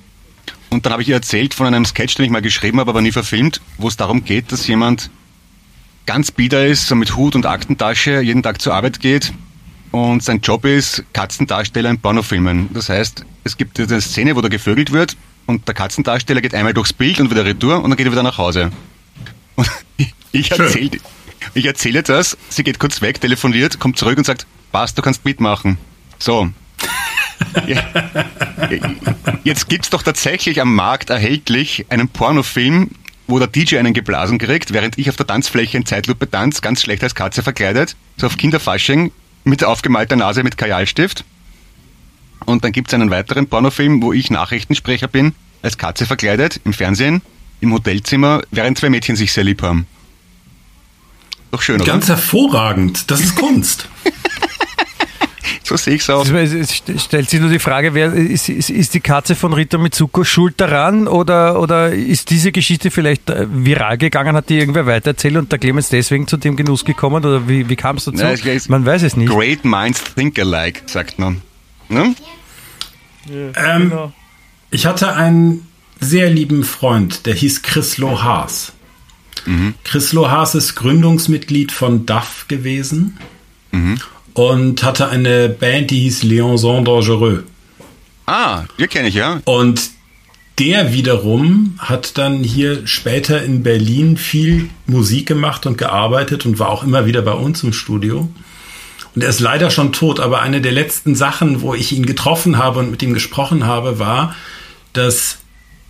Und 0.69 0.85
dann 0.85 0.93
habe 0.93 1.01
ich 1.01 1.09
ihr 1.09 1.15
erzählt 1.15 1.53
von 1.53 1.67
einem 1.67 1.85
Sketch, 1.85 2.15
den 2.15 2.25
ich 2.25 2.31
mal 2.31 2.41
geschrieben 2.41 2.79
habe, 2.79 2.91
aber 2.91 3.01
nie 3.01 3.11
verfilmt, 3.11 3.59
wo 3.77 3.87
es 3.87 3.97
darum 3.97 4.23
geht, 4.23 4.51
dass 4.51 4.65
jemand 4.67 5.09
ganz 6.05 6.31
bieder 6.31 6.65
ist, 6.65 6.87
so 6.87 6.95
mit 6.95 7.15
Hut 7.15 7.35
und 7.35 7.45
Aktentasche 7.45 8.21
jeden 8.21 8.43
Tag 8.43 8.61
zur 8.61 8.73
Arbeit 8.73 8.99
geht 8.99 9.33
und 9.91 10.23
sein 10.23 10.41
Job 10.41 10.65
ist 10.65 11.03
Katzendarsteller 11.13 11.89
in 11.89 11.99
Pornofilmen. 11.99 12.69
Das 12.73 12.89
heißt, 12.89 13.25
es 13.43 13.57
gibt 13.57 13.79
eine 13.79 14.01
Szene, 14.01 14.35
wo 14.35 14.41
da 14.41 14.47
gevögelt 14.47 14.91
wird 14.91 15.17
und 15.45 15.67
der 15.67 15.75
Katzendarsteller 15.75 16.41
geht 16.41 16.53
einmal 16.53 16.73
durchs 16.73 16.93
Bild 16.93 17.19
und 17.19 17.31
wieder 17.31 17.45
retour 17.45 17.83
und 17.83 17.89
dann 17.89 17.97
geht 17.97 18.05
er 18.05 18.11
wieder 18.11 18.23
nach 18.23 18.37
Hause. 18.37 18.71
Und 19.55 19.69
ich 20.31 20.51
erzähle 20.51 20.99
ich 21.53 21.65
erzähle 21.65 22.03
das, 22.03 22.37
sie 22.49 22.63
geht 22.63 22.79
kurz 22.79 23.01
weg, 23.01 23.19
telefoniert, 23.21 23.79
kommt 23.79 23.97
zurück 23.97 24.17
und 24.17 24.25
sagt, 24.25 24.45
passt, 24.71 24.97
du 24.97 25.01
kannst 25.01 25.25
mitmachen. 25.25 25.77
So. 26.19 26.49
Jetzt 29.43 29.69
gibt's 29.69 29.89
doch 29.89 30.03
tatsächlich 30.03 30.61
am 30.61 30.75
Markt 30.75 31.09
erhältlich 31.09 31.85
einen 31.89 32.09
Pornofilm, 32.09 32.91
wo 33.29 33.39
der 33.39 33.47
DJ 33.47 33.77
einen 33.77 33.93
geblasen 33.93 34.37
kriegt, 34.37 34.73
während 34.73 34.97
ich 34.97 35.09
auf 35.09 35.15
der 35.15 35.27
Tanzfläche 35.27 35.77
in 35.77 35.85
Zeitlupe 35.85 36.29
tanze, 36.29 36.61
ganz 36.61 36.81
schlecht 36.81 37.03
als 37.03 37.15
Katze 37.15 37.43
verkleidet, 37.43 37.95
so 38.17 38.27
auf 38.27 38.37
Kinderfasching, 38.37 39.11
mit 39.43 39.63
aufgemalter 39.63 40.15
Nase 40.15 40.43
mit 40.43 40.57
Kajalstift. 40.57 41.23
Und 42.45 42.63
dann 42.63 42.71
gibt 42.71 42.89
es 42.89 42.93
einen 42.93 43.11
weiteren 43.11 43.47
Pornofilm, 43.47 44.01
wo 44.01 44.13
ich 44.13 44.31
Nachrichtensprecher 44.31 45.07
bin, 45.07 45.33
als 45.61 45.77
Katze 45.77 46.05
verkleidet, 46.05 46.59
im 46.65 46.73
Fernsehen, 46.73 47.21
im 47.61 47.73
Hotelzimmer, 47.73 48.41
während 48.51 48.77
zwei 48.77 48.89
Mädchen 48.89 49.15
sich 49.15 49.31
sehr 49.31 49.43
lieb 49.43 49.61
haben. 49.61 49.85
Doch 51.51 51.61
schön, 51.61 51.75
oder? 51.75 51.85
Ganz 51.85 52.07
hervorragend. 52.07 53.09
Das 53.11 53.21
ist 53.21 53.35
Kunst. 53.37 53.87
So 55.63 55.77
sehe 55.77 55.95
ich 55.95 56.01
es 56.01 56.09
auch. 56.09 56.25
Es 56.27 56.83
stellt 57.03 57.29
sich 57.29 57.39
nur 57.39 57.49
die 57.49 57.59
Frage, 57.59 57.93
wer, 57.93 58.13
ist, 58.13 58.49
ist, 58.49 58.69
ist 58.69 58.93
die 58.93 58.99
Katze 58.99 59.35
von 59.35 59.53
Rita 59.53 59.77
Mitsuko 59.77 60.23
schuld 60.23 60.59
daran 60.59 61.07
oder, 61.07 61.59
oder 61.59 61.91
ist 61.91 62.29
diese 62.29 62.51
Geschichte 62.51 62.91
vielleicht 62.91 63.29
äh, 63.29 63.45
viral 63.49 63.97
gegangen, 63.97 64.35
hat 64.35 64.49
die 64.49 64.57
irgendwer 64.57 64.85
weitererzählt 64.85 65.37
und 65.37 65.51
der 65.51 65.59
Clemens 65.59 65.89
deswegen 65.89 66.27
zu 66.27 66.37
dem 66.37 66.55
Genuss 66.55 66.85
gekommen 66.85 67.23
oder 67.23 67.47
wie, 67.47 67.69
wie 67.69 67.75
kam 67.75 67.97
es 67.97 68.05
dazu? 68.05 68.17
Nein, 68.17 68.61
man 68.67 68.85
weiß 68.85 69.03
es 69.03 69.15
nicht. 69.15 69.29
Great 69.29 69.65
minds 69.65 70.03
think 70.15 70.39
alike, 70.39 70.81
sagt 70.85 71.19
man. 71.19 71.41
Ne? 71.87 72.15
Ja, 73.25 73.75
ähm, 73.75 73.89
genau. 73.89 74.13
Ich 74.71 74.85
hatte 74.85 75.13
einen 75.15 75.67
sehr 75.99 76.29
lieben 76.29 76.63
Freund, 76.63 77.25
der 77.25 77.33
hieß 77.33 77.63
Chris 77.63 77.97
Lohaas. 77.97 78.73
Mhm. 79.45 79.73
Chris 79.83 80.13
Lohaas 80.13 80.55
ist 80.55 80.75
Gründungsmitglied 80.75 81.71
von 81.71 82.05
DAF 82.05 82.47
gewesen. 82.47 83.17
Mhm 83.71 83.99
und 84.39 84.83
hatte 84.83 85.09
eine 85.09 85.49
Band, 85.49 85.91
die 85.91 85.99
hieß 85.99 86.23
Liaison 86.23 86.85
Dangereux. 86.85 87.43
Ah, 88.25 88.63
die 88.79 88.87
kenne 88.87 89.09
ich 89.09 89.15
ja. 89.15 89.41
Und 89.43 89.89
der 90.59 90.93
wiederum 90.93 91.77
hat 91.77 92.17
dann 92.17 92.41
hier 92.45 92.87
später 92.87 93.43
in 93.43 93.63
Berlin 93.63 94.15
viel 94.15 94.69
Musik 94.87 95.27
gemacht 95.27 95.65
und 95.65 95.77
gearbeitet 95.77 96.45
und 96.45 96.57
war 96.57 96.69
auch 96.69 96.83
immer 96.83 97.05
wieder 97.05 97.21
bei 97.21 97.33
uns 97.33 97.63
im 97.63 97.73
Studio. 97.73 98.29
Und 99.13 99.23
er 99.23 99.29
ist 99.29 99.41
leider 99.41 99.71
schon 99.71 99.91
tot, 99.91 100.21
aber 100.21 100.41
eine 100.41 100.61
der 100.61 100.71
letzten 100.71 101.15
Sachen, 101.15 101.61
wo 101.61 101.73
ich 101.73 101.91
ihn 101.91 102.05
getroffen 102.05 102.57
habe 102.57 102.79
und 102.79 102.91
mit 102.91 103.03
ihm 103.03 103.13
gesprochen 103.13 103.65
habe, 103.65 103.99
war, 103.99 104.35
dass 104.93 105.39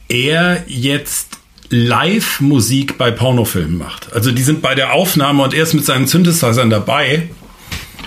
er 0.08 0.64
jetzt 0.66 1.38
Live-Musik 1.70 2.98
bei 2.98 3.12
Pornofilmen 3.12 3.78
macht. 3.78 4.12
Also 4.14 4.32
die 4.32 4.42
sind 4.42 4.64
bei 4.64 4.74
der 4.74 4.94
Aufnahme 4.94 5.44
und 5.44 5.54
er 5.54 5.62
ist 5.62 5.76
mit 5.76 5.86
seinen 5.86 6.08
Synthesizern 6.08 6.72
dabei 6.72 7.30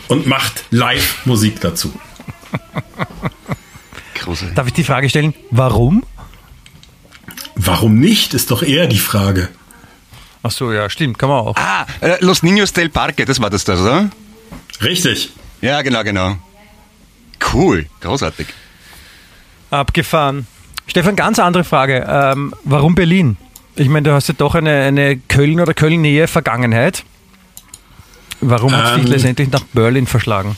und 0.09 0.27
macht 0.27 0.65
Live-Musik 0.71 1.61
dazu. 1.61 1.93
Große. 4.15 4.53
Darf 4.55 4.67
ich 4.67 4.73
die 4.73 4.85
Frage 4.85 5.09
stellen, 5.09 5.35
warum? 5.51 6.05
Warum 7.57 7.99
nicht, 7.99 8.35
ist 8.35 8.51
doch 8.51 8.63
eher 8.63 8.87
die 8.87 8.99
Frage. 8.99 9.49
Ach 10.43 10.51
so, 10.51 10.73
ja, 10.73 10.89
stimmt, 10.91 11.19
kann 11.19 11.29
man 11.29 11.39
auch. 11.39 11.57
Ah, 11.57 11.87
äh, 12.01 12.17
Los 12.25 12.43
Niños 12.43 12.73
del 12.73 12.89
Parque, 12.89 13.25
das 13.25 13.41
war 13.41 13.51
das, 13.51 13.65
das 13.65 13.81
oder? 13.81 14.11
Richtig. 14.81 15.31
Ja, 15.61 15.83
genau, 15.83 16.03
genau. 16.03 16.37
Cool, 17.53 17.87
großartig. 18.01 18.49
Abgefahren. 19.71 20.47
Stefan, 20.87 21.17
ganz 21.17 21.39
andere 21.39 21.65
Frage. 21.65 22.07
Ähm, 22.09 22.55
warum 22.65 22.95
Berlin? 22.95 23.37
Ich 23.77 23.89
meine, 23.89 24.09
du 24.09 24.13
hast 24.13 24.29
ja 24.29 24.35
doch 24.37 24.55
eine, 24.55 24.83
eine 24.83 25.17
Köln- 25.17 25.61
oder 25.61 25.75
Köln-Nähe 25.75 26.27
Vergangenheit. 26.29 27.05
Warum 28.43 28.73
hat 28.73 28.97
ähm, 28.97 29.03
dich 29.03 29.11
letztendlich 29.11 29.51
nach 29.51 29.63
Berlin 29.73 30.07
verschlagen? 30.07 30.57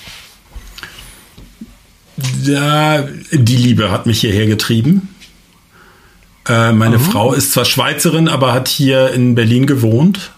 Ja, 2.42 3.02
die 3.30 3.56
Liebe 3.56 3.90
hat 3.90 4.06
mich 4.06 4.20
hierher 4.20 4.46
getrieben. 4.46 5.08
Äh, 6.48 6.72
meine 6.72 6.96
oh. 6.96 7.00
Frau 7.00 7.32
ist 7.34 7.52
zwar 7.52 7.64
Schweizerin, 7.64 8.28
aber 8.28 8.52
hat 8.52 8.68
hier 8.68 9.12
in 9.12 9.34
Berlin 9.34 9.66
gewohnt. 9.66 10.32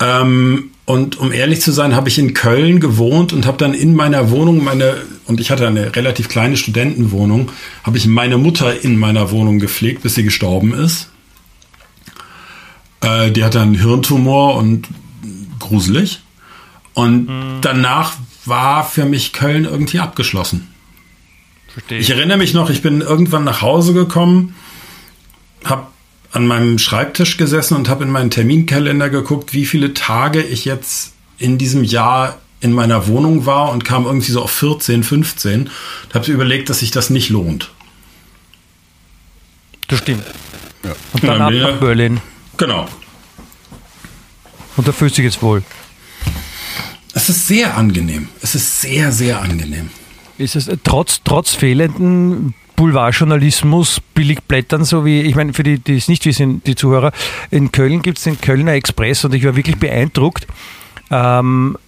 Ähm, 0.00 0.70
und 0.86 1.18
um 1.18 1.32
ehrlich 1.32 1.60
zu 1.60 1.70
sein, 1.70 1.94
habe 1.94 2.08
ich 2.08 2.18
in 2.18 2.34
Köln 2.34 2.80
gewohnt 2.80 3.32
und 3.32 3.46
habe 3.46 3.56
dann 3.56 3.72
in 3.72 3.94
meiner 3.94 4.30
Wohnung 4.30 4.62
meine, 4.62 4.96
und 5.26 5.40
ich 5.40 5.50
hatte 5.50 5.66
eine 5.66 5.94
relativ 5.94 6.28
kleine 6.28 6.56
Studentenwohnung, 6.56 7.50
habe 7.84 7.96
ich 7.96 8.06
meine 8.06 8.38
Mutter 8.38 8.82
in 8.82 8.98
meiner 8.98 9.30
Wohnung 9.30 9.60
gepflegt, 9.60 10.02
bis 10.02 10.16
sie 10.16 10.24
gestorben 10.24 10.74
ist. 10.74 11.10
Äh, 13.00 13.30
die 13.30 13.44
hatte 13.44 13.60
einen 13.60 13.76
Hirntumor 13.76 14.56
und 14.56 14.88
gruselig. 15.68 16.20
Und 16.94 17.26
mhm. 17.28 17.58
danach 17.60 18.14
war 18.44 18.84
für 18.84 19.04
mich 19.04 19.32
Köln 19.32 19.64
irgendwie 19.64 19.98
abgeschlossen. 19.98 20.72
Verstehe. 21.72 21.98
Ich 21.98 22.10
erinnere 22.10 22.38
mich 22.38 22.54
noch, 22.54 22.70
ich 22.70 22.82
bin 22.82 23.00
irgendwann 23.00 23.44
nach 23.44 23.60
Hause 23.60 23.94
gekommen, 23.94 24.54
habe 25.64 25.88
an 26.30 26.46
meinem 26.46 26.78
Schreibtisch 26.78 27.36
gesessen 27.36 27.76
und 27.76 27.88
habe 27.88 28.04
in 28.04 28.10
meinen 28.10 28.30
Terminkalender 28.30 29.10
geguckt, 29.10 29.54
wie 29.54 29.66
viele 29.66 29.94
Tage 29.94 30.42
ich 30.42 30.64
jetzt 30.64 31.14
in 31.38 31.58
diesem 31.58 31.84
Jahr 31.84 32.38
in 32.60 32.72
meiner 32.72 33.06
Wohnung 33.06 33.44
war 33.44 33.70
und 33.72 33.84
kam 33.84 34.06
irgendwie 34.06 34.32
so 34.32 34.42
auf 34.42 34.50
14, 34.50 35.04
15 35.04 35.62
und 35.62 36.14
habe 36.14 36.30
überlegt, 36.32 36.70
dass 36.70 36.78
sich 36.78 36.90
das 36.90 37.10
nicht 37.10 37.28
lohnt. 37.28 37.70
Das 39.88 39.98
stimmt. 39.98 40.24
Ja. 40.82 40.94
Und 41.12 41.28
ab 41.28 41.52
nach 41.52 41.76
Berlin. 41.78 42.20
Genau. 42.56 42.88
Und 44.76 44.88
da 44.88 44.92
fühlst 44.92 45.16
du 45.16 45.22
dich 45.22 45.32
jetzt 45.32 45.42
wohl. 45.42 45.62
Es 47.14 47.28
ist 47.28 47.46
sehr 47.46 47.76
angenehm. 47.76 48.28
Es 48.42 48.54
ist 48.54 48.80
sehr, 48.80 49.12
sehr 49.12 49.40
angenehm. 49.40 49.90
Ist 50.36 50.56
es 50.56 50.68
trotz, 50.82 51.20
trotz 51.22 51.54
fehlenden 51.54 52.54
Boulevardjournalismus, 52.76 54.00
Billigblättern, 54.14 54.84
so 54.84 55.04
wie, 55.04 55.22
ich 55.22 55.36
meine, 55.36 55.52
für 55.52 55.62
die, 55.62 55.78
die 55.78 55.96
es 55.96 56.08
nicht 56.08 56.26
wissen, 56.26 56.62
die 56.64 56.74
Zuhörer, 56.74 57.12
in 57.50 57.70
Köln 57.70 58.02
gibt 58.02 58.18
es 58.18 58.24
den 58.24 58.40
Kölner 58.40 58.72
Express 58.72 59.24
und 59.24 59.34
ich 59.34 59.44
war 59.44 59.54
wirklich 59.54 59.76
beeindruckt, 59.76 60.46
ähm, 61.10 61.78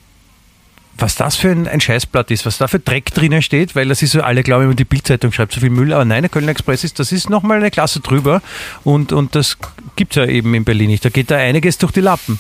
was 0.99 1.17
das 1.17 1.37
für 1.37 1.51
ein, 1.51 1.67
ein, 1.67 1.81
Scheißblatt 1.81 2.31
ist, 2.31 2.47
was 2.47 2.59
da 2.59 2.69
für 2.69 2.79
Dreck 2.79 3.13
drinnen 3.13 3.43
steht, 3.43 3.75
weil 3.75 3.89
das 3.89 4.01
ist 4.03 4.13
so, 4.13 4.23
alle 4.23 4.43
glauben 4.43 4.65
immer, 4.65 4.75
die 4.75 4.85
Bildzeitung 4.85 5.33
schreibt 5.33 5.53
so 5.53 5.61
viel 5.61 5.71
Müll, 5.71 5.93
aber 5.93 6.05
nein, 6.05 6.23
der 6.23 6.31
Kölner 6.31 6.53
Express 6.53 6.85
ist, 6.85 6.99
das 6.99 7.13
ist 7.13 7.29
nochmal 7.29 7.59
eine 7.59 7.71
Klasse 7.71 8.01
drüber 8.01 8.41
und, 8.85 9.13
und 9.13 9.35
das 9.35 9.59
gibt 9.97 10.17
es 10.17 10.23
ja 10.23 10.31
eben 10.31 10.55
in 10.55 10.65
Berlin 10.65 10.91
nicht. 10.91 11.05
Da 11.05 11.09
geht 11.09 11.31
da 11.31 11.37
einiges 11.37 11.79
durch 11.79 11.93
die 11.93 12.01
Lappen. 12.01 12.39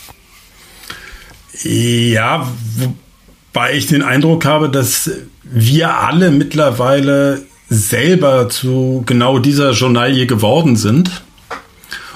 Ja, 1.62 2.48
wobei 2.76 3.74
ich 3.74 3.86
den 3.86 4.02
Eindruck 4.02 4.44
habe, 4.44 4.68
dass 4.68 5.10
wir 5.42 5.94
alle 5.94 6.30
mittlerweile 6.30 7.42
selber 7.68 8.48
zu 8.48 9.02
genau 9.06 9.38
dieser 9.38 9.72
Journalie 9.72 10.26
geworden 10.26 10.76
sind 10.76 11.22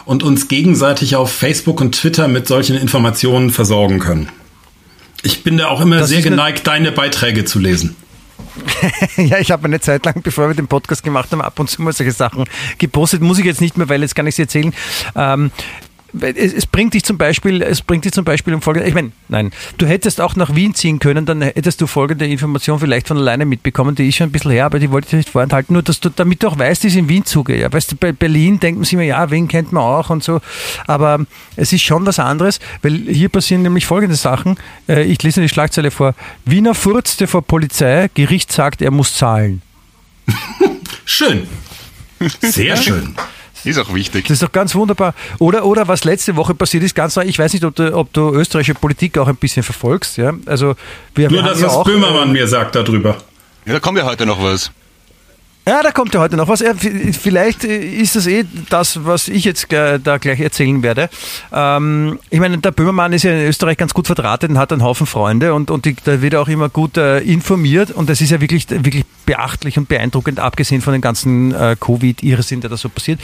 und 0.04 0.22
uns 0.22 0.48
gegenseitig 0.48 1.16
auf 1.16 1.32
Facebook 1.32 1.80
und 1.80 1.92
Twitter 1.92 2.28
mit 2.28 2.46
solchen 2.46 2.76
Informationen 2.76 3.50
versorgen 3.50 3.98
können. 3.98 4.28
Ich 5.22 5.42
bin 5.42 5.56
da 5.56 5.68
auch 5.68 5.80
immer 5.80 5.98
das 5.98 6.08
sehr 6.08 6.22
geneigt, 6.22 6.66
deine 6.66 6.92
Beiträge 6.92 7.44
zu 7.44 7.58
lesen. 7.58 7.96
ja, 9.16 9.38
ich 9.38 9.50
habe 9.50 9.64
eine 9.64 9.80
Zeit 9.80 10.04
lang, 10.04 10.22
bevor 10.22 10.48
wir 10.48 10.54
den 10.54 10.66
Podcast 10.66 11.02
gemacht 11.02 11.30
haben, 11.32 11.42
ab 11.42 11.58
und 11.58 11.68
zu 11.68 11.82
mal 11.82 11.92
solche 11.92 12.12
Sachen 12.12 12.44
gepostet. 12.78 13.20
Muss 13.20 13.38
ich 13.38 13.44
jetzt 13.44 13.60
nicht 13.60 13.76
mehr, 13.76 13.88
weil 13.88 14.02
jetzt 14.02 14.14
kann 14.14 14.26
ich 14.26 14.34
sie 14.34 14.42
erzählen. 14.42 14.74
Ähm, 15.14 15.50
es, 16.20 16.52
es, 16.52 16.66
bringt 16.66 16.94
dich 16.94 17.04
zum 17.04 17.18
Beispiel, 17.18 17.62
es 17.62 17.82
bringt 17.82 18.04
dich 18.04 18.12
zum 18.12 18.24
Beispiel 18.24 18.54
um 18.54 18.62
folgende, 18.62 18.88
ich 18.88 18.94
meine, 18.94 19.12
nein, 19.28 19.50
du 19.78 19.86
hättest 19.86 20.20
auch 20.20 20.36
nach 20.36 20.54
Wien 20.54 20.74
ziehen 20.74 20.98
können, 20.98 21.26
dann 21.26 21.42
hättest 21.42 21.80
du 21.80 21.86
folgende 21.86 22.26
Information 22.26 22.78
vielleicht 22.78 23.08
von 23.08 23.16
alleine 23.16 23.44
mitbekommen, 23.44 23.94
die 23.94 24.08
ist 24.08 24.16
schon 24.16 24.28
ein 24.28 24.32
bisschen 24.32 24.50
her, 24.50 24.66
aber 24.66 24.78
die 24.78 24.90
wollte 24.90 25.08
ich 25.08 25.12
nicht 25.14 25.30
vorenthalten, 25.30 25.72
nur 25.72 25.82
dass 25.82 26.00
du, 26.00 26.08
damit 26.08 26.42
du 26.42 26.48
auch 26.48 26.58
weißt, 26.58 26.84
es 26.84 26.96
in 26.96 27.08
Wien 27.08 27.24
zugeht. 27.24 27.60
Ja, 27.60 27.72
weißt 27.72 27.92
du, 27.92 27.96
bei 27.96 28.12
Berlin 28.12 28.60
denkt 28.60 28.78
man 28.78 28.84
sich 28.84 28.94
immer, 28.94 29.02
ja, 29.02 29.30
Wien 29.30 29.48
kennt 29.48 29.72
man 29.72 29.82
auch 29.82 30.10
und 30.10 30.22
so, 30.22 30.40
aber 30.86 31.24
es 31.56 31.72
ist 31.72 31.82
schon 31.82 32.06
was 32.06 32.18
anderes, 32.18 32.60
weil 32.82 32.92
hier 33.08 33.28
passieren 33.28 33.62
nämlich 33.62 33.86
folgende 33.86 34.16
Sachen. 34.16 34.56
Äh, 34.88 35.04
ich 35.04 35.22
lese 35.22 35.40
die 35.40 35.48
Schlagzeile 35.48 35.90
vor. 35.90 36.14
Wiener 36.44 36.74
furzte 36.74 37.26
vor 37.26 37.42
Polizei, 37.42 38.08
Gericht 38.14 38.52
sagt, 38.52 38.82
er 38.82 38.90
muss 38.90 39.14
zahlen. 39.14 39.62
Schön. 41.04 41.46
Sehr 42.40 42.76
schön. 42.76 43.14
Ist 43.64 43.78
auch 43.78 43.92
wichtig. 43.94 44.24
Das 44.24 44.34
ist 44.34 44.42
doch 44.42 44.52
ganz 44.52 44.74
wunderbar. 44.74 45.14
Oder, 45.38 45.64
oder 45.64 45.88
was 45.88 46.04
letzte 46.04 46.36
Woche 46.36 46.54
passiert 46.54 46.82
ist, 46.82 46.94
ganz 46.94 47.16
neu, 47.16 47.24
ich 47.24 47.38
weiß 47.38 47.52
nicht, 47.52 47.64
ob 47.64 47.74
du, 47.74 47.94
ob 47.94 48.12
du 48.12 48.32
österreichische 48.32 48.74
Politik 48.74 49.18
auch 49.18 49.28
ein 49.28 49.36
bisschen 49.36 49.62
verfolgst. 49.62 50.16
Ja? 50.16 50.34
Also, 50.46 50.74
wir, 51.14 51.30
Nur 51.30 51.42
das, 51.42 51.62
was 51.62 51.72
auch, 51.72 51.84
Böhmermann 51.84 52.30
äh, 52.30 52.32
mir 52.32 52.48
sagt 52.48 52.74
darüber. 52.74 53.16
Ja, 53.66 53.74
da 53.74 53.80
kommt 53.80 53.98
ja 53.98 54.04
heute 54.04 54.26
noch 54.26 54.42
was. 54.42 54.70
Ja, 55.68 55.82
da 55.82 55.92
kommt 55.92 56.14
ja 56.14 56.20
heute 56.20 56.36
noch 56.36 56.48
was. 56.48 56.64
Vielleicht 57.20 57.64
ist 57.64 58.16
das 58.16 58.26
eh 58.26 58.44
das, 58.70 59.04
was 59.04 59.28
ich 59.28 59.44
jetzt 59.44 59.70
da 59.70 60.18
gleich 60.18 60.40
erzählen 60.40 60.82
werde. 60.82 61.10
Ähm, 61.52 62.18
ich 62.30 62.40
meine, 62.40 62.58
der 62.58 62.70
Böhmermann 62.70 63.12
ist 63.12 63.24
ja 63.24 63.32
in 63.32 63.46
Österreich 63.46 63.76
ganz 63.76 63.92
gut 63.92 64.06
verdrahtet 64.06 64.50
und 64.50 64.58
hat 64.58 64.72
einen 64.72 64.82
Haufen 64.82 65.06
Freunde 65.06 65.52
und, 65.52 65.70
und 65.70 65.84
die, 65.84 65.94
da 66.02 66.22
wird 66.22 66.32
er 66.32 66.40
auch 66.40 66.48
immer 66.48 66.70
gut 66.70 66.96
äh, 66.96 67.20
informiert 67.20 67.90
und 67.90 68.08
das 68.08 68.20
ist 68.20 68.30
ja 68.30 68.40
wirklich, 68.40 68.70
wirklich 68.70 69.04
beachtlich 69.26 69.76
und 69.76 69.88
beeindruckend, 69.88 70.40
abgesehen 70.40 70.80
von 70.80 70.92
den 70.92 71.02
ganzen 71.02 71.54
äh, 71.54 71.76
Covid-Irrsinn, 71.78 72.62
der 72.62 72.70
da 72.70 72.76
so 72.76 72.88
passiert. 72.88 73.20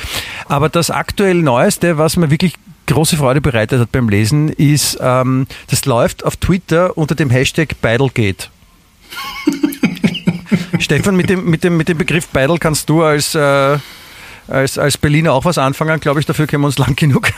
Aber 0.47 0.69
das 0.69 0.91
aktuell 0.91 1.37
Neueste, 1.37 1.97
was 1.97 2.17
mir 2.17 2.31
wirklich 2.31 2.55
große 2.87 3.17
Freude 3.17 3.41
bereitet 3.41 3.81
hat 3.81 3.93
beim 3.93 4.09
Lesen, 4.09 4.51
ist, 4.51 4.99
ähm, 5.01 5.47
das 5.69 5.87
läuft 5.87 6.25
auf 6.25 6.37
Twitter 6.37 6.97
unter 6.99 7.15
dem 7.15 7.31
Hashtag 7.31 7.81
Beidelgate. 7.81 8.51
Stefan, 10.79 11.17
mit 11.17 11.31
dem, 11.31 11.45
mit, 11.49 11.65
dem, 11.65 11.77
mit 11.77 11.89
dem 11.89 11.99
Begriff 11.99 12.29
Beidel 12.29 12.59
kannst 12.59 12.89
du 12.89 13.03
als, 13.03 13.35
äh, 13.35 13.79
als, 14.49 14.79
als 14.79 14.97
Berliner 14.99 15.33
auch 15.33 15.45
was 15.45 15.59
anfangen, 15.59 15.99
glaube 16.01 16.21
ich, 16.21 16.27
dafür 16.27 16.47
kennen 16.47 16.63
wir 16.63 16.67
uns 16.67 16.79
lang 16.79 16.95
genug. 16.95 17.29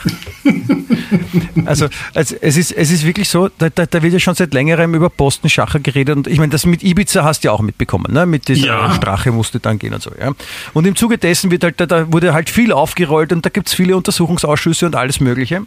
also, 1.65 1.87
also 2.13 2.35
es, 2.41 2.57
ist, 2.57 2.71
es 2.71 2.91
ist 2.91 3.05
wirklich 3.05 3.29
so, 3.29 3.49
da, 3.57 3.69
da, 3.69 3.85
da 3.85 4.01
wird 4.03 4.13
ja 4.13 4.19
schon 4.19 4.35
seit 4.35 4.53
längerem 4.53 4.93
über 4.93 5.09
Postenschacher 5.09 5.79
geredet 5.79 6.15
und 6.15 6.27
ich 6.27 6.37
meine, 6.37 6.51
das 6.51 6.65
mit 6.65 6.83
Ibiza 6.83 7.23
hast 7.23 7.43
du 7.43 7.47
ja 7.47 7.51
auch 7.51 7.61
mitbekommen, 7.61 8.13
ne? 8.13 8.25
mit 8.25 8.47
dieser 8.47 8.67
ja. 8.67 8.93
Sprache 8.93 9.31
musste 9.31 9.59
dann 9.59 9.79
gehen 9.79 9.93
und 9.93 10.03
so. 10.03 10.11
Ja? 10.19 10.33
Und 10.73 10.85
im 10.85 10.95
Zuge 10.95 11.17
dessen 11.17 11.51
wird 11.51 11.63
halt, 11.63 11.79
da, 11.79 11.85
da 11.85 12.11
wurde 12.11 12.33
halt 12.33 12.49
viel 12.49 12.71
aufgerollt 12.71 13.33
und 13.33 13.45
da 13.45 13.49
gibt 13.49 13.67
es 13.67 13.73
viele 13.73 13.95
Untersuchungsausschüsse 13.97 14.85
und 14.85 14.95
alles 14.95 15.19
Mögliche. 15.19 15.61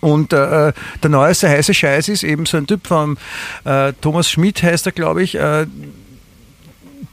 Und 0.00 0.32
äh, 0.32 0.72
der 1.02 1.10
neueste 1.10 1.48
heiße 1.48 1.74
Scheiß 1.74 2.08
ist 2.08 2.22
eben 2.22 2.46
so 2.46 2.56
ein 2.56 2.66
Typ 2.66 2.86
von 2.86 3.18
äh, 3.64 3.92
Thomas 4.00 4.30
Schmidt 4.30 4.62
heißt 4.62 4.86
er, 4.86 4.92
glaube 4.92 5.22
ich, 5.22 5.34
äh, 5.34 5.66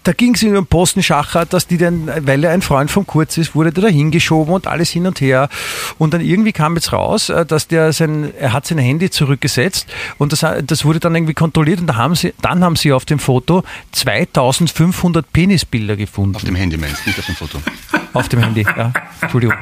da 0.07 0.13
ging 0.13 0.35
es 0.35 0.43
um 0.43 0.65
Posten 0.65 1.03
Schacher, 1.03 1.45
dass 1.45 1.67
die 1.67 1.77
dann, 1.77 2.09
weil 2.25 2.41
er 2.43 2.51
ein 2.51 2.61
Freund 2.61 2.89
von 2.89 3.05
Kurz 3.05 3.37
ist, 3.37 3.55
wurde 3.55 3.73
der 3.73 3.83
da 3.83 3.89
hingeschoben 3.89 4.53
und 4.53 4.65
alles 4.65 4.89
hin 4.89 5.05
und 5.05 5.19
her. 5.19 5.49
Und 5.97 6.13
dann 6.13 6.21
irgendwie 6.21 6.53
kam 6.53 6.75
jetzt 6.75 6.93
raus, 6.93 7.27
äh, 7.29 7.45
dass 7.45 7.67
der 7.67 7.91
sein, 7.91 8.33
er 8.39 8.53
hat 8.53 8.65
sein 8.65 8.77
Handy 8.77 9.09
zurückgesetzt 9.09 9.87
und 10.17 10.31
das, 10.31 10.45
das 10.63 10.85
wurde 10.85 11.01
dann 11.01 11.13
irgendwie 11.13 11.33
kontrolliert 11.33 11.81
und 11.81 11.87
da 11.87 11.95
haben 11.95 12.15
sie, 12.15 12.33
dann 12.41 12.63
haben 12.63 12.77
sie 12.77 12.93
auf 12.93 13.03
dem 13.03 13.19
Foto 13.19 13.63
2500 13.91 15.31
Penisbilder 15.33 15.97
gefunden. 15.97 16.37
Auf 16.37 16.45
dem 16.45 16.55
Handy 16.55 16.77
meinst 16.77 17.05
du, 17.05 17.09
nicht 17.09 17.19
auf 17.19 17.25
dem 17.25 17.35
Foto? 17.35 17.59
Auf 18.13 18.29
dem 18.29 18.39
Handy, 18.39 18.61
ja. 18.61 18.93
Entschuldigung. 19.21 19.57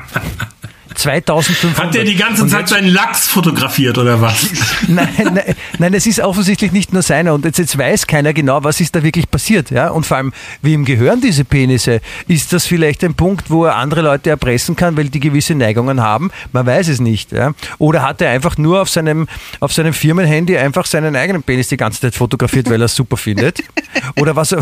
2500. 0.96 1.80
Hat 1.80 1.94
der 1.94 2.04
die 2.04 2.16
ganze 2.16 2.48
Zeit 2.48 2.68
seinen 2.68 2.88
Lachs 2.88 3.28
fotografiert 3.28 3.98
oder 3.98 4.22
was? 4.22 4.50
nein, 4.88 5.08
nein, 5.18 5.56
nein, 5.78 5.94
es 5.94 6.06
ist 6.06 6.20
offensichtlich 6.20 6.72
nicht 6.72 6.94
nur 6.94 7.02
seiner 7.02 7.34
und 7.34 7.46
jetzt, 7.46 7.60
jetzt 7.60 7.78
weiß 7.78 8.08
keiner 8.08 8.34
genau, 8.34 8.64
was 8.64 8.80
ist 8.82 8.96
da 8.96 9.04
wirklich 9.04 9.30
passiert. 9.30 9.72
Ja? 9.72 9.90
Und 9.90 10.06
vor 10.06 10.18
allem, 10.18 10.34
wem 10.62 10.86
gehören 10.86 11.22
diese 11.22 11.46
Penisse? 11.46 12.02
Ist 12.28 12.54
das 12.54 12.66
vielleicht 12.66 13.04
ein 13.04 13.14
Punkt, 13.14 13.50
wo 13.50 13.66
er 13.66 13.76
andere 13.76 14.02
Leute 14.02 14.30
erpressen 14.30 14.76
kann, 14.76 14.98
weil 14.98 15.10
die 15.10 15.20
gewisse 15.20 15.56
Neigungen 15.56 16.02
haben? 16.02 16.32
Man 16.52 16.66
weiß 16.66 16.88
es 16.88 17.00
nicht. 17.00 17.32
Ja? 17.32 17.54
Oder 17.78 18.02
hat 18.02 18.22
er 18.22 18.30
einfach 18.30 18.58
nur 18.58 18.82
auf 18.82 18.90
seinem, 18.90 19.28
auf 19.60 19.74
seinem 19.74 19.94
Firmenhandy 19.94 20.58
einfach 20.58 20.86
seinen 20.86 21.16
eigenen 21.16 21.44
Penis 21.44 21.68
die 21.68 21.78
ganze 21.78 22.02
Zeit 22.02 22.16
fotografiert, 22.16 22.70
weil 22.70 22.82
er 22.82 22.86
es 22.86 22.96
super 22.96 23.18
findet? 23.18 23.64
Oder 24.16 24.36
was, 24.36 24.56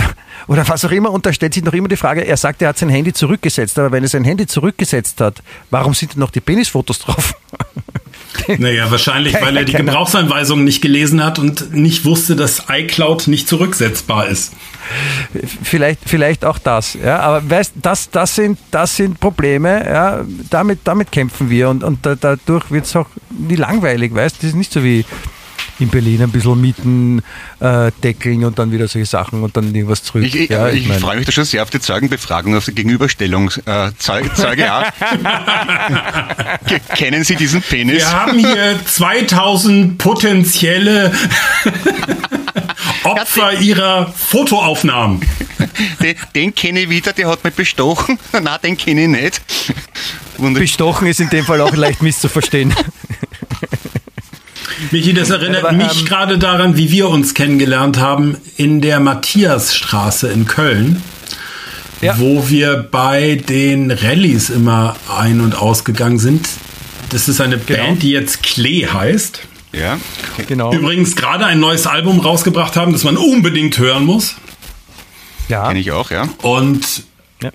oder 0.48 0.68
was 0.68 0.86
auch 0.86 0.91
immer. 0.91 1.12
Und 1.12 1.26
da 1.26 1.34
stellt 1.34 1.54
sich 1.54 1.64
noch 1.64 1.74
immer 1.74 1.88
die 1.88 1.98
Frage, 1.98 2.22
er 2.22 2.38
sagt, 2.38 2.62
er 2.62 2.70
hat 2.70 2.78
sein 2.78 2.89
Handy 2.89 3.14
zurückgesetzt, 3.14 3.78
aber 3.80 3.91
wenn 3.91 4.04
er 4.04 4.10
sein 4.10 4.24
Handy 4.24 4.48
zurückgesetzt 4.48 5.22
hat, 5.22 5.41
warum 5.70 5.94
sind 5.94 6.14
denn 6.14 6.20
noch 6.20 6.32
die 6.32 6.41
Penisfotos 6.41 7.00
drauf. 7.00 7.36
Naja, 8.58 8.89
wahrscheinlich, 8.89 9.36
weil 9.39 9.56
er 9.56 9.64
die 9.64 9.74
Gebrauchsanweisungen 9.74 10.66
nicht 10.66 10.82
gelesen 10.82 11.24
hat 11.24 11.39
und 11.39 11.74
nicht 11.74 12.04
wusste, 12.04 12.36
dass 12.36 12.64
iCloud 12.70 13.28
nicht 13.28 13.48
zurücksetzbar 13.48 14.28
ist. 14.28 14.54
Vielleicht, 15.64 16.02
vielleicht 16.06 16.44
auch 16.44 16.58
das, 16.58 16.96
ja. 16.96 17.20
Aber 17.20 17.50
weißt, 17.50 17.74
das, 17.82 18.10
das 18.10 18.36
sind, 18.36 18.60
das 18.72 18.96
sind 18.96 19.20
Probleme, 19.20 19.86
ja. 19.86 20.26
Damit, 20.50 20.80
damit 20.84 21.12
kämpfen 21.12 21.50
wir 21.50 21.70
und, 21.70 21.84
und 21.84 22.00
dadurch 22.04 22.70
wird 22.72 22.86
es 22.86 22.96
auch 22.96 23.08
nie 23.30 23.56
langweilig, 23.56 24.14
weißt. 24.14 24.38
Das 24.38 24.50
ist 24.50 24.56
nicht 24.56 24.74
so 24.74 24.84
wie 24.84 25.06
in 25.84 25.89
Berlin 25.89 26.23
ein 26.23 26.31
bisschen 26.31 26.59
Mieten 26.59 27.21
äh, 27.59 27.91
deckeln 28.03 28.43
und 28.43 28.57
dann 28.57 28.71
wieder 28.71 28.88
solche 28.88 29.05
Sachen 29.05 29.43
und 29.43 29.55
dann 29.55 29.73
irgendwas 29.73 30.03
zurück. 30.03 30.23
Ich, 30.23 30.49
ja, 30.49 30.69
ich, 30.69 30.89
ich 30.89 30.97
freue 30.97 31.17
mich 31.17 31.25
da 31.25 31.31
schon 31.31 31.45
sehr 31.45 31.61
auf 31.63 31.69
die 31.69 31.79
Zeugenbefragung, 31.79 32.55
auf 32.55 32.65
die 32.65 32.73
Gegenüberstellung. 32.73 33.51
Äh, 33.65 33.91
Zeuge, 33.97 34.34
Zeuge 34.34 34.71
A. 34.71 34.91
Kennen 36.95 37.23
Sie 37.23 37.36
diesen 37.36 37.61
Penis? 37.61 37.97
Wir 37.97 38.11
haben 38.11 38.39
hier 38.39 38.79
2000 38.86 39.97
potenzielle 39.97 41.11
Opfer 43.03 43.53
ihrer 43.59 44.11
Fotoaufnahmen. 44.11 45.21
Den, 46.01 46.15
den 46.36 46.55
kenne 46.55 46.81
ich 46.81 46.89
wieder, 46.89 47.13
der 47.13 47.27
hat 47.27 47.43
mich 47.43 47.53
bestochen. 47.53 48.17
Nein, 48.31 48.59
den 48.63 48.77
kenne 48.77 49.03
ich 49.03 49.09
nicht. 49.09 49.41
Bestochen 50.38 51.07
ist 51.07 51.19
in 51.19 51.29
dem 51.29 51.45
Fall 51.45 51.61
auch 51.61 51.75
leicht 51.75 52.01
misszuverstehen. 52.01 52.73
Michi, 54.91 55.13
das 55.13 55.30
erinnert 55.30 55.63
Aber, 55.65 55.74
mich 55.74 55.99
ähm, 55.99 56.05
gerade 56.05 56.38
daran, 56.38 56.78
wie 56.78 56.91
wir 56.91 57.09
uns 57.09 57.34
kennengelernt 57.34 57.99
haben 57.99 58.38
in 58.57 58.82
der 58.82 58.99
Matthiasstraße 58.99 60.30
in 60.30 60.45
Köln. 60.45 61.01
Ja. 62.01 62.19
Wo 62.19 62.49
wir 62.49 62.86
bei 62.91 63.36
den 63.36 63.89
Rallyes 63.89 64.49
immer 64.49 64.97
ein- 65.07 65.39
und 65.39 65.55
ausgegangen 65.55 66.19
sind. 66.19 66.49
Das 67.09 67.30
ist 67.30 67.39
eine 67.39 67.57
genau. 67.57 67.82
Band, 67.82 68.03
die 68.03 68.11
jetzt 68.11 68.43
Klee 68.43 68.88
heißt. 68.88 69.39
Ja, 69.71 69.99
genau. 70.47 70.74
Übrigens 70.74 71.15
gerade 71.15 71.45
ein 71.45 71.59
neues 71.59 71.88
Album 71.88 72.19
rausgebracht 72.19 72.76
haben, 72.76 72.91
das 72.91 73.03
man 73.03 73.15
unbedingt 73.15 73.78
hören 73.78 74.05
muss. 74.05 74.36
Ja. 75.47 75.67
Kenne 75.67 75.80
ich 75.80 75.91
auch, 75.91 76.11
ja. 76.11 76.28
Und 76.41 77.03
ja. 77.41 77.51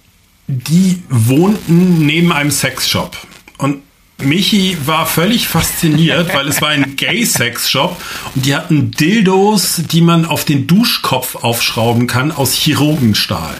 die 0.47 1.03
wohnten 1.09 2.07
neben 2.07 2.33
einem 2.33 2.51
Sexshop. 2.51 3.17
Und 3.59 3.83
Michi 4.21 4.77
war 4.85 5.07
völlig 5.07 5.47
fasziniert, 5.47 6.35
weil 6.35 6.49
es 6.49 6.61
war 6.61 6.71
ein 6.71 6.97
Gay-Sex-Shop 6.97 7.97
und 8.35 8.45
die 8.45 8.57
hatten 8.57 8.91
Dildos, 8.91 9.83
die 9.91 10.01
man 10.01 10.25
auf 10.25 10.45
den 10.45 10.67
Duschkopf 10.67 11.37
aufschrauben 11.37 12.09
kann 12.09 12.33
aus 12.33 12.53
Chirurgenstahl. 12.53 13.55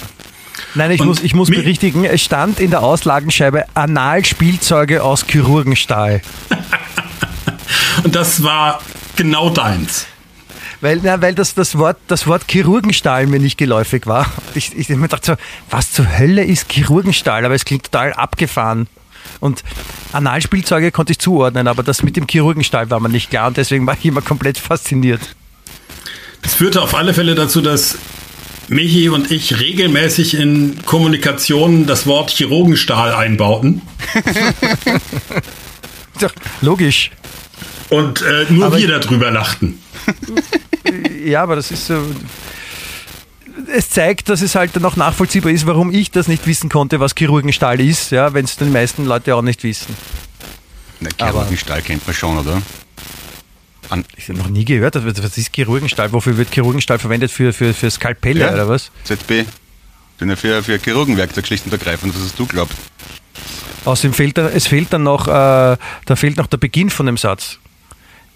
Nein, 0.75 0.91
ich 0.91 1.01
und 1.01 1.07
muss, 1.07 1.23
ich 1.23 1.33
muss 1.33 1.49
berichtigen, 1.49 2.05
es 2.05 2.23
stand 2.23 2.59
in 2.59 2.71
der 2.71 2.83
Auslagenscheibe 2.83 3.67
Analspielzeuge 3.75 5.05
aus 5.05 5.27
Chirurgenstahl. 5.29 6.23
und 8.05 8.17
das 8.17 8.43
war 8.43 8.81
genau 9.15 9.51
deins. 9.51 10.07
Weil, 10.81 11.01
na, 11.03 11.21
weil 11.23 11.35
das, 11.35 11.55
das, 11.55 11.79
Wort, 11.79 11.99
das 12.09 12.27
Wort 12.27 12.45
Chirurgenstahl 12.51 13.27
mir 13.27 13.41
nicht 13.41 13.59
geläufig 13.59 14.07
war. 14.07 14.27
Ich, 14.55 14.77
ich, 14.77 14.91
ich 14.91 14.97
mir 14.97 15.09
dachte 15.09 15.33
so, 15.33 15.37
was 15.71 15.93
zur 15.93 16.19
Hölle 16.19 16.45
ist 16.45 16.71
Chirurgenstahl? 16.71 17.45
Aber 17.45 17.55
es 17.55 17.65
klingt 17.65 17.85
total 17.85 18.13
abgefahren. 18.13 18.89
Und 19.41 19.63
Analspielzeuge 20.13 20.91
konnte 20.91 21.13
ich 21.13 21.19
zuordnen, 21.19 21.69
aber 21.69 21.83
das 21.83 22.03
mit 22.03 22.17
dem 22.17 22.27
Chirurgenstall 22.29 22.91
war 22.91 23.01
mir 23.01 23.09
nicht 23.09 23.31
klar 23.31 23.49
und 23.49 23.57
deswegen 23.57 23.87
war 23.87 23.97
ich 23.99 24.05
immer 24.05 24.23
komplett 24.23 24.59
fasziniert. 24.59 25.21
Das 26.43 26.55
führte 26.55 26.83
auf 26.83 26.95
alle 26.95 27.15
Fälle 27.15 27.35
dazu, 27.35 27.61
dass 27.61 27.99
Michi 28.69 29.09
und 29.09 29.31
ich 29.31 29.61
regelmäßig 29.61 30.35
in 30.35 30.85
Kommunikationen 30.85 31.87
das 31.87 32.07
Wort 32.07 32.31
Chirurgenstahl 32.31 33.15
einbauten. 33.15 33.83
Doch, 36.21 36.33
logisch. 36.61 37.11
Und 37.91 38.23
äh, 38.23 38.47
nur 38.51 38.67
aber 38.67 38.79
wir 38.79 38.99
darüber 38.99 39.31
lachten. 39.31 39.81
Ja, 41.25 41.43
aber 41.43 41.57
das 41.57 41.71
ist 41.71 41.87
so 41.87 42.03
es 43.69 43.91
zeigt, 43.91 44.29
dass 44.29 44.43
es 44.43 44.55
halt 44.55 44.75
dann 44.77 44.85
auch 44.85 44.97
nachvollziehbar 44.97 45.53
ist, 45.53 45.67
warum 45.67 45.93
ich 45.93 46.11
das 46.11 46.29
nicht 46.29 46.47
wissen 46.47 46.69
konnte, 46.69 47.01
was 47.01 47.15
Chirurgenstall 47.17 47.81
ist, 47.81 48.11
ja, 48.11 48.35
wenn 48.35 48.45
es 48.45 48.57
den 48.57 48.73
meisten 48.73 49.05
Leute 49.05 49.35
auch 49.35 49.43
nicht 49.43 49.63
wissen. 49.63 49.95
Na, 51.01 51.11
Chirurgenstall 51.17 51.83
kennt 51.83 52.07
man 52.07 52.15
schon, 52.15 52.39
oder? 52.39 52.63
An 53.91 54.05
ich 54.17 54.29
habe 54.29 54.39
noch 54.39 54.49
nie 54.49 54.65
gehört, 54.65 54.95
was 54.95 55.39
ist 55.39 55.55
Chirurgenstall? 55.55 56.13
Wofür 56.13 56.37
wird 56.37 56.53
Chirurgenstall 56.53 56.99
verwendet? 56.99 57.31
Für, 57.31 57.53
für, 57.53 57.73
für 57.73 57.91
Skalpelle 57.91 58.41
ja, 58.41 58.53
oder 58.53 58.69
was? 58.69 58.91
ZB. 59.05 59.47
Für, 60.19 60.63
für 60.63 60.79
Chirurgenwerkzeug 60.79 61.47
schlicht 61.47 61.65
und 61.67 61.73
ergreifend, 61.73 62.15
was 62.15 62.23
hast 62.23 62.39
du 62.39 62.47
glaubt. 62.47 62.75
Außerdem 63.85 64.13
fehlt 64.13 64.37
da, 64.37 64.49
es 64.49 64.67
fehlt 64.67 64.93
dann 64.93 65.05
noch, 65.05 65.29
äh, 65.29 65.31
da 65.31 66.17
fehlt 66.17 66.37
noch 66.37 66.49
der 66.49 66.59
Beginn 66.59 66.91
von 66.91 67.07
dem 67.07 67.17
Satz. 67.17 67.59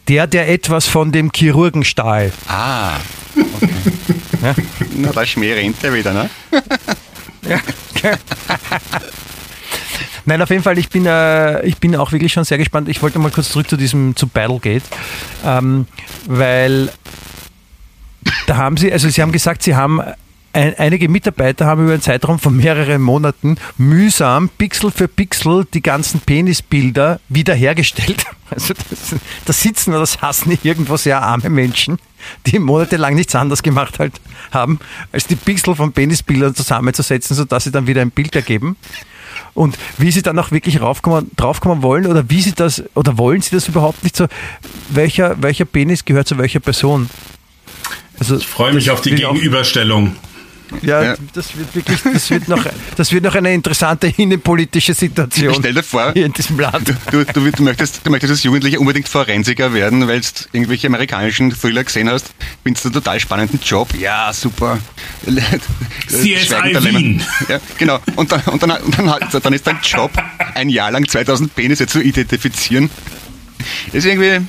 Der, 0.09 0.27
der 0.27 0.49
etwas 0.49 0.87
von 0.87 1.13
dem 1.13 1.31
Chirurgen 1.35 1.85
stahl. 1.85 2.33
Ah, 2.49 2.97
okay. 3.37 3.69
ja? 4.43 4.55
Na, 4.97 5.13
da 5.13 5.25
Schmäh 5.25 5.55
rennt 5.55 5.83
er 5.85 5.95
wieder, 5.95 6.13
ne? 6.13 6.31
ja. 7.49 7.61
Nein, 10.25 10.41
auf 10.43 10.51
jeden 10.51 10.63
Fall, 10.63 10.79
ich 10.79 10.89
bin, 10.89 11.07
äh, 11.07 11.63
ich 11.63 11.79
bin 11.79 11.97
auch 11.97 12.13
wirklich 12.13 12.33
schon 12.33 12.45
sehr 12.45 12.59
gespannt. 12.59 12.89
Ich 12.89 13.03
wollte 13.03 13.19
mal 13.19 13.31
kurz 13.31 13.51
zurück 13.51 13.69
zu 13.69 13.77
diesem, 13.77 14.15
zu 14.15 14.27
Battlegate, 14.29 14.85
ähm, 15.45 15.87
weil 16.27 16.91
da 18.47 18.57
haben 18.57 18.77
sie, 18.77 18.93
also 18.93 19.09
sie 19.09 19.21
haben 19.21 19.33
gesagt, 19.33 19.63
sie 19.63 19.75
haben 19.75 20.01
ein, 20.53 20.75
einige 20.79 21.09
Mitarbeiter 21.09 21.67
haben 21.67 21.85
über 21.85 21.93
einen 21.93 22.03
Zeitraum 22.03 22.39
von 22.39 22.57
mehreren 22.57 23.01
Monaten 23.01 23.57
mühsam 23.79 24.49
Pixel 24.49 24.91
für 24.91 25.09
Pixel 25.09 25.67
die 25.73 25.83
ganzen 25.83 26.21
Penisbilder 26.21 27.21
wiederhergestellt. 27.29 28.25
Also 28.55 28.75
das, 28.91 29.15
das 29.47 29.63
sitzen 29.63 29.93
oder 29.93 30.01
das 30.01 30.21
hassen 30.21 30.59
irgendwo 30.63 30.99
sehr 30.99 31.23
arme 31.23 31.49
Menschen, 31.49 31.97
die 32.45 32.59
monatelang 32.59 33.15
nichts 33.15 33.35
anderes 33.35 33.63
gemacht 33.63 33.99
halt 33.99 34.13
haben, 34.51 34.79
als 35.11 35.27
die 35.27 35.37
Pixel 35.37 35.75
von 35.75 35.95
Penisbildern 35.95 36.55
zusammenzusetzen, 36.55 37.35
sodass 37.35 37.65
sie 37.65 37.71
dann 37.71 37.87
wieder 37.87 38.03
ein 38.03 38.11
Bild 38.11 38.37
ergeben. 38.37 38.77
Und 39.55 39.79
wie 39.97 40.11
sie 40.11 40.21
dann 40.21 40.39
auch 40.39 40.51
wirklich 40.51 40.83
raufkommen, 40.83 41.31
draufkommen 41.35 41.83
wollen 41.83 42.07
oder 42.07 42.29
wie 42.29 42.43
sie 42.43 42.53
das, 42.53 42.83
oder 42.95 43.17
wollen 43.17 43.41
sie 43.41 43.53
das 43.53 43.69
überhaupt 43.69 44.03
nicht 44.03 44.17
so, 44.17 44.27
welcher, 44.91 45.41
welcher 45.43 45.65
Penis 45.65 46.05
gehört 46.05 46.29
zu 46.29 46.37
welcher 46.37 46.61
Person? 46.61 47.09
Also, 48.19 48.37
ich 48.37 48.47
freue 48.47 48.75
mich 48.75 48.91
auf 48.91 49.01
die 49.01 49.15
Gegenüberstellung. 49.15 50.15
Ja, 50.81 51.03
ja, 51.03 51.15
das 51.35 51.57
wird 51.57 51.75
wirklich, 51.75 52.03
das 52.03 52.31
wird 52.31 52.49
noch, 52.49 52.65
das 52.97 53.13
wird 53.13 53.25
noch 53.25 53.35
eine 53.35 53.53
interessante 53.53 54.13
innenpolitische 54.17 54.95
Situation. 54.95 55.55
Stell 55.59 55.75
dir 55.75 55.83
vor, 55.83 56.13
hier 56.13 56.27
in 56.27 56.33
diesem 56.33 56.59
Land. 56.59 56.95
Du, 57.11 57.25
du, 57.25 57.51
du, 57.51 57.63
möchtest, 57.63 58.07
du 58.07 58.11
möchtest 58.11 58.31
als 58.31 58.43
Jugendlicher 58.43 58.81
unbedingt 58.81 59.09
Forensiker 59.09 59.75
werden, 59.75 60.09
weil 60.09 60.21
du 60.21 60.27
irgendwelche 60.53 60.87
amerikanischen 60.87 61.53
Thriller 61.53 61.85
gesehen 61.85 62.09
hast. 62.09 62.33
Findest 62.65 62.85
du 62.85 62.89
einen 62.89 62.95
total 62.95 63.21
spannenden 63.21 63.61
Job? 63.65 63.89
Ja, 63.99 64.33
super. 64.33 64.79
CSI 66.07 66.75
Wien. 66.85 67.23
Ja, 67.49 67.61
genau. 67.79 68.01
Und 68.17 68.33
dann, 68.33 68.41
und 68.43 68.63
dann, 68.63 68.71
und 68.71 68.99
dann, 68.99 69.43
dann 69.43 69.53
ist 69.53 69.67
dein 69.67 69.79
Job, 69.83 70.11
ein 70.55 70.69
Jahr 70.69 70.91
lang 70.91 71.07
2000 71.07 71.55
Penisse 71.55 71.87
zu 71.87 72.01
identifizieren. 72.01 72.91
Das 73.87 73.97
ist 73.97 74.07
irgendwie 74.07 74.31
ein 74.31 74.49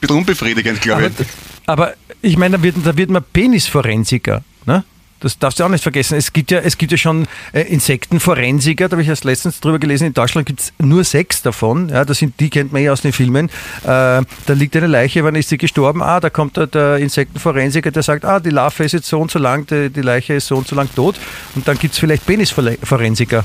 bisschen 0.00 0.16
unbefriedigend, 0.16 0.80
glaube 0.80 1.10
ich. 1.18 1.26
Aber 1.66 1.94
ich 2.20 2.36
meine, 2.36 2.58
da 2.58 2.62
wird, 2.62 2.76
da 2.84 2.96
wird 2.96 3.10
man 3.10 3.22
Penisforensiker. 3.32 4.42
Ne? 4.66 4.84
Das 5.22 5.38
darfst 5.38 5.60
du 5.60 5.64
auch 5.64 5.68
nicht 5.68 5.82
vergessen. 5.82 6.18
Es 6.18 6.32
gibt 6.32 6.50
ja, 6.50 6.58
es 6.58 6.76
gibt 6.76 6.90
ja 6.90 6.98
schon 6.98 7.28
äh, 7.52 7.62
Insektenforensiker, 7.62 8.88
da 8.88 8.94
habe 8.94 9.02
ich 9.02 9.08
erst 9.08 9.22
letztens 9.22 9.60
drüber 9.60 9.78
gelesen, 9.78 10.08
in 10.08 10.14
Deutschland 10.14 10.46
gibt 10.46 10.60
es 10.60 10.72
nur 10.78 11.04
sechs 11.04 11.42
davon. 11.42 11.88
Ja, 11.88 12.04
das 12.04 12.18
sind, 12.18 12.38
die 12.40 12.50
kennt 12.50 12.72
man 12.72 12.82
ja 12.82 12.92
aus 12.92 13.02
den 13.02 13.12
Filmen. 13.12 13.46
Äh, 13.46 13.52
da 13.84 14.24
liegt 14.48 14.76
eine 14.76 14.88
Leiche, 14.88 15.22
wann 15.22 15.36
ist 15.36 15.48
sie 15.48 15.58
gestorben? 15.58 16.02
Ah, 16.02 16.18
da 16.18 16.28
kommt 16.28 16.56
der, 16.56 16.66
der 16.66 16.96
Insektenforensiker, 16.96 17.92
der 17.92 18.02
sagt, 18.02 18.24
ah, 18.24 18.40
die 18.40 18.50
Larve 18.50 18.82
ist 18.82 18.92
jetzt 18.92 19.06
so 19.06 19.20
und 19.20 19.30
so 19.30 19.38
lang, 19.38 19.64
die, 19.68 19.90
die 19.90 20.02
Leiche 20.02 20.34
ist 20.34 20.48
so 20.48 20.56
und 20.56 20.66
so 20.66 20.74
lang 20.74 20.88
tot. 20.94 21.14
Und 21.54 21.68
dann 21.68 21.78
gibt 21.78 21.94
es 21.94 22.00
vielleicht 22.00 22.26
Penisforensiker. 22.26 23.44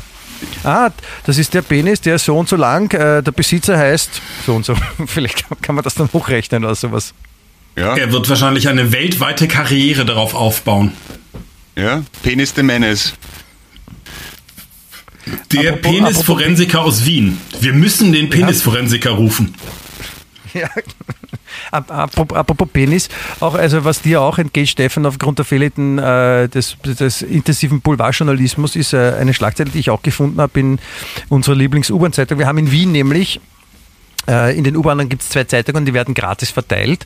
Ah, 0.63 0.89
das 1.25 1.37
ist 1.37 1.53
der 1.53 1.61
Penis, 1.61 2.01
der 2.01 2.15
ist 2.15 2.25
so 2.25 2.37
und 2.37 2.49
so 2.49 2.55
lang, 2.55 2.91
äh, 2.93 3.21
der 3.21 3.31
Besitzer 3.31 3.77
heißt 3.77 4.21
so 4.45 4.55
und 4.55 4.65
so. 4.65 4.75
Vielleicht 5.05 5.45
kann 5.61 5.75
man 5.75 5.83
das 5.83 5.95
dann 5.95 6.09
hochrechnen 6.13 6.63
oder 6.63 6.75
sowas. 6.75 7.13
Ja. 7.75 7.95
Er 7.95 8.11
wird 8.11 8.27
wahrscheinlich 8.27 8.67
eine 8.67 8.91
weltweite 8.91 9.47
Karriere 9.47 10.03
darauf 10.03 10.33
aufbauen. 10.33 10.93
Ja, 11.77 12.03
Penis 12.23 12.55
de 12.55 12.63
Menes. 12.63 13.13
Der 15.51 15.73
Penisforensiker 15.73 16.81
aus 16.81 17.05
Wien. 17.05 17.37
Wir 17.59 17.73
müssen 17.73 18.11
den 18.11 18.29
Penisforensiker 18.29 19.11
rufen. 19.11 19.53
Ja. 20.53 20.69
Apropos, 21.69 22.67
Penis, 22.71 23.09
auch 23.41 23.53
also 23.53 23.83
was 23.83 24.01
dir 24.01 24.21
auch 24.21 24.39
entgeht, 24.39 24.69
Stefan, 24.69 25.05
aufgrund 25.05 25.37
der 25.37 25.45
fehlenden 25.45 25.99
äh, 25.99 26.49
des, 26.49 26.77
des, 26.83 27.21
intensiven 27.21 27.81
Boulevardjournalismus, 27.81 28.75
ist 28.75 28.93
äh, 28.93 29.13
eine 29.19 29.33
Schlagzeile, 29.33 29.69
die 29.69 29.79
ich 29.79 29.89
auch 29.91 30.01
gefunden 30.01 30.41
habe 30.41 30.59
in 30.59 30.79
unserer 31.29 31.55
Lieblings-U-Bahn-Zeitung. 31.55 32.39
Wir 32.39 32.47
haben 32.47 32.57
in 32.57 32.71
Wien 32.71 32.91
nämlich 32.91 33.39
in 34.27 34.63
den 34.63 34.75
U-Bahnen 34.75 35.09
gibt 35.09 35.21
es 35.21 35.29
zwei 35.29 35.45
Zeitungen, 35.45 35.85
die 35.85 35.93
werden 35.93 36.13
gratis 36.13 36.49
verteilt. 36.49 37.05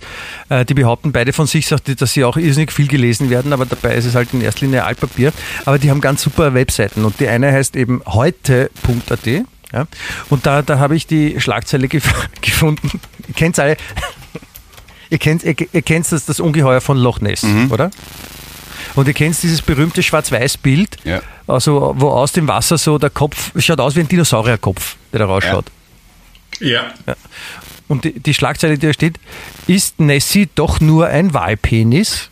Äh, 0.49 0.65
die 0.65 0.73
behaupten 0.73 1.11
beide 1.11 1.33
von 1.33 1.47
sich, 1.47 1.67
dass 1.67 2.13
sie 2.13 2.23
auch 2.23 2.37
irrsinnig 2.37 2.71
viel 2.71 2.87
gelesen 2.87 3.29
werden, 3.29 3.53
aber 3.53 3.65
dabei 3.65 3.95
ist 3.95 4.05
es 4.05 4.15
halt 4.15 4.33
in 4.33 4.41
erster 4.41 4.65
Linie 4.65 4.83
Altpapier. 4.83 5.31
Aber 5.65 5.77
die 5.77 5.89
haben 5.89 6.01
ganz 6.01 6.23
super 6.23 6.53
Webseiten 6.53 7.05
und 7.05 7.19
die 7.19 7.27
eine 7.27 7.51
heißt 7.51 7.75
eben 7.75 8.01
heute.at. 8.05 9.27
Ja? 9.27 9.87
Und 10.29 10.45
da, 10.45 10.61
da 10.61 10.79
habe 10.79 10.95
ich 10.95 11.07
die 11.07 11.39
Schlagzeile 11.39 11.87
gef 11.87 12.11
gefunden. 12.41 12.99
Ihr 13.27 13.33
kennt 13.35 13.59
alle. 13.59 13.77
ihr 15.09 15.19
kennt, 15.19 15.43
ihr, 15.43 15.55
ihr 15.71 15.81
kennt 15.81 16.11
das, 16.11 16.25
das 16.25 16.39
Ungeheuer 16.39 16.81
von 16.81 16.97
Loch 16.97 17.21
Ness, 17.21 17.43
mhm. 17.43 17.71
oder? 17.71 17.91
Und 18.95 19.07
ihr 19.07 19.13
kennt 19.13 19.41
dieses 19.41 19.61
berühmte 19.61 20.03
Schwarz-Weiß-Bild, 20.03 20.97
ja. 21.03 21.21
also 21.47 21.93
wo 21.97 22.09
aus 22.09 22.33
dem 22.33 22.47
Wasser 22.47 22.77
so 22.77 22.97
der 22.97 23.09
Kopf, 23.09 23.51
schaut 23.57 23.79
aus 23.79 23.95
wie 23.95 24.01
ein 24.01 24.07
Dinosaurierkopf, 24.07 24.97
der 25.13 25.19
da 25.19 25.25
rausschaut. 25.25 25.65
Ja. 25.67 25.80
Ja. 26.59 26.93
ja. 27.07 27.15
Und 27.87 28.05
die, 28.05 28.19
die, 28.19 28.33
Schlagzeile, 28.33 28.77
die 28.77 28.87
da 28.87 28.93
steht, 28.93 29.19
ist 29.67 29.99
Nessie 29.99 30.49
doch 30.55 30.79
nur 30.79 31.07
ein 31.07 31.33
Wahlpenis? 31.33 32.29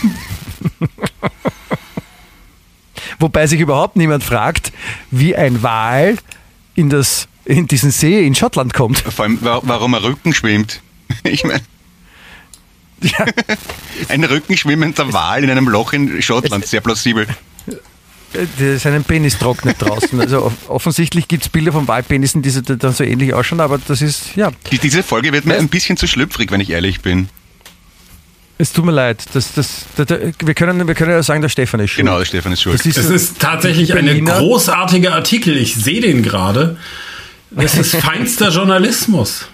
Wobei 3.18 3.46
sich 3.46 3.60
überhaupt 3.60 3.96
niemand 3.96 4.24
fragt, 4.24 4.72
wie 5.10 5.36
ein 5.36 5.62
Wal 5.62 6.16
in, 6.74 6.90
das, 6.90 7.28
in 7.44 7.68
diesen 7.68 7.90
See 7.90 8.26
in 8.26 8.34
Schottland 8.34 8.74
kommt. 8.74 8.98
Vor 8.98 9.24
allem, 9.24 9.38
warum 9.40 9.94
er 9.94 10.02
Rücken 10.02 10.34
schwimmt. 10.34 10.80
Ich 11.22 11.44
meine. 11.44 11.60
Ja. 13.00 13.26
ein 14.08 14.24
rückenschwimmender 14.24 15.12
Wal 15.12 15.44
in 15.44 15.50
einem 15.50 15.68
Loch 15.68 15.92
in 15.92 16.20
Schottland, 16.22 16.66
sehr 16.66 16.80
plausibel 16.80 17.26
seinen 18.78 19.04
Penis 19.04 19.38
trocknet 19.38 19.76
draußen. 19.80 20.20
Also 20.20 20.52
offensichtlich 20.68 21.28
gibt 21.28 21.44
es 21.44 21.48
Bilder 21.48 21.72
von 21.72 21.88
Wahlpenissen, 21.88 22.42
die 22.42 22.50
dann 22.62 22.92
so 22.92 23.04
ähnlich 23.04 23.34
ausschauen, 23.34 23.60
aber 23.60 23.78
das 23.78 24.02
ist, 24.02 24.36
ja. 24.36 24.50
diese 24.70 25.02
Folge 25.02 25.32
wird 25.32 25.44
mir 25.44 25.56
ein 25.56 25.68
bisschen 25.68 25.96
zu 25.96 26.06
schlüpfrig, 26.06 26.50
wenn 26.50 26.60
ich 26.60 26.70
ehrlich 26.70 27.00
bin. 27.00 27.28
Es 28.56 28.72
tut 28.72 28.84
mir 28.84 28.92
leid. 28.92 29.24
Das, 29.32 29.52
das, 29.54 29.86
das, 29.96 30.06
wir, 30.08 30.54
können, 30.54 30.86
wir 30.86 30.94
können 30.94 31.10
ja 31.10 31.22
sagen, 31.22 31.42
der 31.42 31.48
Stefan 31.48 31.80
ist 31.80 31.90
schuld. 31.90 32.06
Genau, 32.06 32.18
der 32.18 32.24
Stefan 32.24 32.52
ist 32.52 32.62
schuld. 32.62 32.78
Das 32.78 32.86
ist, 32.86 32.96
es 32.96 33.10
ist 33.10 33.40
tatsächlich 33.40 33.94
ein 33.94 34.24
großartiger 34.24 35.12
Artikel. 35.12 35.56
Ich 35.56 35.74
sehe 35.74 36.00
den 36.00 36.22
gerade. 36.22 36.76
Das 37.50 37.76
ist 37.76 37.96
feinster 37.96 38.50
Journalismus. 38.50 39.48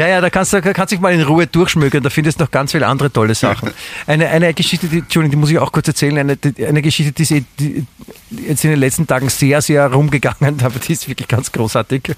Ja, 0.00 0.08
ja, 0.08 0.22
da 0.22 0.30
kannst 0.30 0.54
du 0.54 0.62
kannst 0.62 0.92
dich 0.92 1.00
mal 1.00 1.12
in 1.12 1.20
Ruhe 1.20 1.46
durchschmökern, 1.46 2.02
da 2.02 2.08
findest 2.08 2.40
du 2.40 2.44
noch 2.44 2.50
ganz 2.50 2.72
viele 2.72 2.86
andere 2.86 3.12
tolle 3.12 3.34
Sachen. 3.34 3.70
Eine, 4.06 4.28
eine 4.28 4.54
Geschichte, 4.54 4.86
die, 4.86 5.00
Entschuldigung, 5.00 5.32
die 5.32 5.36
muss 5.36 5.50
ich 5.50 5.58
auch 5.58 5.72
kurz 5.72 5.88
erzählen, 5.88 6.16
eine, 6.16 6.38
eine 6.66 6.80
Geschichte, 6.80 7.12
die 7.12 7.22
ist 7.22 7.30
eh, 7.32 7.44
die, 7.58 7.84
jetzt 8.30 8.64
in 8.64 8.70
den 8.70 8.80
letzten 8.80 9.06
Tagen 9.06 9.28
sehr, 9.28 9.60
sehr 9.60 9.92
rumgegangen, 9.92 10.58
aber 10.64 10.78
die 10.78 10.94
ist 10.94 11.06
wirklich 11.06 11.28
ganz 11.28 11.52
großartig. 11.52 12.14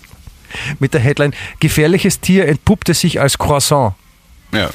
Mit 0.79 0.95
der 0.95 1.01
Headline, 1.01 1.35
gefährliches 1.59 2.21
Tier 2.21 2.47
entpuppte 2.47 2.95
sich 2.95 3.21
als 3.21 3.37
Croissant. 3.37 3.95
Ja. 4.53 4.71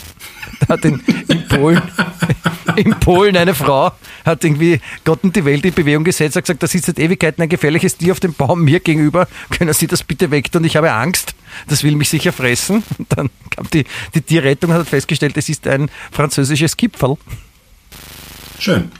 Da 0.59 0.67
hat 0.69 0.85
in, 0.85 1.01
in, 1.27 1.47
Polen, 1.47 1.81
in 2.75 2.91
Polen 2.99 3.37
eine 3.37 3.53
Frau, 3.53 3.91
hat 4.25 4.43
irgendwie 4.43 4.79
Gott 5.03 5.23
und 5.23 5.35
die 5.35 5.45
Welt 5.45 5.65
in 5.65 5.73
Bewegung 5.73 6.03
gesetzt, 6.03 6.35
hat 6.35 6.43
gesagt, 6.43 6.63
da 6.63 6.67
sitzt 6.67 6.85
seit 6.87 6.99
Ewigkeiten 6.99 7.41
ein 7.43 7.49
gefährliches 7.49 7.97
Tier 7.97 8.11
auf 8.11 8.19
dem 8.19 8.33
Baum 8.33 8.63
mir 8.63 8.79
gegenüber, 8.79 9.27
können 9.51 9.73
Sie 9.73 9.87
das 9.87 10.03
bitte 10.03 10.31
weg 10.31 10.51
tun, 10.51 10.63
ich 10.63 10.75
habe 10.75 10.91
Angst, 10.91 11.35
das 11.67 11.83
will 11.83 11.95
mich 11.95 12.09
sicher 12.09 12.31
fressen. 12.31 12.83
Und 12.97 13.07
dann 13.09 13.29
kam 13.49 13.69
die, 13.71 13.85
die 14.13 14.21
Tierrettung 14.21 14.71
und 14.71 14.77
hat 14.77 14.87
festgestellt, 14.87 15.37
es 15.37 15.49
ist 15.49 15.67
ein 15.67 15.89
französisches 16.11 16.77
Kipferl. 16.77 17.17
Schön. 18.59 18.91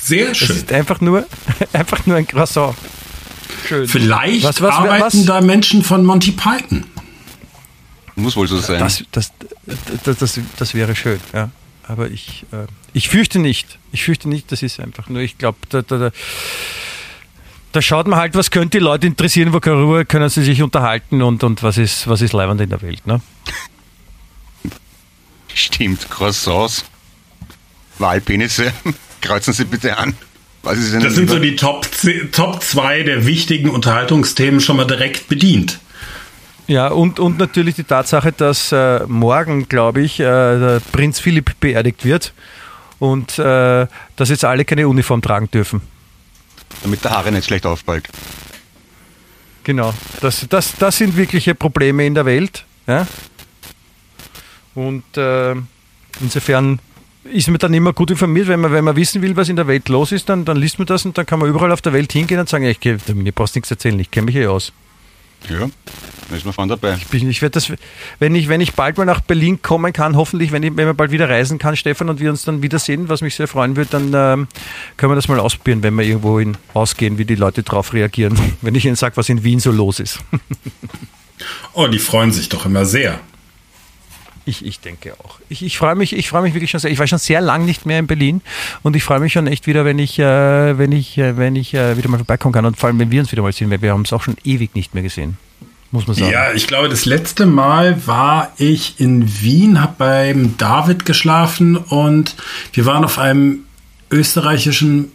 Sehr 0.00 0.34
schön. 0.34 0.50
Es 0.50 0.56
ist 0.56 0.72
einfach 0.72 1.00
nur, 1.00 1.26
einfach 1.72 2.06
nur 2.06 2.16
ein 2.16 2.26
Croissant. 2.26 2.74
Schön. 3.66 3.86
Vielleicht 3.88 4.44
was, 4.44 4.60
was, 4.60 4.74
arbeiten 4.74 5.02
was? 5.04 5.24
da 5.24 5.40
Menschen 5.40 5.82
von 5.82 6.04
Monty 6.04 6.32
Python. 6.32 6.84
Muss 8.22 8.36
wohl 8.36 8.48
so 8.48 8.58
sein. 8.58 8.78
Das, 8.78 9.04
das, 9.12 9.32
das, 10.04 10.18
das, 10.18 10.40
das 10.56 10.74
wäre 10.74 10.94
schön, 10.96 11.20
ja. 11.32 11.50
Aber 11.86 12.10
ich, 12.10 12.44
äh, 12.52 12.66
ich 12.92 13.08
fürchte 13.08 13.38
nicht. 13.38 13.78
Ich 13.92 14.04
fürchte 14.04 14.28
nicht, 14.28 14.52
das 14.52 14.62
ist 14.62 14.78
einfach 14.78 15.08
nur, 15.08 15.22
ich 15.22 15.38
glaube, 15.38 15.58
da, 15.68 15.82
da, 15.82 15.98
da, 15.98 16.10
da, 17.72 17.82
schaut 17.82 18.06
man 18.06 18.18
halt, 18.18 18.34
was 18.34 18.50
könnte 18.50 18.78
die 18.78 18.84
Leute 18.84 19.06
interessieren, 19.06 19.52
worüber 19.52 20.04
können 20.04 20.28
sie 20.28 20.44
sich 20.44 20.62
unterhalten 20.62 21.22
und, 21.22 21.42
und 21.42 21.62
was 21.62 21.78
ist, 21.78 22.06
was 22.06 22.20
ist 22.22 22.32
leibend 22.32 22.60
in 22.60 22.70
der 22.70 22.82
Welt, 22.82 23.06
ne? 23.06 23.20
Stimmt, 25.52 26.08
Croissants, 26.08 26.84
Wahlpenisse. 27.98 28.72
kreuzen 29.20 29.52
Sie 29.52 29.64
bitte 29.64 29.96
an. 29.96 30.14
Was 30.62 30.78
ist 30.78 30.92
Ihnen 30.92 31.02
Das 31.02 31.14
sind 31.14 31.30
lieber? 31.30 31.34
so 31.34 31.38
die 31.38 31.56
Top, 31.56 31.86
Top 32.32 32.62
2 32.62 33.02
der 33.02 33.26
wichtigen 33.26 33.70
Unterhaltungsthemen 33.70 34.60
schon 34.60 34.76
mal 34.76 34.86
direkt 34.86 35.28
bedient. 35.28 35.80
Ja, 36.70 36.86
und, 36.86 37.18
und 37.18 37.36
natürlich 37.36 37.74
die 37.74 37.82
Tatsache, 37.82 38.30
dass 38.30 38.70
äh, 38.70 39.00
morgen, 39.08 39.68
glaube 39.68 40.02
ich, 40.02 40.20
äh, 40.20 40.22
der 40.22 40.80
Prinz 40.92 41.18
Philipp 41.18 41.58
beerdigt 41.58 42.04
wird 42.04 42.32
und 43.00 43.40
äh, 43.40 43.88
dass 44.14 44.28
jetzt 44.28 44.44
alle 44.44 44.64
keine 44.64 44.86
Uniform 44.86 45.20
tragen 45.20 45.50
dürfen. 45.50 45.80
damit 46.84 47.02
der 47.02 47.10
Haare 47.10 47.32
nicht 47.32 47.46
schlecht 47.46 47.66
aufballt. 47.66 48.08
Genau. 49.64 49.92
Das, 50.20 50.46
das, 50.48 50.76
das 50.78 50.96
sind 50.96 51.16
wirkliche 51.16 51.56
Probleme 51.56 52.06
in 52.06 52.14
der 52.14 52.24
Welt. 52.24 52.64
Ja? 52.86 53.04
Und 54.76 55.16
äh, 55.16 55.56
insofern 56.20 56.78
ist 57.24 57.48
man 57.48 57.58
dann 57.58 57.74
immer 57.74 57.92
gut 57.94 58.12
informiert, 58.12 58.46
wenn 58.46 58.60
man, 58.60 58.70
wenn 58.70 58.84
man 58.84 58.94
wissen 58.94 59.22
will, 59.22 59.34
was 59.34 59.48
in 59.48 59.56
der 59.56 59.66
Welt 59.66 59.88
los 59.88 60.12
ist, 60.12 60.28
dann, 60.28 60.44
dann 60.44 60.56
liest 60.56 60.78
man 60.78 60.86
das 60.86 61.04
und 61.04 61.18
dann 61.18 61.26
kann 61.26 61.40
man 61.40 61.48
überall 61.48 61.72
auf 61.72 61.82
der 61.82 61.92
Welt 61.92 62.12
hingehen 62.12 62.38
und 62.38 62.48
sagen, 62.48 62.64
ich, 62.64 62.78
mir 63.12 63.32
brauchst 63.32 63.56
nichts 63.56 63.72
erzählen, 63.72 63.98
ich 63.98 64.12
kenne 64.12 64.26
mich 64.26 64.36
eh 64.36 64.46
aus. 64.46 64.72
Ja, 65.48 65.68
da 66.28 66.36
ist 66.36 66.44
man 66.44 66.52
vorne 66.54 66.76
dabei. 66.76 66.94
Ich, 66.96 67.06
bin- 67.06 67.28
ich 67.30 67.42
werde 67.42 67.54
das, 67.54 67.72
wenn 68.18 68.34
ich, 68.34 68.48
wenn 68.48 68.60
ich 68.60 68.74
bald 68.74 68.98
mal 68.98 69.04
nach 69.04 69.20
Berlin 69.20 69.62
kommen 69.62 69.92
kann, 69.92 70.16
hoffentlich, 70.16 70.52
wenn, 70.52 70.62
ich, 70.62 70.76
wenn 70.76 70.86
wir 70.86 70.94
bald 70.94 71.10
wieder 71.10 71.28
reisen 71.28 71.58
kann, 71.58 71.76
Stefan, 71.76 72.08
und 72.08 72.20
wir 72.20 72.30
uns 72.30 72.44
dann 72.44 72.62
wiedersehen, 72.62 73.08
was 73.08 73.20
mich 73.22 73.34
sehr 73.34 73.48
freuen 73.48 73.74
würde, 73.76 73.90
dann 73.90 74.12
ähm, 74.14 74.48
können 74.96 75.10
wir 75.12 75.16
das 75.16 75.26
mal 75.28 75.40
ausprobieren, 75.40 75.82
wenn 75.82 75.94
wir 75.94 76.04
irgendwo 76.04 76.38
in, 76.38 76.56
ausgehen, 76.74 77.18
wie 77.18 77.24
die 77.24 77.34
Leute 77.34 77.62
darauf 77.62 77.92
reagieren, 77.92 78.38
wenn 78.60 78.74
ich 78.74 78.84
ihnen 78.84 78.96
sage, 78.96 79.16
was 79.16 79.28
in 79.28 79.42
Wien 79.42 79.60
so 79.60 79.72
los 79.72 79.98
ist. 80.00 80.20
Oh, 81.72 81.86
die 81.86 81.98
freuen 81.98 82.32
sich 82.32 82.50
doch 82.50 82.66
immer 82.66 82.84
sehr. 82.84 83.18
Ich, 84.50 84.64
ich 84.66 84.80
denke 84.80 85.14
auch. 85.22 85.38
Ich, 85.48 85.62
ich 85.62 85.78
freue 85.78 85.94
mich, 85.94 86.12
ich 86.12 86.28
freue 86.28 86.42
mich 86.42 86.54
wirklich 86.54 86.72
schon 86.72 86.80
sehr. 86.80 86.90
Ich 86.90 86.98
war 86.98 87.06
schon 87.06 87.20
sehr 87.20 87.40
lang 87.40 87.64
nicht 87.64 87.86
mehr 87.86 88.00
in 88.00 88.08
Berlin 88.08 88.40
und 88.82 88.96
ich 88.96 89.04
freue 89.04 89.20
mich 89.20 89.32
schon 89.32 89.46
echt 89.46 89.68
wieder, 89.68 89.84
wenn 89.84 90.00
ich, 90.00 90.18
äh, 90.18 90.76
wenn 90.76 90.90
ich, 90.90 91.16
äh, 91.18 91.36
wenn 91.36 91.54
ich 91.54 91.72
äh, 91.72 91.96
wieder 91.96 92.08
mal 92.08 92.16
vorbeikommen 92.16 92.52
kann 92.52 92.66
und 92.66 92.76
vor 92.76 92.88
allem, 92.88 92.98
wenn 92.98 93.12
wir 93.12 93.20
uns 93.20 93.30
wieder 93.30 93.42
mal 93.42 93.52
sehen, 93.52 93.70
weil 93.70 93.80
wir 93.80 93.92
haben 93.92 94.02
es 94.02 94.12
auch 94.12 94.24
schon 94.24 94.36
ewig 94.42 94.74
nicht 94.74 94.92
mehr 94.92 95.04
gesehen. 95.04 95.36
Muss 95.92 96.08
man 96.08 96.16
sagen. 96.16 96.32
Ja, 96.32 96.52
ich 96.52 96.66
glaube, 96.66 96.88
das 96.88 97.04
letzte 97.04 97.46
Mal 97.46 98.06
war 98.08 98.52
ich 98.56 98.98
in 98.98 99.40
Wien, 99.40 99.80
habe 99.80 99.94
beim 99.98 100.56
David 100.56 101.04
geschlafen 101.04 101.76
und 101.76 102.34
wir 102.72 102.86
waren 102.86 103.04
auf 103.04 103.18
einem 103.18 103.60
österreichischen, 104.10 105.12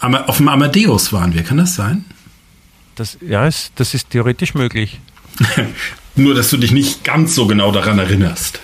auf 0.00 0.38
dem 0.38 0.48
Amadeus 0.48 1.12
waren 1.12 1.34
wir. 1.34 1.42
Kann 1.42 1.58
das 1.58 1.74
sein? 1.74 2.06
Das, 2.94 3.18
ja, 3.20 3.46
das 3.74 3.94
ist 3.94 4.08
theoretisch 4.08 4.54
möglich. 4.54 5.00
Nur, 6.16 6.34
dass 6.34 6.50
du 6.50 6.56
dich 6.56 6.72
nicht 6.72 7.04
ganz 7.04 7.34
so 7.34 7.46
genau 7.46 7.72
daran 7.72 7.98
erinnerst. 7.98 8.60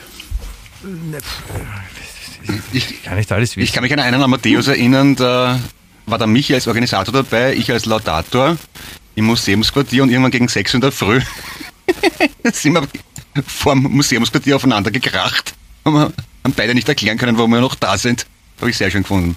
Ich, 2.72 3.02
Kann 3.02 3.16
nicht 3.16 3.32
alles 3.32 3.50
wissen. 3.50 3.62
ich 3.64 3.72
kann 3.72 3.82
mich 3.82 3.92
an 3.92 3.98
einen 4.00 4.22
Amadeus 4.22 4.68
erinnern, 4.68 5.16
da 5.16 5.58
war 6.06 6.18
der 6.18 6.26
Michi 6.28 6.54
als 6.54 6.68
Organisator 6.68 7.12
dabei, 7.12 7.54
ich 7.54 7.70
als 7.72 7.86
Laudator 7.86 8.56
im 9.16 9.24
Museumsquartier 9.24 10.02
und 10.04 10.10
irgendwann 10.10 10.30
gegen 10.30 10.46
6 10.48 10.72
Uhr 10.72 10.74
in 10.76 10.80
der 10.82 10.92
Früh 10.92 11.20
sind 12.52 12.74
wir 12.74 12.86
vor 13.46 13.74
dem 13.74 13.82
Museumsquartier 13.84 14.54
aufeinander 14.56 14.90
gekracht. 14.92 15.54
Haben, 15.84 15.94
wir- 15.94 16.12
haben 16.44 16.54
beide 16.54 16.74
nicht 16.74 16.88
erklären 16.88 17.18
können, 17.18 17.36
warum 17.36 17.50
wir 17.50 17.60
noch 17.60 17.74
da 17.74 17.98
sind. 17.98 18.26
Habe 18.60 18.70
ich 18.70 18.76
sehr 18.76 18.90
schön 18.90 19.02
gefunden. 19.02 19.36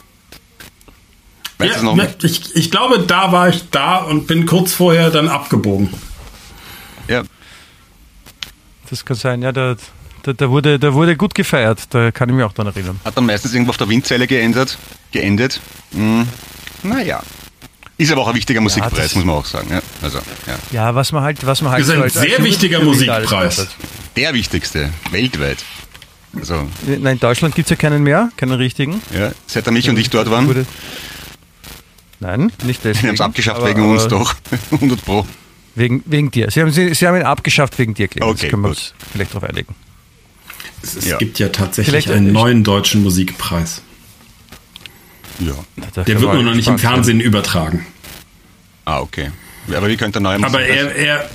Weißt 1.57 1.73
du 1.73 1.77
es 1.77 1.83
noch? 1.83 1.95
ne, 1.95 2.13
ich, 2.21 2.55
ich 2.55 2.69
glaube, 2.71 2.99
da 2.99 3.31
war 3.31 3.49
ich 3.49 3.69
da 3.71 3.97
und 3.97 4.27
bin 4.27 4.45
kurz 4.45 4.73
vorher 4.73 5.09
dann 5.09 5.27
abgebogen. 5.27 5.89
Ja. 7.07 7.23
Das 8.89 9.03
kann 9.03 9.17
sein, 9.17 9.41
ja, 9.41 9.51
da, 9.51 9.75
da, 10.23 10.33
da, 10.33 10.49
wurde, 10.49 10.79
da 10.79 10.93
wurde 10.93 11.15
gut 11.17 11.33
gefeiert, 11.35 11.81
da 11.91 12.11
kann 12.11 12.29
ich 12.29 12.35
mich 12.35 12.43
auch 12.45 12.53
daran 12.53 12.73
erinnern. 12.73 12.99
Hat 13.05 13.15
dann 13.17 13.25
meistens 13.25 13.53
irgendwo 13.53 13.71
auf 13.71 13.77
der 13.77 13.89
Windzelle 13.89 14.27
geendet. 14.27 14.77
geendet. 15.11 15.59
Hm. 15.93 16.27
Naja. 16.83 17.21
Ist 17.97 18.11
aber 18.13 18.21
auch 18.21 18.27
ein 18.29 18.35
wichtiger 18.35 18.61
Musikpreis, 18.61 18.93
das- 18.93 19.15
muss 19.15 19.25
man 19.25 19.35
auch 19.35 19.45
sagen. 19.45 19.67
Ja, 19.71 19.81
also, 20.01 20.19
ja. 20.47 20.55
Ja, 20.71 20.95
was 20.95 21.11
man 21.11 21.23
halt, 21.23 21.45
was 21.45 21.61
man 21.61 21.71
halt 21.73 21.81
Ist 21.83 21.89
ein 21.89 22.01
als- 22.01 22.13
sehr 22.13 22.37
als 22.37 22.43
wichtiger 22.43 22.81
Musikpreis. 22.81 23.67
Der 24.15 24.33
wichtigste, 24.33 24.89
weltweit. 25.11 25.57
Also. 26.37 26.67
Nein, 26.85 27.13
in 27.13 27.19
Deutschland 27.19 27.55
gibt 27.55 27.65
es 27.65 27.69
ja 27.71 27.75
keinen 27.75 28.03
mehr, 28.03 28.29
keinen 28.37 28.53
richtigen. 28.53 29.01
ja, 29.13 29.31
seit 29.47 29.65
der 29.65 29.73
mich 29.73 29.89
und 29.89 29.97
ich 29.99 30.09
dort 30.09 30.29
waren, 30.29 30.47
Wurde, 30.47 30.65
nein, 32.19 32.51
nicht 32.63 32.83
wir 32.83 32.91
deswegen. 32.93 33.09
haben 33.09 33.15
es 33.15 33.21
abgeschafft 33.21 33.59
aber- 33.59 33.69
wegen 33.69 33.81
uns 33.89 34.03
aber 34.03 34.19
doch. 34.19 34.35
100 34.71 35.03
Pro. 35.03 35.25
Wegen, 35.75 36.03
wegen 36.05 36.31
dir. 36.31 36.49
Sie 36.51 36.61
haben, 36.61 36.71
sie, 36.71 36.93
sie 36.93 37.07
haben 37.07 37.15
ihn 37.15 37.23
abgeschafft 37.23 37.77
wegen 37.79 37.93
dir, 37.93 38.07
Clemens. 38.07 38.31
Okay, 38.31 38.41
das 38.43 38.49
können 38.49 38.61
wir 38.63 38.69
gut. 38.69 38.77
uns 38.77 38.93
vielleicht 39.11 39.31
darauf 39.33 39.49
einigen. 39.49 39.75
Es, 40.81 41.05
Ja. 41.05 41.17
gibt 41.17 41.39
ja 41.39 41.49
tatsächlich 41.49 42.05
Vielleicht- 42.05 42.09
einen 42.11 42.31
neuen 42.31 42.63
deutschen 42.63 43.03
Musikpreis. 43.03 43.81
Ja. 45.39 45.53
Der 45.95 46.05
wird 46.07 46.21
wir 46.21 46.33
nur 46.33 46.43
noch 46.43 46.55
nicht 46.55 46.67
im. 46.67 46.77
Fernsehen 46.79 47.19
übertragen. 47.21 47.85
Ah, 48.85 48.99
okay. 48.99 49.31
Aber 49.75 49.87
wie 49.87 49.97
könnte 49.97 50.13
der 50.19 50.21
neue 50.21 50.35
Aber 50.43 50.59
Musikpreis- 50.59 50.75
er, 50.75 50.95
er, 50.95 51.29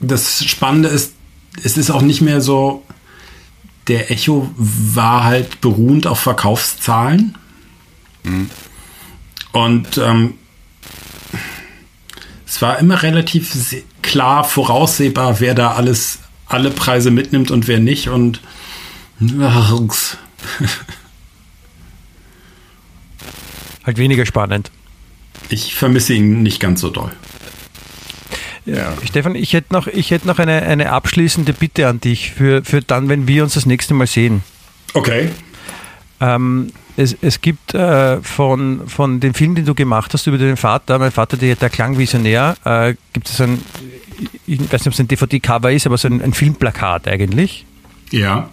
das 0.00 0.44
Spannende 0.44 0.88
ist, 0.88 1.12
es 1.62 1.76
ist 1.76 1.90
auch 1.90 2.02
nicht 2.02 2.20
mehr 2.20 2.40
so, 2.40 2.84
der 3.88 4.10
Echo 4.10 4.50
war 4.56 5.24
halt 5.24 5.60
beruhend 5.60 6.06
auf 6.06 6.18
Verkaufszahlen. 6.20 7.36
Und 9.52 9.98
ähm, 9.98 10.34
es 12.46 12.62
war 12.62 12.78
immer 12.78 13.02
relativ 13.02 13.74
klar 14.02 14.44
voraussehbar, 14.44 15.40
wer 15.40 15.54
da 15.54 15.72
alles, 15.72 16.20
alle 16.52 16.70
Preise 16.70 17.10
mitnimmt 17.10 17.50
und 17.50 17.68
wer 17.68 17.80
nicht. 17.80 18.08
Und 18.08 18.40
Halt 23.84 23.98
weniger 23.98 24.26
spannend. 24.26 24.70
ich 25.48 25.74
vermisse 25.74 26.14
ihn 26.14 26.42
nicht 26.42 26.60
ganz 26.60 26.80
so 26.80 26.90
doll. 26.90 27.12
Ja. 28.64 28.96
Stefan, 29.04 29.34
ich 29.34 29.54
hätte 29.54 29.72
noch, 29.72 29.88
ich 29.88 30.12
hätte 30.12 30.28
noch 30.28 30.38
eine, 30.38 30.62
eine 30.62 30.90
abschließende 30.90 31.52
Bitte 31.52 31.88
an 31.88 32.00
dich 32.00 32.30
für, 32.30 32.64
für 32.64 32.80
dann, 32.80 33.08
wenn 33.08 33.26
wir 33.26 33.42
uns 33.42 33.54
das 33.54 33.66
nächste 33.66 33.94
Mal 33.94 34.06
sehen. 34.06 34.44
Okay. 34.94 35.30
Ähm, 36.20 36.72
es, 36.96 37.16
es 37.22 37.40
gibt 37.40 37.74
äh, 37.74 38.20
von, 38.22 38.86
von 38.88 39.20
dem 39.20 39.34
Film, 39.34 39.54
den 39.54 39.64
du 39.64 39.74
gemacht 39.74 40.12
hast 40.14 40.26
über 40.26 40.38
den 40.38 40.56
Vater, 40.56 40.98
mein 40.98 41.10
Vater, 41.12 41.36
der, 41.36 41.56
der 41.56 41.70
Klangvisionär, 41.70 42.56
äh, 42.64 42.94
gibt 43.12 43.28
es 43.28 43.40
ein, 43.40 43.62
ich 44.46 44.60
weiß 44.60 44.72
nicht, 44.72 44.86
ob 44.88 44.92
es 44.92 44.98
ein 45.00 45.08
DVD-Cover 45.08 45.72
ist, 45.72 45.86
aber 45.86 45.96
so 45.98 46.08
ein, 46.08 46.20
ein 46.22 46.32
Filmplakat 46.34 47.08
eigentlich, 47.08 47.64
Ja. 48.10 48.50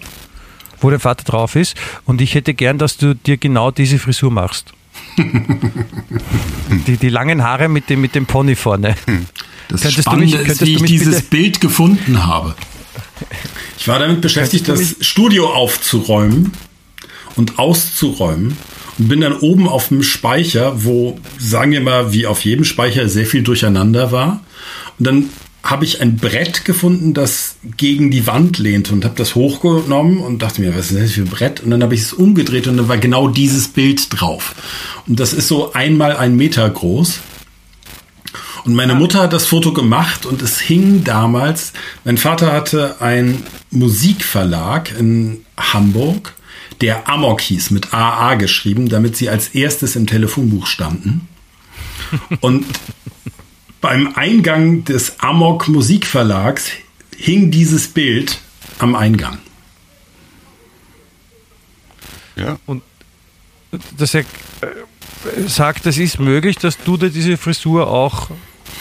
wo 0.81 0.89
der 0.89 0.99
Vater 0.99 1.23
drauf 1.25 1.55
ist. 1.55 1.75
Und 2.05 2.21
ich 2.21 2.35
hätte 2.35 2.53
gern, 2.53 2.77
dass 2.77 2.97
du 2.97 3.13
dir 3.15 3.37
genau 3.37 3.71
diese 3.71 3.99
Frisur 3.99 4.31
machst. 4.31 4.73
die, 6.87 6.97
die 6.97 7.09
langen 7.09 7.43
Haare 7.43 7.67
mit 7.69 7.89
dem, 7.89 8.01
mit 8.01 8.15
dem 8.15 8.25
Pony 8.25 8.55
vorne. 8.55 8.95
Das 9.67 9.81
Könntest 9.81 9.97
du 9.97 10.01
Spannende 10.03 10.37
mich- 10.37 10.47
ist, 10.47 10.61
wie 10.61 10.75
du 10.75 10.83
ich 10.83 10.89
dieses 10.89 11.21
Bild 11.23 11.61
gefunden 11.61 12.25
habe. 12.25 12.55
Ich 13.77 13.87
war 13.87 13.99
damit 13.99 14.21
beschäftigt, 14.21 14.67
du 14.67 14.73
das 14.73 14.95
Studio 15.01 15.53
aufzuräumen 15.53 16.51
und 17.39 17.57
auszuräumen 17.57 18.57
und 18.99 19.07
bin 19.07 19.21
dann 19.21 19.37
oben 19.37 19.67
auf 19.67 19.87
dem 19.87 20.03
Speicher, 20.03 20.83
wo, 20.83 21.17
sagen 21.39 21.71
wir 21.71 21.81
mal, 21.81 22.11
wie 22.13 22.27
auf 22.27 22.43
jedem 22.43 22.65
Speicher 22.65 23.07
sehr 23.07 23.25
viel 23.25 23.43
durcheinander 23.43 24.11
war. 24.11 24.43
Und 24.99 25.07
dann 25.07 25.29
habe 25.63 25.85
ich 25.85 26.01
ein 26.01 26.17
Brett 26.17 26.65
gefunden, 26.65 27.13
das 27.13 27.55
gegen 27.77 28.11
die 28.11 28.27
Wand 28.27 28.59
lehnte 28.59 28.93
und 28.93 29.05
habe 29.05 29.15
das 29.15 29.35
hochgenommen 29.35 30.19
und 30.19 30.41
dachte 30.41 30.61
mir, 30.61 30.75
was 30.75 30.91
ist 30.91 31.01
das 31.01 31.11
für 31.11 31.21
ein 31.21 31.27
Brett? 31.27 31.61
Und 31.61 31.71
dann 31.71 31.81
habe 31.81 31.95
ich 31.95 32.01
es 32.01 32.13
umgedreht 32.13 32.67
und 32.67 32.77
dann 32.77 32.89
war 32.89 32.97
genau 32.97 33.29
dieses 33.29 33.69
Bild 33.69 34.07
drauf. 34.09 34.55
Und 35.07 35.19
das 35.19 35.33
ist 35.33 35.47
so 35.47 35.73
einmal 35.73 36.17
ein 36.17 36.35
Meter 36.35 36.69
groß. 36.69 37.19
Und 38.65 38.73
meine 38.75 38.95
Mutter 38.95 39.21
hat 39.21 39.33
das 39.33 39.45
Foto 39.45 39.71
gemacht 39.71 40.25
und 40.25 40.41
es 40.41 40.59
hing 40.59 41.05
damals. 41.05 41.71
Mein 42.03 42.17
Vater 42.17 42.51
hatte 42.51 43.01
einen 43.01 43.43
Musikverlag 43.71 44.93
in 44.99 45.45
Hamburg, 45.57 46.33
der 46.81 47.09
Amok 47.09 47.41
hieß, 47.41 47.71
mit 47.71 47.93
AA 47.93 48.35
geschrieben, 48.35 48.89
damit 48.89 49.17
sie 49.17 49.29
als 49.29 49.49
erstes 49.49 49.95
im 49.95 50.07
Telefonbuch 50.07 50.67
standen. 50.67 51.27
Und 52.39 52.65
beim 53.81 54.13
Eingang 54.15 54.83
des 54.83 55.19
Amok 55.19 55.67
Musikverlags 55.67 56.71
hing 57.15 57.51
dieses 57.51 57.89
Bild 57.89 58.39
am 58.79 58.95
Eingang. 58.95 59.39
Ja. 62.35 62.57
Und 62.65 62.81
dass 63.97 64.13
er 64.13 64.21
äh, 64.21 64.25
sagt, 65.47 65.85
es 65.85 65.97
ist 65.97 66.19
möglich, 66.19 66.57
dass 66.57 66.77
du 66.77 66.97
dir 66.97 67.09
diese 67.09 67.37
Frisur 67.37 67.87
auch 67.87 68.29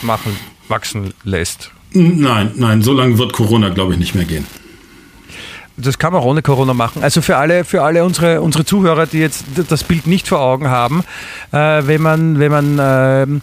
machen, 0.02 0.36
wachsen 0.68 1.12
lässt. 1.24 1.72
Nein, 1.92 2.52
nein, 2.56 2.82
so 2.82 2.92
lange 2.92 3.18
wird 3.18 3.32
Corona, 3.32 3.70
glaube 3.70 3.94
ich, 3.94 3.98
nicht 3.98 4.14
mehr 4.14 4.24
gehen. 4.24 4.46
Das 5.80 5.98
kann 5.98 6.12
man 6.12 6.22
ohne 6.22 6.42
Corona 6.42 6.74
machen. 6.74 7.02
Also 7.02 7.22
für 7.22 7.36
alle, 7.36 7.64
für 7.64 7.82
alle 7.82 8.04
unsere, 8.04 8.40
unsere 8.40 8.64
Zuhörer, 8.64 9.06
die 9.06 9.18
jetzt 9.18 9.44
das 9.68 9.84
Bild 9.84 10.06
nicht 10.06 10.26
vor 10.26 10.40
Augen 10.40 10.68
haben, 10.68 11.04
äh, 11.52 11.56
wenn 11.56 12.02
man, 12.02 12.38
wenn 12.40 12.50
man 12.50 12.78
ähm, 12.80 13.42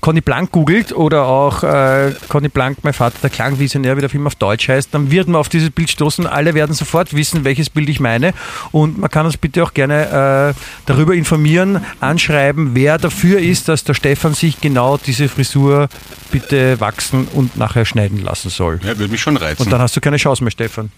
Conny 0.00 0.20
Blank 0.20 0.52
googelt 0.52 0.92
oder 0.92 1.24
auch 1.26 1.62
äh, 1.62 2.12
Conny 2.28 2.48
Blank, 2.48 2.78
mein 2.82 2.92
Vater, 2.92 3.16
der 3.22 3.30
Klangvisionär, 3.30 3.96
wie 3.96 4.00
der 4.00 4.10
Film 4.10 4.26
auf 4.26 4.34
Deutsch 4.34 4.68
heißt, 4.68 4.92
dann 4.92 5.10
wird 5.10 5.28
man 5.28 5.36
auf 5.36 5.48
dieses 5.48 5.70
Bild 5.70 5.90
stoßen. 5.90 6.26
Alle 6.26 6.54
werden 6.54 6.74
sofort 6.74 7.14
wissen, 7.14 7.44
welches 7.44 7.70
Bild 7.70 7.88
ich 7.88 8.00
meine. 8.00 8.32
Und 8.72 8.98
man 8.98 9.10
kann 9.10 9.26
uns 9.26 9.36
bitte 9.36 9.62
auch 9.62 9.74
gerne 9.74 10.54
äh, 10.56 10.60
darüber 10.86 11.14
informieren, 11.14 11.84
anschreiben, 12.00 12.70
wer 12.74 12.98
dafür 12.98 13.40
ist, 13.40 13.68
dass 13.68 13.84
der 13.84 13.94
Stefan 13.94 14.34
sich 14.34 14.60
genau 14.60 14.96
diese 14.98 15.28
Frisur 15.28 15.88
bitte 16.30 16.80
wachsen 16.80 17.28
und 17.32 17.56
nachher 17.56 17.84
schneiden 17.84 18.22
lassen 18.22 18.50
soll. 18.50 18.80
Ja, 18.82 18.98
würde 18.98 19.10
mich 19.10 19.20
schon 19.20 19.36
reizen. 19.36 19.62
Und 19.62 19.72
dann 19.72 19.80
hast 19.80 19.96
du 19.96 20.00
keine 20.00 20.16
Chance 20.16 20.44
mehr, 20.44 20.50
Stefan. 20.50 20.90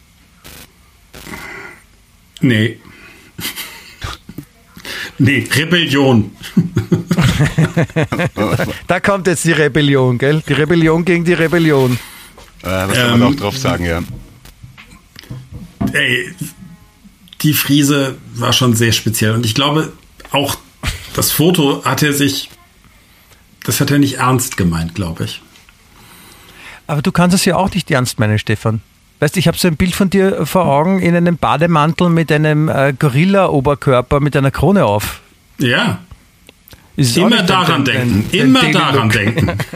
Nee. 2.41 2.79
nee, 5.19 5.47
Rebellion. 5.53 6.31
da 8.87 9.01
kommt 9.01 9.27
jetzt 9.27 9.45
die 9.45 9.53
Rebellion, 9.53 10.19
gell? 10.19 10.43
Die 10.49 10.53
Rebellion 10.53 11.05
gegen 11.05 11.25
die 11.25 11.35
Rebellion. 11.35 11.99
Äh, 12.63 12.67
was 12.67 12.97
soll 12.97 13.11
man 13.11 13.23
Ähm, 13.23 13.27
auch 13.29 13.37
drauf 13.37 13.57
sagen, 13.57 13.85
ja. 13.85 14.03
Ey, 15.93 16.35
die 17.43 17.55
Friese 17.55 18.17
war 18.35 18.53
schon 18.53 18.75
sehr 18.75 18.93
speziell. 18.93 19.33
Und 19.33 19.47
ich 19.47 19.55
glaube, 19.55 19.93
auch 20.31 20.57
das 21.15 21.31
Foto 21.31 21.85
hat 21.85 22.03
er 22.03 22.13
sich. 22.13 22.51
Das 23.65 23.81
hat 23.81 23.91
er 23.91 23.99
nicht 23.99 24.19
ernst 24.19 24.57
gemeint, 24.57 24.95
glaube 24.95 25.25
ich. 25.25 25.43
Aber 26.87 27.03
du 27.03 27.13
kannst 27.13 27.35
es 27.35 27.45
ja 27.45 27.57
auch 27.57 27.73
nicht 27.73 27.91
ernst 27.91 28.19
meinen, 28.19 28.39
Stefan. 28.39 28.83
Weißt 29.21 29.37
du, 29.37 29.41
ich 29.41 29.47
habe 29.49 29.59
so 29.59 29.69
ein 29.69 29.77
Bild 29.77 29.95
von 29.95 30.09
dir 30.11 30.47
vor 30.47 30.67
Augen 30.67 31.01
in 31.01 31.15
einem 31.15 31.37
Bademantel 31.37 32.09
mit 32.09 32.33
einem 32.33 32.69
äh, 32.69 32.95
Gorilla-Oberkörper 32.99 34.21
mit 34.21 34.35
einer 34.37 34.51
Krone 34.51 34.85
auf. 34.87 35.21
Ja. 35.59 35.99
Immer 36.97 37.43
daran 37.43 37.85
denken. 37.85 38.27
dein 38.33 38.41
Immer 38.41 38.61
Daily 38.61 38.73
daran 38.73 39.09
denken. 39.11 39.59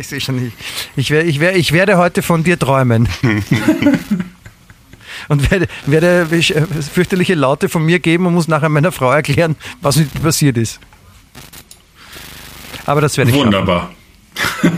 Ich 0.00 0.08
sehe 0.08 0.22
schon 0.22 0.36
nicht. 0.36 0.56
Ich, 0.96 1.10
wer- 1.10 1.26
ich, 1.26 1.38
wer- 1.38 1.54
ich 1.54 1.72
werde 1.72 1.98
heute 1.98 2.22
von 2.22 2.42
dir 2.44 2.58
träumen. 2.58 3.10
und 5.28 5.50
werde, 5.50 5.66
werde 5.84 6.26
fürchterliche 6.94 7.34
Laute 7.34 7.68
von 7.68 7.84
mir 7.84 7.98
geben 7.98 8.24
und 8.24 8.32
muss 8.32 8.48
nachher 8.48 8.70
meiner 8.70 8.90
Frau 8.90 9.12
erklären, 9.12 9.54
was 9.82 9.96
mit 9.96 10.14
mir 10.14 10.20
passiert 10.22 10.56
ist. 10.56 10.80
Aber 12.86 13.02
das 13.02 13.18
werde 13.18 13.32
ich. 13.32 13.36
Wunderbar. 13.36 13.90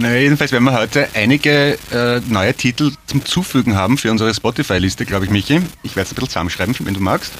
Naja, 0.00 0.20
jedenfalls 0.20 0.52
werden 0.52 0.62
wir 0.62 0.74
heute 0.74 1.08
einige 1.14 1.76
äh, 1.90 2.20
neue 2.28 2.54
Titel 2.54 2.92
zum 3.06 3.24
Zufügen 3.24 3.74
haben 3.74 3.98
für 3.98 4.12
unsere 4.12 4.32
Spotify-Liste, 4.32 5.04
glaube 5.04 5.24
ich, 5.24 5.30
Michi. 5.32 5.60
Ich 5.82 5.96
werde 5.96 6.06
es 6.06 6.12
ein 6.12 6.14
bisschen 6.14 6.28
zusammenschreiben, 6.28 6.76
wenn 6.78 6.94
du 6.94 7.00
magst. 7.00 7.32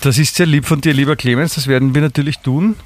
Das 0.00 0.16
ist 0.16 0.36
sehr 0.36 0.46
lieb 0.46 0.64
von 0.64 0.80
dir, 0.80 0.94
lieber 0.94 1.16
Clemens. 1.16 1.56
Das 1.56 1.66
werden 1.66 1.94
wir 1.94 2.00
natürlich 2.00 2.38
tun. 2.38 2.76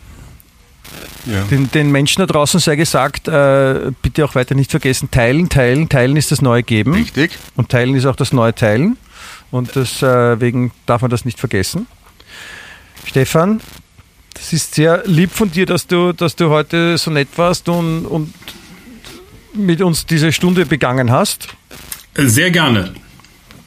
Ja. 1.26 1.44
Den, 1.44 1.70
den 1.70 1.92
Menschen 1.92 2.20
da 2.20 2.26
draußen 2.26 2.58
sei 2.58 2.74
gesagt, 2.74 3.28
äh, 3.28 3.92
bitte 4.02 4.24
auch 4.24 4.34
weiter 4.34 4.56
nicht 4.56 4.72
vergessen, 4.72 5.08
teilen, 5.10 5.48
teilen, 5.48 5.88
teilen 5.88 6.16
ist 6.16 6.32
das 6.32 6.42
neue 6.42 6.64
Geben. 6.64 6.94
Richtig. 6.94 7.38
Und 7.54 7.68
teilen 7.68 7.94
ist 7.94 8.06
auch 8.06 8.16
das 8.16 8.32
neue 8.32 8.54
Teilen. 8.56 8.96
Und 9.52 9.76
deswegen 9.76 10.72
darf 10.86 11.02
man 11.02 11.12
das 11.12 11.24
nicht 11.24 11.38
vergessen. 11.38 11.86
Stefan, 13.04 13.60
das 14.34 14.52
ist 14.52 14.74
sehr 14.74 15.04
lieb 15.06 15.30
von 15.30 15.50
dir, 15.52 15.64
dass 15.64 15.86
du, 15.86 16.12
dass 16.12 16.34
du 16.34 16.50
heute 16.50 16.98
so 16.98 17.12
nett 17.12 17.28
warst 17.36 17.68
und, 17.68 18.04
und 18.06 18.34
mit 19.54 19.80
uns 19.80 20.06
diese 20.06 20.32
Stunde 20.32 20.66
begangen 20.66 21.10
hast. 21.10 21.48
Sehr 22.16 22.50
gerne. 22.50 22.94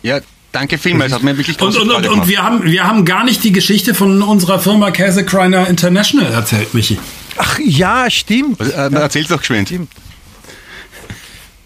Ja, 0.04 0.20
danke 0.52 0.78
vielmals. 0.78 1.12
Hat 1.14 1.24
mir 1.24 1.38
wirklich 1.38 1.60
Und, 1.62 1.74
große 1.74 1.82
und, 1.82 1.92
und, 1.92 2.08
und 2.08 2.28
wir, 2.28 2.44
haben, 2.44 2.64
wir 2.64 2.84
haben 2.86 3.06
gar 3.06 3.24
nicht 3.24 3.44
die 3.44 3.52
Geschichte 3.52 3.94
von 3.94 4.22
unserer 4.22 4.60
Firma 4.60 4.92
Käsekreiner 4.92 5.68
International 5.68 6.32
erzählt, 6.32 6.74
Michi. 6.74 6.98
Ach 7.38 7.60
ja, 7.60 8.10
stimmt. 8.10 8.60
Was, 8.60 8.70
äh, 8.70 8.94
erzähl's 8.96 9.28
doch 9.28 9.40
geschwind. 9.40 9.68
Stimmt. 9.70 9.92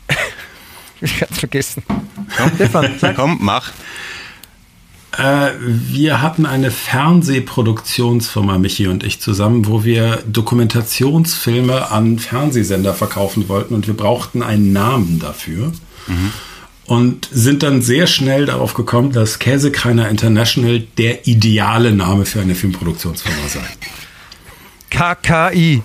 Ich 1.04 1.20
hab's 1.20 1.40
vergessen. 1.40 1.82
Stefan, 2.56 2.94
sag. 3.00 3.16
Komm, 3.16 3.40
mach. 3.42 3.72
Äh, 5.18 5.52
wir 5.60 6.22
hatten 6.22 6.46
eine 6.46 6.72
Fernsehproduktionsfirma, 6.72 8.58
Michi 8.58 8.88
und 8.88 9.04
ich 9.04 9.20
zusammen, 9.20 9.68
wo 9.68 9.84
wir 9.84 10.24
Dokumentationsfilme 10.28 11.92
an 11.92 12.18
Fernsehsender 12.20 12.94
verkaufen 12.94 13.50
wollten 13.50 13.74
und 13.74 13.88
wir 13.88 13.96
brauchten 13.96 14.42
einen 14.42 14.72
Namen 14.72 15.20
dafür. 15.20 15.74
Und 16.86 17.30
sind 17.32 17.64
dann 17.64 17.82
sehr 17.82 18.08
schnell 18.08 18.46
darauf 18.46 18.74
gekommen, 18.74 19.12
dass 19.12 19.40
Käsekreiner 19.40 20.10
International 20.10 20.80
der 20.98 21.28
ideale 21.28 21.94
Name 21.94 22.26
für 22.26 22.42
eine 22.42 22.56
Filmproduktionsfirma 22.56 23.48
sei. 23.48 23.62
KKI. 24.90 25.84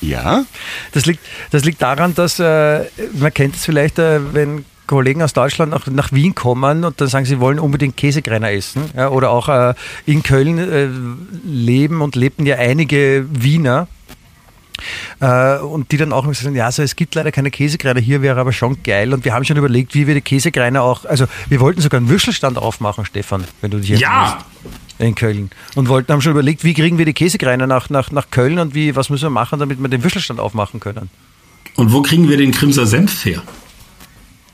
Ja, 0.00 0.46
Das 0.92 1.06
liegt, 1.06 1.20
das 1.50 1.64
liegt 1.64 1.82
daran, 1.82 2.14
dass 2.14 2.40
äh, 2.40 2.86
man 3.12 3.34
kennt 3.34 3.56
es 3.56 3.64
vielleicht, 3.64 3.98
äh, 3.98 4.34
wenn 4.34 4.64
Kollegen 4.90 5.22
aus 5.22 5.32
Deutschland 5.32 5.70
nach, 5.70 5.86
nach 5.86 6.10
Wien 6.12 6.34
kommen 6.34 6.84
und 6.84 7.00
dann 7.00 7.06
sagen, 7.06 7.24
sie 7.24 7.38
wollen 7.38 7.60
unbedingt 7.60 7.96
Käsekreiner 7.96 8.50
essen. 8.50 8.82
Ja, 8.96 9.08
oder 9.10 9.30
auch 9.30 9.48
äh, 9.48 9.74
in 10.04 10.24
Köln 10.24 10.58
äh, 10.58 10.88
leben 11.48 12.00
und 12.02 12.16
lebten 12.16 12.44
ja 12.44 12.56
einige 12.56 13.24
Wiener. 13.30 13.86
Äh, 15.20 15.58
und 15.58 15.92
die 15.92 15.96
dann 15.96 16.12
auch 16.12 16.24
sagen, 16.34 16.56
ja, 16.56 16.66
also 16.66 16.82
es 16.82 16.96
gibt 16.96 17.14
leider 17.14 17.30
keine 17.30 17.50
Käsekreiner, 17.50 18.00
hier 18.00 18.20
wäre 18.20 18.40
aber 18.40 18.52
schon 18.52 18.82
geil. 18.82 19.12
Und 19.14 19.24
wir 19.24 19.32
haben 19.32 19.44
schon 19.44 19.56
überlegt, 19.58 19.94
wie 19.94 20.08
wir 20.08 20.14
die 20.14 20.22
Käsekreiner 20.22 20.82
auch, 20.82 21.04
also 21.04 21.26
wir 21.48 21.60
wollten 21.60 21.80
sogar 21.82 21.98
einen 21.98 22.08
Würstelstand 22.08 22.58
aufmachen, 22.58 23.04
Stefan, 23.04 23.44
wenn 23.60 23.70
du 23.70 23.78
dich 23.78 23.90
Ja. 23.90 24.08
erinnerst 24.10 24.46
in 24.98 25.14
Köln. 25.14 25.50
Und 25.76 25.88
wollten, 25.88 26.12
haben 26.12 26.20
schon 26.20 26.32
überlegt, 26.32 26.64
wie 26.64 26.74
kriegen 26.74 26.98
wir 26.98 27.04
die 27.06 27.14
Käsekreiner 27.14 27.66
nach, 27.66 27.90
nach, 27.90 28.10
nach 28.10 28.30
Köln 28.30 28.58
und 28.58 28.74
wie, 28.74 28.96
was 28.96 29.08
müssen 29.08 29.24
wir 29.24 29.30
machen, 29.30 29.58
damit 29.60 29.80
wir 29.80 29.88
den 29.88 30.02
Würstelstand 30.02 30.40
aufmachen 30.40 30.80
können. 30.80 31.10
Und 31.76 31.92
wo 31.92 32.02
kriegen 32.02 32.28
wir 32.28 32.36
den 32.36 32.50
Krimser 32.50 32.86
Senf 32.86 33.24
her? 33.24 33.42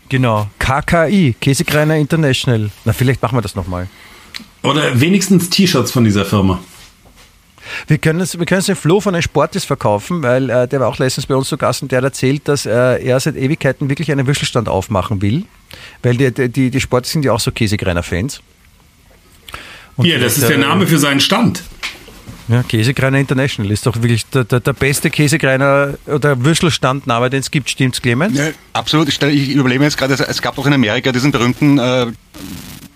Genau. 0.08 0.48
KKI, 0.58 1.34
Käsekreiner 1.40 1.96
International. 1.96 2.70
Na, 2.84 2.92
vielleicht 2.92 3.22
machen 3.22 3.36
wir 3.36 3.42
das 3.42 3.54
nochmal. 3.54 3.88
Oder 4.62 5.00
wenigstens 5.00 5.50
T-Shirts 5.50 5.92
von 5.92 6.04
dieser 6.04 6.24
Firma. 6.24 6.60
Wir 7.86 7.98
können 7.98 8.20
es, 8.20 8.38
wir 8.38 8.46
können 8.46 8.60
es 8.60 8.66
den 8.66 8.76
Flo 8.76 9.00
von 9.00 9.12
den 9.12 9.22
Sportis 9.22 9.64
verkaufen, 9.64 10.22
weil 10.22 10.50
äh, 10.50 10.68
der 10.68 10.80
war 10.80 10.88
auch 10.88 10.98
letztens 10.98 11.26
bei 11.26 11.34
uns 11.34 11.48
zu 11.48 11.56
Gast 11.56 11.82
und 11.82 11.90
der 11.90 11.98
hat 11.98 12.04
erzählt, 12.04 12.46
dass 12.46 12.64
äh, 12.66 12.70
er 12.70 13.18
seit 13.18 13.36
Ewigkeiten 13.36 13.88
wirklich 13.88 14.10
einen 14.12 14.26
Würstelstand 14.26 14.68
aufmachen 14.68 15.20
will. 15.22 15.44
Weil 16.02 16.16
die, 16.16 16.48
die, 16.48 16.70
die 16.70 16.80
Sportis 16.80 17.12
sind 17.12 17.24
ja 17.24 17.32
auch 17.32 17.40
so 17.40 17.50
Käsekreiner-Fans. 17.50 18.40
Und 19.96 20.04
Hier, 20.04 20.20
das 20.20 20.38
ist 20.38 20.48
der 20.48 20.58
Name 20.58 20.86
für 20.86 20.98
seinen 20.98 21.20
Stand. 21.20 21.62
Ja, 22.48 22.62
Käsekreiner 22.62 23.18
International 23.18 23.72
ist 23.72 23.86
doch 23.86 23.96
wirklich 23.96 24.24
der, 24.26 24.44
der, 24.44 24.60
der 24.60 24.72
beste 24.72 25.10
Käsekreiner 25.10 25.94
oder 26.06 26.44
Würstelstandname, 26.44 27.28
den 27.28 27.40
es 27.40 27.50
gibt, 27.50 27.68
stimmt's, 27.70 28.00
Clemens? 28.00 28.38
ja 28.38 28.50
absolut. 28.72 29.08
Ich 29.08 29.50
überlege 29.50 29.80
mir 29.80 29.86
jetzt 29.86 29.98
gerade, 29.98 30.14
es 30.14 30.42
gab 30.42 30.56
auch 30.58 30.66
in 30.66 30.72
Amerika 30.72 31.10
diesen 31.10 31.32
berühmten 31.32 31.78
äh, 31.78 32.06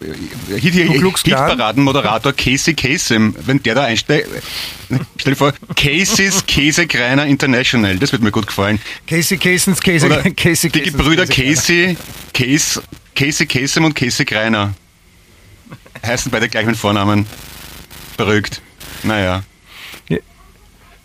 Hit, 0.00 0.72
Hit? 0.74 0.92
Hitparaden-Moderator 0.92 2.32
Casey 2.32 2.72
Kasem. 2.74 3.34
Wenn 3.44 3.62
der 3.62 3.74
da 3.74 3.84
einsteigt, 3.84 4.28
stell 5.18 5.34
dir 5.34 5.36
vor, 5.36 5.52
Casey's 5.76 6.46
Käsekreiner 6.46 7.26
International. 7.26 7.98
Das 7.98 8.10
wird 8.12 8.22
mir 8.22 8.30
gut 8.30 8.46
gefallen. 8.46 8.80
Casey 9.06 9.36
Casens 9.36 9.80
Käse, 9.80 10.08
Casey 10.36 10.70
die 10.70 10.82
Gebrüder. 10.82 11.26
Casey, 11.26 11.98
Case, 12.32 12.82
Casey 13.14 13.46
Kasem 13.46 13.84
und 13.84 13.94
Casey 13.94 14.24
Greiner. 14.24 14.72
Heißen 16.04 16.30
beide 16.30 16.48
gleich 16.48 16.64
mit 16.64 16.78
Vornamen. 16.78 17.26
Verrückt. 18.16 18.62
Naja. 19.02 19.42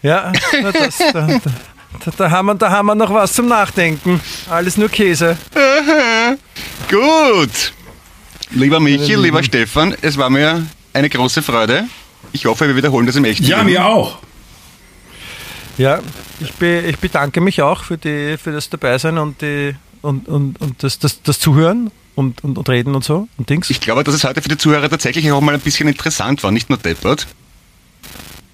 Ja, 0.01 0.31
na 0.61 0.71
das, 0.71 0.97
da, 0.99 1.27
da, 1.27 2.11
da, 2.15 2.29
haben 2.29 2.45
wir, 2.45 2.55
da 2.55 2.69
haben 2.69 2.85
wir 2.85 2.93
noch 2.95 3.11
was 3.11 3.33
zum 3.33 3.47
Nachdenken. 3.47 4.21
Alles 4.47 4.77
nur 4.77 4.87
Käse. 4.89 5.35
Gut. 6.89 7.73
Lieber 8.51 8.79
Michi, 8.79 9.15
lieber 9.15 9.41
Stefan, 9.41 9.95
es 10.03 10.15
war 10.17 10.29
mir 10.29 10.63
eine 10.93 11.09
große 11.09 11.41
Freude. 11.41 11.85
Ich 12.33 12.45
hoffe, 12.45 12.67
wir 12.67 12.75
wiederholen 12.75 13.07
das 13.07 13.15
im 13.15 13.25
echten 13.25 13.45
Ja, 13.45 13.57
Leben. 13.57 13.71
mir 13.71 13.85
auch. 13.85 14.19
Ja, 15.77 15.99
ich, 16.39 16.53
be, 16.53 16.81
ich 16.81 16.99
bedanke 16.99 17.41
mich 17.41 17.61
auch 17.63 17.83
für, 17.83 17.97
die, 17.97 18.37
für 18.37 18.51
das 18.51 18.69
Dabeisein 18.69 19.17
und, 19.17 19.41
die, 19.41 19.75
und, 20.01 20.27
und, 20.27 20.61
und 20.61 20.83
das, 20.83 20.99
das, 20.99 21.21
das 21.23 21.39
Zuhören 21.39 21.89
und, 22.13 22.43
und, 22.43 22.57
und 22.59 22.69
Reden 22.69 22.93
und 22.93 23.03
so 23.03 23.27
und 23.37 23.49
Dings. 23.49 23.69
Ich 23.71 23.81
glaube, 23.81 24.03
dass 24.03 24.13
es 24.13 24.23
heute 24.23 24.41
für 24.41 24.49
die 24.49 24.57
Zuhörer 24.57 24.87
tatsächlich 24.89 25.31
auch 25.31 25.41
mal 25.41 25.55
ein 25.55 25.61
bisschen 25.61 25.87
interessant 25.87 26.43
war, 26.43 26.51
nicht 26.51 26.69
nur 26.69 26.77
deppert. 26.77 27.25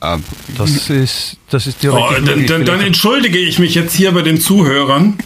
Ähm, 0.03 0.23
Das 0.57 0.89
ist, 0.89 1.37
das 1.49 1.67
ist 1.67 1.83
die 1.83 1.89
Oh, 1.89 2.09
dann, 2.25 2.47
dann, 2.47 2.65
dann 2.65 2.81
entschuldige 2.81 3.37
ich 3.37 3.59
mich 3.59 3.75
jetzt 3.75 3.93
hier 3.93 4.11
bei 4.11 4.21
den 4.23 4.39
Zuhörern. 4.41 5.17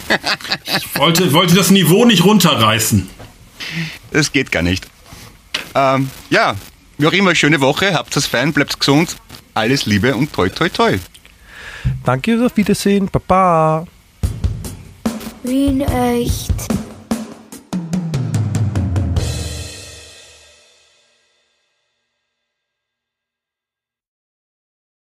Ich 0.66 0.98
wollte, 0.98 1.32
wollte 1.32 1.54
das 1.54 1.70
Niveau 1.70 2.04
nicht 2.04 2.24
runterreißen. 2.24 3.08
das 4.10 4.32
geht 4.32 4.52
gar 4.52 4.62
nicht. 4.62 4.86
Ähm, 5.74 6.10
ja, 6.30 6.54
wie 6.98 7.06
auch 7.06 7.12
immer, 7.12 7.34
schöne 7.34 7.60
Woche, 7.60 7.94
habt 7.94 8.16
es 8.16 8.26
fein, 8.26 8.52
bleibt 8.52 8.78
gesund, 8.78 9.16
alles 9.54 9.86
Liebe 9.86 10.14
und 10.14 10.32
toi 10.32 10.48
toi 10.48 10.68
toi. 10.68 10.98
Danke, 12.04 12.44
auf 12.44 12.56
Wiedersehen. 12.56 13.08
Baba. 13.10 13.86
Wien 15.42 15.80
echt. 15.82 16.52